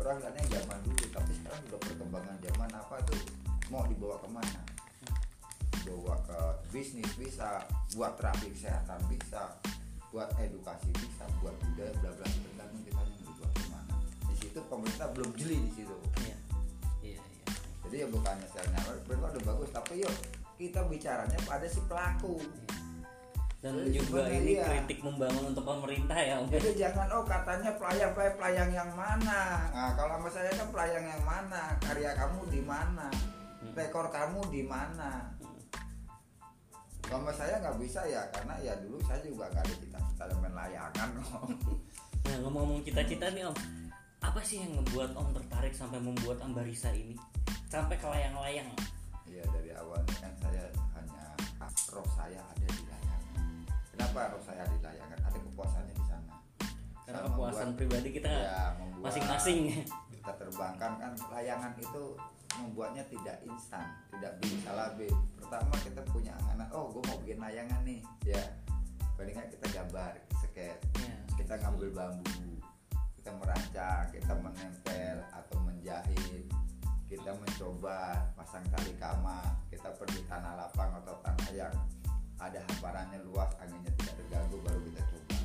Orang 0.01 0.19
lihatnya 0.25 0.43
zaman 0.57 0.79
dulu 0.89 1.05
tapi 1.13 1.33
sekarang 1.37 1.61
sudah 1.69 1.81
perkembangan 1.85 2.37
zaman 2.41 2.71
apa 2.73 2.97
tuh? 3.05 3.21
Mau 3.69 3.85
dibawa 3.85 4.17
ke 4.25 4.29
mana? 4.33 4.61
Dibawa 5.85 6.17
ke 6.25 6.39
bisnis 6.73 7.13
bisa 7.21 7.61
buat 7.93 8.17
terapi 8.17 8.51
kesehatan 8.57 9.05
bisa 9.07 9.53
buat 10.15 10.31
edukasi 10.39 10.95
bisa 10.95 11.27
buat 11.43 11.51
budaya 11.59 11.91
bla 11.99 12.11
bla 12.15 12.23
tergantung 12.23 12.83
kita 12.87 13.03
yang 13.03 13.19
dibawa 13.19 13.51
ke 13.51 13.67
mana 13.67 13.95
di 14.31 14.35
situ 14.39 14.61
pemerintah 14.71 15.07
belum 15.11 15.31
jeli 15.35 15.59
di 15.59 15.73
situ 15.75 15.95
iya 16.23 16.39
iya 17.03 17.19
iya 17.19 17.45
jadi 17.83 17.97
ya 17.99 18.07
bukannya 18.15 18.47
saya 18.55 18.67
nyamar 18.71 18.95
berarti 19.11 19.27
udah 19.35 19.43
bagus 19.43 19.71
tapi 19.75 20.07
yuk 20.07 20.15
kita 20.55 20.87
bicaranya 20.87 21.39
pada 21.43 21.67
si 21.67 21.83
pelaku 21.91 22.39
dan 23.59 23.81
Jadi 23.81 23.97
juga 23.97 24.29
ini 24.29 24.61
iya. 24.61 24.65
kritik 24.69 25.01
membangun 25.01 25.57
untuk 25.57 25.65
pemerintah 25.65 26.21
ya 26.21 26.37
Om. 26.37 26.53
Jadi 26.53 26.85
jangan 26.85 27.09
oh 27.17 27.25
katanya 27.25 27.73
pelayang 27.81 28.13
pelayang, 28.13 28.37
pelayang 28.37 28.71
yang 28.77 28.91
mana. 28.93 29.73
Nah, 29.73 29.97
kalau 29.97 30.21
sama 30.21 30.29
saya 30.29 30.53
kan 30.53 30.69
pelayang 30.69 31.01
yang 31.09 31.25
mana? 31.25 31.73
Karya 31.81 32.13
kamu 32.13 32.45
di 32.53 32.61
mana? 32.61 33.09
Rekor 33.73 34.13
kamu 34.13 34.53
di 34.53 34.69
mana? 34.69 35.33
Kalau 37.05 37.21
sama 37.21 37.33
saya 37.33 37.61
nggak 37.61 37.77
bisa 37.79 38.01
ya 38.05 38.23
karena 38.31 38.55
ya 38.59 38.75
dulu 38.81 38.97
saya 39.05 39.21
juga 39.21 39.47
nggak 39.49 39.63
ada 39.63 39.75
cita-cita 39.77 40.25
main 40.37 40.55
layangan 40.55 41.09
kok. 41.21 41.45
Nah 42.25 42.41
ngomong-ngomong 42.41 42.81
cita-cita 42.81 43.29
nih 43.29 43.45
Om, 43.45 43.57
apa 44.19 44.41
sih 44.41 44.65
yang 44.65 44.81
ngebuat 44.81 45.13
Om 45.13 45.29
tertarik 45.37 45.77
sampai 45.77 46.01
membuat 46.01 46.41
Ambarisa 46.41 46.89
ini 46.89 47.13
sampai 47.69 48.01
ke 48.01 48.07
layang-layang? 48.09 48.65
Iya 49.29 49.45
dari 49.45 49.77
awalnya 49.77 50.17
kan 50.19 50.33
saya 50.41 50.65
hanya 50.97 51.25
ah, 51.61 51.69
roh 51.93 52.09
saya 52.17 52.41
ada 52.41 52.65
di 52.65 52.81
layangan. 52.81 53.21
Kenapa 53.93 54.33
roh 54.33 54.41
saya 54.41 54.65
di 54.65 54.79
layangan? 54.81 55.19
Ada 55.21 55.37
kepuasannya 55.39 55.93
di 55.93 56.05
sana. 56.09 56.35
Karena 57.05 57.21
Saya 57.21 57.29
kepuasan 57.29 57.53
membuat- 57.61 57.77
pribadi 57.77 58.09
kita 58.11 58.31
ya, 58.33 58.61
membuat 58.81 59.05
masing-masing. 59.05 59.61
kita 60.17 60.33
terbangkan 60.41 60.93
kan 60.97 61.13
layangan 61.29 61.73
itu 61.77 62.03
membuatnya 62.61 63.05
tidak 63.11 63.43
instan 63.47 63.87
tidak 64.15 64.39
bisa 64.43 64.71
labe 64.75 65.09
pertama 65.39 65.75
kita 65.83 66.03
punya 66.11 66.33
angan 66.45 66.69
oh 66.75 66.91
gue 66.95 67.03
mau 67.11 67.17
bikin 67.23 67.39
layangan 67.41 67.83
nih 67.83 68.01
ya. 68.27 68.45
Palingan 69.15 69.47
kita 69.47 69.67
gambar 69.71 70.13
sket 70.43 70.79
Ya. 70.99 71.15
kita 71.39 71.55
ngambil 71.63 71.89
bambu 71.95 72.59
kita 73.15 73.31
merancang 73.39 74.11
kita 74.11 74.33
menempel 74.35 75.17
atau 75.31 75.57
menjahit 75.63 76.47
kita 77.07 77.31
mencoba 77.31 78.27
pasang 78.35 78.67
tali 78.75 78.91
kama 78.99 79.39
kita 79.71 79.87
pergi 79.95 80.27
tanah 80.27 80.59
lapang 80.59 80.91
atau 80.99 81.15
tanah 81.23 81.51
yang 81.55 81.75
ada 82.43 82.59
hamparannya 82.59 83.23
luas 83.31 83.55
anginnya 83.63 83.95
tidak 84.03 84.19
terganggu 84.19 84.59
baru 84.67 84.81
kita 84.91 85.01
coba. 85.07 85.37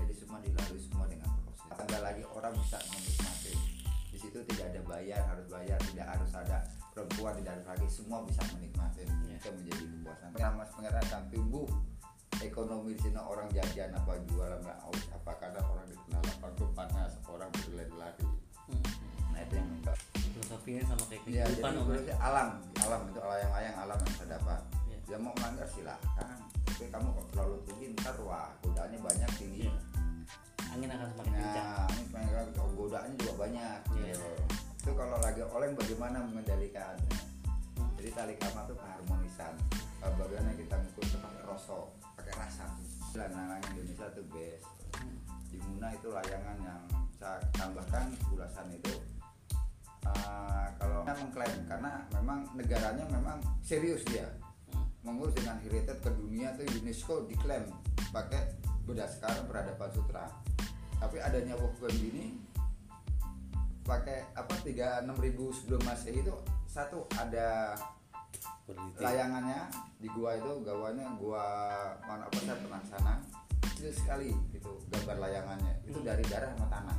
Jadi 0.00 0.12
semua 0.16 0.38
dilalui 0.40 0.80
semua 0.80 1.04
dengan 1.04 1.28
proses. 1.44 1.68
Tambah 1.68 2.00
lagi 2.00 2.24
orang 2.24 2.54
bisa 2.56 2.78
menikmati 2.80 3.71
tidak 4.48 4.66
ada 4.70 4.80
bayar 4.84 5.20
harus 5.26 5.46
bayar 5.46 5.78
tidak 5.84 6.06
harus 6.08 6.30
ada 6.32 6.58
perempuan 6.90 7.32
tidak 7.36 7.52
harus 7.54 7.66
lagi 7.68 7.86
semua 7.88 8.18
bisa 8.22 8.42
menikmati 8.52 9.02
Ya. 9.24 9.36
itu 9.38 9.48
menjadi 9.50 9.84
kepuasan 9.84 10.52
mas 10.54 10.70
pangeran 10.70 11.02
akan 11.02 11.22
tumbuh 11.28 11.66
ekonomi 12.38 12.90
di 12.92 13.00
sini 13.00 13.18
orang 13.18 13.46
jajan 13.50 13.90
apa 13.92 14.12
jualan 14.26 14.58
nggak 14.58 14.78
aus 14.82 15.02
apa 15.10 15.30
karena 15.36 15.60
orang 15.62 15.86
di 15.86 15.96
tanah 16.00 16.22
lapang 16.24 16.52
tuh 16.54 16.68
panas 16.72 17.12
orang 17.26 17.50
berlari-lari 17.60 18.26
Hmm. 18.62 18.78
nah 19.30 19.42
itu 19.42 19.58
yang 19.58 19.68
minta 19.68 19.90
Filosofinya 20.14 20.82
sama 20.86 21.02
kayak 21.06 21.22
ya 21.26 21.42
jadi 21.42 21.58
kehidupan 21.58 21.72
Om. 21.74 21.84
berarti 21.84 22.12
alam 22.14 22.48
alam 22.78 23.00
itu 23.04 23.18
layang-layang 23.20 23.76
alam 23.76 23.98
yang 23.98 24.14
saya 24.14 24.28
dapat 24.32 24.60
Ya. 24.86 24.96
ya 25.04 25.16
mau 25.18 25.34
melanggar 25.34 25.66
silahkan 25.66 26.38
tapi 26.62 26.84
kamu 26.88 27.08
kalau 27.10 27.26
terlalu 27.28 27.56
tinggi 27.64 27.86
ntar 27.96 28.14
wah 28.22 28.48
godaannya 28.60 28.98
banyak 28.98 29.30
tinggi 29.34 29.66
Iya. 29.66 29.74
Angin 30.72 30.88
akan 30.88 31.08
semakin 31.12 31.32
kencang. 31.36 31.68
nah 31.68 31.86
ini 31.92 32.04
pengen 32.08 32.46
godaannya 32.72 33.14
juga 33.20 33.32
banyak 33.36 33.78
Iya. 33.92 34.14
gitu. 34.16 34.30
itu 34.82 34.90
kalau 34.98 35.16
lagi 35.22 35.42
oleng 35.46 35.72
bagaimana 35.78 36.18
mengendalikan? 36.26 36.96
Jadi 38.00 38.10
tali 38.18 38.34
kama 38.40 38.66
itu 38.66 38.74
keharmonisan. 38.74 39.54
Bagaimana 40.02 40.50
kita 40.58 40.74
ngukur 40.74 41.06
pakai 41.22 41.42
rosok 41.46 41.86
pakai 42.18 42.34
rasa. 42.34 42.66
Layangan 43.14 43.62
Indonesia 43.70 44.06
itu 44.10 44.22
best. 44.32 44.66
Di 45.52 45.58
Muna 45.62 45.88
itu 45.94 46.08
layangan 46.10 46.56
yang 46.66 46.82
saya 47.14 47.38
tambahkan 47.54 48.10
ulasan 48.34 48.66
itu. 48.74 48.94
Uh, 50.02 50.66
kalau 50.82 51.06
mengklaim 51.06 51.62
karena 51.70 52.02
memang 52.10 52.42
negaranya 52.58 53.04
memang 53.06 53.38
serius 53.62 54.02
dia. 54.10 54.26
Mengurus 55.06 55.36
dengan 55.38 55.62
heritage 55.62 56.02
ke 56.02 56.10
dunia 56.10 56.50
itu 56.58 56.66
UNESCO 56.82 57.22
diklaim 57.30 57.70
pakai 58.10 58.50
berdasarkan 58.92 59.48
peradaban 59.48 59.90
sutra 59.90 60.28
tapi 60.96 61.16
adanya 61.18 61.56
Wolfgang 61.56 61.96
ini 61.98 62.36
pakai 63.82 64.22
apa 64.32 64.54
36.000 64.62 65.10
sebelum 65.58 65.82
masehi 65.82 66.22
itu 66.22 66.34
satu 66.68 67.08
ada 67.18 67.74
Peneliti. 68.62 69.02
layangannya 69.02 69.66
di 69.98 70.06
gua 70.12 70.38
itu 70.38 70.62
gawanya 70.62 71.10
gua 71.18 71.44
mana 72.06 72.30
apa 72.30 72.38
saya 72.38 72.56
pernah 72.56 72.82
sana 72.86 73.14
kecil 73.64 73.90
sekali 73.90 74.30
itu 74.54 74.70
gambar 74.86 75.18
layangannya 75.18 75.74
itu 75.82 75.98
dari 76.00 76.22
darah 76.28 76.52
sama 76.54 76.68
tanah 76.70 76.98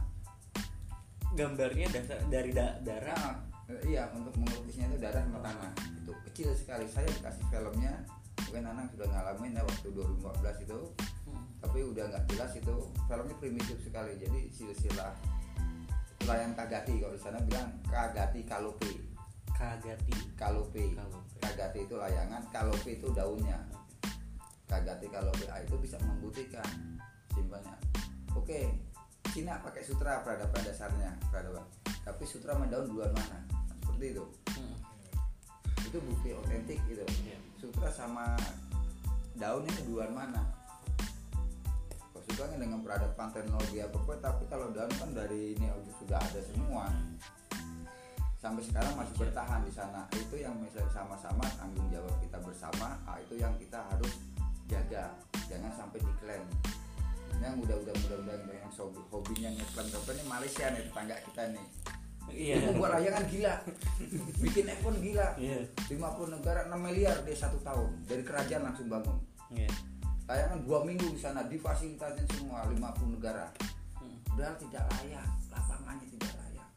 Gambarnya 1.33 1.89
dasar 1.89 2.21
dari 2.29 2.53
da- 2.53 2.77
darah. 2.85 3.41
Nah, 3.65 3.81
iya 3.89 4.05
untuk 4.13 4.37
melukisnya 4.37 4.85
itu 4.85 5.01
darah 5.01 5.23
sama 5.25 5.41
tanah 5.41 5.71
itu 5.97 6.13
kecil 6.29 6.53
sekali 6.53 6.85
saya 6.85 7.09
dikasih 7.09 7.41
filmnya 7.49 8.05
mungkin 8.43 8.69
anak 8.69 8.85
sudah 8.93 9.07
ngalamin 9.09 9.57
ya 9.57 9.63
waktu 9.63 9.87
2014 9.89 10.61
itu 10.61 10.79
Hmm. 11.22 11.22
Tapi 11.63 11.79
udah 11.79 12.03
nggak 12.11 12.23
jelas 12.35 12.51
itu 12.59 12.75
filmnya 13.07 13.35
primitif 13.39 13.79
sekali. 13.79 14.19
Jadi 14.19 14.51
silsilah 14.51 15.15
layang 16.27 16.51
kagati 16.59 16.99
kalau 16.99 17.15
di 17.15 17.21
sana 17.23 17.39
bilang 17.39 17.71
kagati 17.87 18.43
kalope. 18.43 18.91
Kagati. 19.55 20.11
kalope. 20.35 20.83
Kalope. 20.91 21.39
kagati 21.39 21.79
itu 21.87 21.95
layangan 21.95 22.43
kalope 22.51 22.99
itu 22.99 23.07
daunnya. 23.15 23.63
Kagati 24.67 25.07
kalope 25.07 25.47
ah, 25.47 25.63
itu 25.63 25.79
bisa 25.79 25.95
membuktikan 26.03 26.67
simpelnya 27.33 27.73
oke 28.37 28.59
Cina 29.33 29.57
pakai 29.63 29.81
sutra 29.81 30.21
peradaban 30.21 30.61
dasarnya 30.61 31.15
peradaban. 31.31 31.63
Tapi 32.03 32.23
sutra 32.27 32.53
sama 32.53 32.67
daun 32.67 32.91
duluan 32.91 33.09
mana? 33.15 33.39
Seperti 33.81 34.05
itu. 34.19 34.25
Hmm. 34.59 34.75
itu 35.83 35.97
bukti 36.09 36.29
otentik 36.33 36.81
gitu. 36.89 37.05
Iya. 37.05 37.37
sutra 37.61 37.89
sama 37.93 38.33
daun 39.37 39.63
ini 39.63 39.81
duluan 39.87 40.11
mana 40.11 40.62
kan 42.37 42.49
dengan 42.57 42.79
peradaban 42.81 43.29
teknologi 43.31 43.77
apa 43.79 43.97
apa 43.97 44.13
tapi 44.19 44.43
kalau 44.49 44.67
daun 44.73 44.91
kan 44.97 45.09
dari 45.13 45.53
ini 45.53 45.67
sudah 46.01 46.19
ada 46.19 46.41
semua. 46.43 46.85
Sampai 48.43 48.59
sekarang 48.59 48.93
masih 48.99 49.15
bertahan 49.15 49.63
di 49.63 49.71
sana. 49.71 50.03
Itu 50.11 50.35
yang 50.35 50.59
misalnya 50.59 50.91
sama-sama 50.91 51.47
tanggung 51.55 51.87
jawab 51.87 52.11
kita 52.19 52.37
bersama. 52.43 52.99
Ah, 53.07 53.15
itu 53.23 53.39
yang 53.39 53.55
kita 53.55 53.79
harus 53.87 54.13
jaga. 54.67 55.15
Jangan 55.47 55.71
sampai 55.71 56.03
diklaim. 56.03 56.43
Yang 57.39 57.55
udah-udah 57.63 57.95
mudah-mudahan 58.03 58.51
yang 58.51 58.71
hobi 58.75 58.99
hobinya 59.07 59.49
ngeklaim 59.55 59.87
ngeklaim 59.89 60.17
ini 60.19 60.23
Malaysia 60.27 60.65
nih 60.75 60.83
tetangga 60.91 61.15
kita 61.23 61.43
nih. 61.55 61.67
Iya. 62.31 62.55
itu 62.55 62.71
buat 62.79 62.91
layangan 62.95 63.23
gila. 63.27 63.53
Bikin 64.43 64.65
iPhone 64.71 64.99
gila. 64.99 65.27
Iya. 65.39 65.59
50 65.91 66.35
negara 66.35 66.59
6 66.67 66.75
miliar 66.79 67.15
dia 67.23 67.35
satu 67.35 67.59
tahun. 67.63 67.89
Dari 68.07 68.23
kerajaan 68.23 68.63
langsung 68.63 68.87
bangun. 68.87 69.17
Iya. 69.55 69.71
Layangan 70.23 70.59
dua 70.63 70.79
minggu 70.87 71.11
di 71.11 71.19
sana 71.19 71.43
difasilitasin 71.47 72.27
semua 72.31 72.63
50 72.71 73.15
negara. 73.19 73.51
Hmm. 73.99 74.17
padahal 74.31 74.55
tidak 74.55 74.83
layak. 74.95 75.27
Lapangannya 75.51 76.07
tidak 76.15 76.33
layak. 76.39 76.69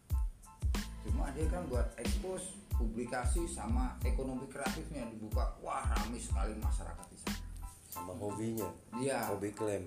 Cuma 1.06 1.30
dia 1.30 1.46
kan 1.46 1.62
buat 1.70 1.86
ekspos 1.94 2.58
publikasi 2.74 3.46
sama 3.46 3.94
ekonomi 4.02 4.50
kreatifnya 4.50 5.06
dibuka. 5.08 5.54
Wah 5.62 5.86
ramai 5.86 6.18
sekali 6.18 6.58
masyarakat 6.58 7.06
di 7.06 7.18
sana. 7.22 7.38
Sama 7.86 8.12
hobinya? 8.18 8.66
Dia 8.98 9.30
hobi 9.30 9.54
klaim. 9.54 9.86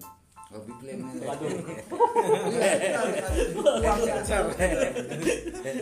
Hobi 0.50 0.74
klaim. 0.80 1.00
Ini 1.04 1.20
Waduh. 1.30 1.50
Iya, 2.50 2.72
uangnya 3.84 4.14
aja. 4.24 4.38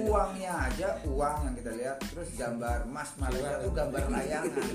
Uangnya 0.01 0.51
aja 0.65 0.87
uang 1.05 1.37
yang 1.45 1.55
kita 1.55 1.71
lihat. 1.77 1.97
Terus 2.09 2.29
gambar 2.35 2.89
mas 2.89 3.13
Malaysia 3.21 3.61
itu 3.61 3.69
gambar 3.71 4.03
layangan 4.09 4.65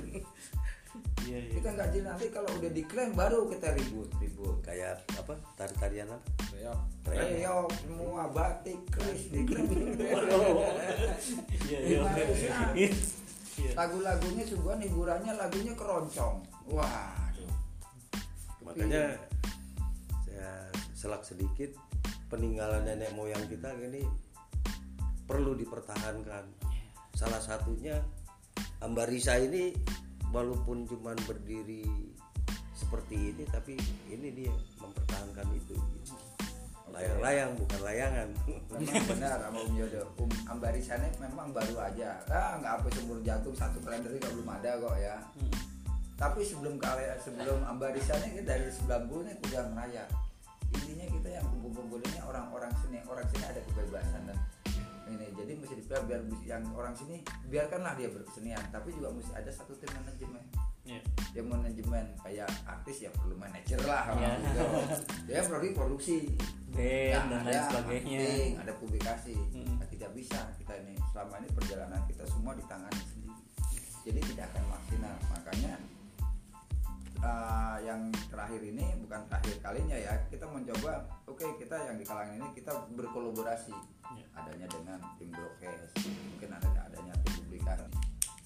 Iya, 1.23 1.39
iya. 1.39 1.53
kita 1.55 1.69
nggak 1.79 1.89
jelas 1.95 2.07
nanti 2.11 2.27
kalau 2.35 2.51
udah 2.59 2.71
diklaim 2.75 3.13
baru 3.15 3.47
kita 3.47 3.69
ribut 3.79 4.11
ribut 4.19 4.57
kayak 4.67 4.99
apa 5.15 5.39
tari 5.55 5.75
tarian 5.79 6.11
apa 6.11 6.27
Reok. 6.51 6.81
Reok 7.07 7.71
semua 7.79 8.23
batik 8.35 8.81
kris 8.91 9.31
diklaim 9.31 9.71
Iya, 11.71 11.79
iya. 11.79 11.99
Bisa? 12.11 12.51
Iya. 12.75 12.91
Iya. 13.63 13.73
lagu-lagunya 13.77 14.45
sungguhan 14.49 14.81
hiburannya 14.81 15.33
lagunya 15.37 15.73
keroncong 15.77 16.41
waduh 16.73 17.53
makanya 18.65 19.21
saya 20.25 20.51
selak 20.97 21.23
sedikit 21.23 21.77
peninggalan 22.33 22.83
nenek 22.89 23.13
moyang 23.13 23.45
kita 23.47 23.77
ini 23.77 24.03
perlu 25.29 25.53
dipertahankan 25.53 26.49
salah 27.13 27.39
satunya 27.45 28.01
Ambarisa 28.83 29.39
ini 29.39 29.71
walaupun 30.33 30.89
cuman 30.89 31.15
berdiri 31.29 31.85
seperti 32.73 33.37
ini 33.37 33.45
tapi 33.53 33.77
ini 34.09 34.29
dia 34.33 34.53
mempertahankan 34.81 35.47
itu. 35.55 35.77
Layang-layang 36.93 37.57
bukan 37.57 37.81
layangan. 37.89 38.29
Memang 38.69 39.05
benar 39.09 39.37
sama 39.41 39.65
Om 39.65 39.73
Yodo. 39.81 40.03
Um 40.21 40.29
Ambarisannya 40.45 41.09
memang 41.21 41.49
baru 41.53 41.89
aja. 41.89 42.21
Ah 42.29 42.61
nggak 42.61 42.73
apa 42.85 42.89
sumur 42.93 43.21
jagung 43.25 43.57
satu 43.57 43.81
kalender 43.81 44.13
juga 44.13 44.29
belum 44.37 44.49
ada 44.61 44.71
kok 44.77 44.97
ya. 45.01 45.17
Tapi 46.21 46.41
sebelum 46.45 46.77
kali 46.77 47.05
sebelum 47.25 47.65
Ambarisannya 47.65 48.37
kita 48.37 48.61
dari 48.61 48.69
90 48.69 49.25
nya 49.25 49.35
udah 49.41 49.65
merayap. 49.73 50.09
Intinya 50.73 51.07
kita 51.09 51.29
yang 51.41 51.45
kumpul-kumpul 51.49 52.01
ini 52.05 52.19
orang-orang 52.25 52.73
sini. 52.85 53.01
Orang 53.09 53.25
sini 53.33 53.45
ada 53.45 53.61
kebebasan 53.73 54.29
dan 54.29 54.37
ini. 55.13 55.27
Jadi 55.33 55.53
mesti 55.57 55.75
dibilang 55.77 56.05
biar 56.09 56.21
yang 56.43 56.63
orang 56.73 56.95
sini 56.97 57.21
biarkanlah 57.47 57.93
dia 57.95 58.09
berkesenian. 58.09 58.63
Tapi 58.69 58.89
juga 58.93 59.13
mesti 59.13 59.33
ada 59.33 59.51
satu 59.53 59.77
tim 59.77 59.91
manajemen. 59.93 60.45
Iya. 60.83 60.99
ya 61.31 61.43
manajemen 61.47 62.11
kayak 62.27 62.51
artis 62.67 63.07
ya 63.07 63.11
perlu 63.15 63.39
manajer 63.39 63.79
lah 63.87 64.19
Iya. 64.19 64.35
gitu. 64.35 64.65
dia 65.31 65.41
produksi 65.79 66.35
band 66.75 67.31
dan 67.31 67.39
Nah, 67.39 67.47
lain 67.47 67.55
ada 67.55 67.63
sebagainya. 67.71 68.19
marketing, 68.19 68.53
ada 68.59 68.73
publikasi. 68.83 69.35
Mm. 69.55 69.79
Nah, 69.79 69.87
tidak 69.87 70.11
bisa 70.11 70.39
kita 70.59 70.75
ini. 70.83 70.99
Selama 71.15 71.39
ini 71.39 71.49
perjalanan 71.55 72.01
kita 72.11 72.25
semua 72.27 72.53
di 72.59 72.65
tangan 72.67 72.91
sendiri. 72.99 73.31
Jadi 74.03 74.21
tidak 74.35 74.51
akan 74.51 74.65
maksimal. 74.75 75.15
Makanya 75.31 75.73
uh, 77.23 77.77
yang 77.81 78.01
terakhir 78.29 78.61
ini 78.61 78.85
bukan 79.01 79.21
terakhir 79.27 79.57
kalinya 79.61 79.97
ya 79.97 80.15
kita 80.29 80.45
mencoba 80.45 80.93
oke 81.25 81.47
kita 81.57 81.77
yang 81.83 81.97
di 81.97 82.05
kalangan 82.05 82.35
ini 82.37 82.49
kita 82.53 82.73
berkolaborasi 82.93 83.75
Ya. 84.13 84.29
adanya 84.37 84.69
dengan 84.69 85.01
tim 85.17 85.33
broadcast 85.33 85.97
mungkin 86.05 86.53
ada 86.53 86.69
adanya 86.85 87.17
tim 87.25 87.33
publikasi 87.41 87.89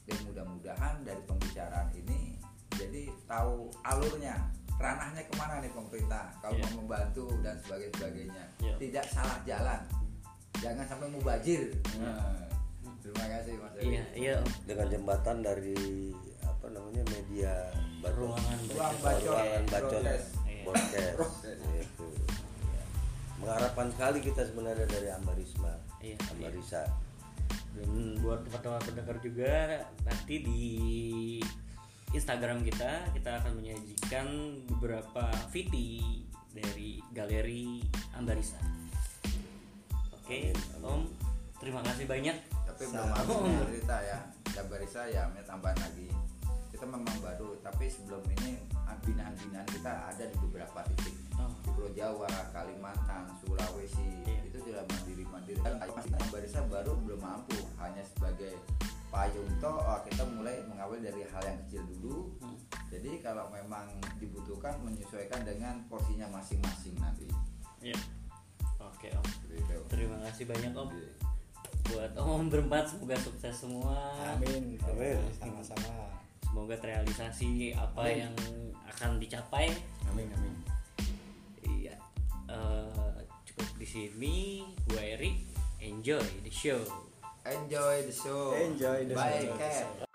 dan 0.07 0.19
mudah-mudahan 0.23 0.95
dari 1.03 1.19
pembicaraan 1.27 1.91
ini 1.91 2.39
jadi 2.71 3.11
tahu 3.27 3.67
alurnya 3.83 4.47
ranahnya 4.79 5.27
ke 5.27 5.35
mana 5.35 5.59
nih 5.59 5.73
pemerintah 5.75 6.31
kalau 6.39 6.55
Ya. 6.55 6.71
mau 6.71 6.87
membantu 6.87 7.35
dan 7.43 7.59
sebagainya 7.59 7.91
sebagainya 7.99 8.45
Ya. 8.63 8.75
tidak 8.79 9.07
salah 9.11 9.39
jalan 9.43 9.81
jangan 10.63 10.87
sampai 10.87 11.09
mubazir 11.11 11.75
Nah, 11.99 12.46
terima 13.07 13.27
kasih 13.39 13.55
mas 13.63 13.73
iya 13.79 14.03
iya 14.19 14.35
Om. 14.43 14.51
dengan 14.67 14.87
jembatan 14.91 15.37
dari 15.41 15.79
apa 16.43 16.67
namanya 16.75 17.03
media 17.15 17.55
bacot 18.03 18.17
ruangan 18.19 18.59
Ruang 18.67 18.97
bacot. 18.99 19.31
ruangan 19.31 19.65
bacot 19.71 20.03
Broadcast. 20.03 20.29
Iya. 20.47 20.63
podcast 20.67 21.17
Broadcast. 21.17 21.61
Gitu. 21.63 22.07
mengharapkan 23.37 23.87
sekali 23.93 24.19
kita 24.25 24.43
sebenarnya 24.43 24.87
dari 24.89 25.09
Ambarisma 25.13 25.73
Iya, 26.01 26.17
Ambarisa 26.33 26.83
dan 27.77 27.91
buat 28.25 28.41
teman-teman 28.49 28.81
pendengar 28.83 29.17
juga 29.21 29.55
nanti 30.03 30.35
di 30.41 30.65
Instagram 32.11 32.65
kita 32.65 33.13
kita 33.13 33.31
akan 33.43 33.53
menyajikan 33.61 34.27
beberapa 34.71 35.29
VT 35.53 35.75
dari 36.57 36.97
galeri 37.13 37.85
Ambarisa. 38.17 38.57
Oke, 40.17 40.57
amin. 40.57 40.81
Om, 40.81 41.03
terima 41.61 41.85
kasih 41.85 42.09
banyak. 42.09 42.56
Tapi 42.77 42.93
belum 42.93 43.09
nih 43.49 43.57
cerita 43.73 43.97
ya 44.05 44.19
Jabarisa 44.53 45.03
ya 45.09 45.23
mau 45.33 45.41
tambahan 45.49 45.79
lagi 45.81 46.09
kita 46.69 46.85
memang 46.85 47.17
baru 47.25 47.57
tapi 47.65 47.89
sebelum 47.89 48.21
ini 48.37 48.61
binaan-binaan 49.07 49.65
kita 49.71 49.93
ada 50.13 50.25
di 50.27 50.37
beberapa 50.45 50.83
titik 50.93 51.17
Oh. 51.37 51.53
di 51.61 51.69
Pulau 51.69 51.93
Jawa, 51.93 52.33
Kalimantan, 52.49 53.29
Sulawesi 53.45 54.25
Iya. 54.25 54.41
itu 54.49 54.57
sudah 54.65 54.89
mandiri-mandiri 54.89 55.61
kan 55.61 55.77
Jabarisa 56.17 56.65
baru 56.65 56.97
belum 57.05 57.21
mampu 57.21 57.61
hanya 57.77 58.01
sebagai 58.09 58.57
payung 59.13 59.45
toh 59.61 59.77
oh, 59.77 60.01
kita 60.09 60.25
mulai 60.33 60.65
mengawal 60.65 60.97
dari 60.97 61.29
hal 61.29 61.45
yang 61.45 61.61
kecil 61.69 61.85
dulu 61.93 62.33
Hmm. 62.41 62.57
jadi 62.89 63.21
kalau 63.21 63.53
memang 63.53 63.85
dibutuhkan 64.17 64.81
menyesuaikan 64.81 65.45
dengan 65.45 65.85
porsinya 65.93 66.25
masing-masing 66.33 66.97
nanti 66.97 67.29
Iya. 67.85 68.01
Oke, 68.81 69.13
Om. 69.13 69.27
Gitu. 69.53 69.77
Terima 69.93 70.17
kasih 70.25 70.49
banyak, 70.49 70.73
Om. 70.73 70.89
Buat 71.93 72.13
Om 72.23 72.49
berempat 72.51 72.91
semoga 72.91 73.17
sukses 73.19 73.55
semua. 73.55 74.15
Amin. 74.35 74.79
Amin. 74.81 75.21
Sama-sama. 75.39 76.11
Semoga 76.43 76.75
terrealisasi 76.81 77.77
apa 77.77 78.05
yang 78.09 78.35
akan 78.89 79.21
dicapai. 79.21 79.71
Amin 80.11 80.31
amin. 80.33 80.55
Iya. 81.67 81.97
Eh, 82.49 83.19
cukup 83.53 83.69
di 83.77 83.87
sini. 83.87 84.37
Gue 84.89 85.03
Eri. 85.03 85.33
Enjoy 85.83 86.25
the 86.43 86.51
show. 86.51 86.81
enjoy 87.47 88.03
the 88.03 88.13
show 88.13 88.53
Enjoy 88.59 89.07
the 89.07 89.15
bye 89.15 89.39
show. 89.39 89.55
Cat 89.55 90.06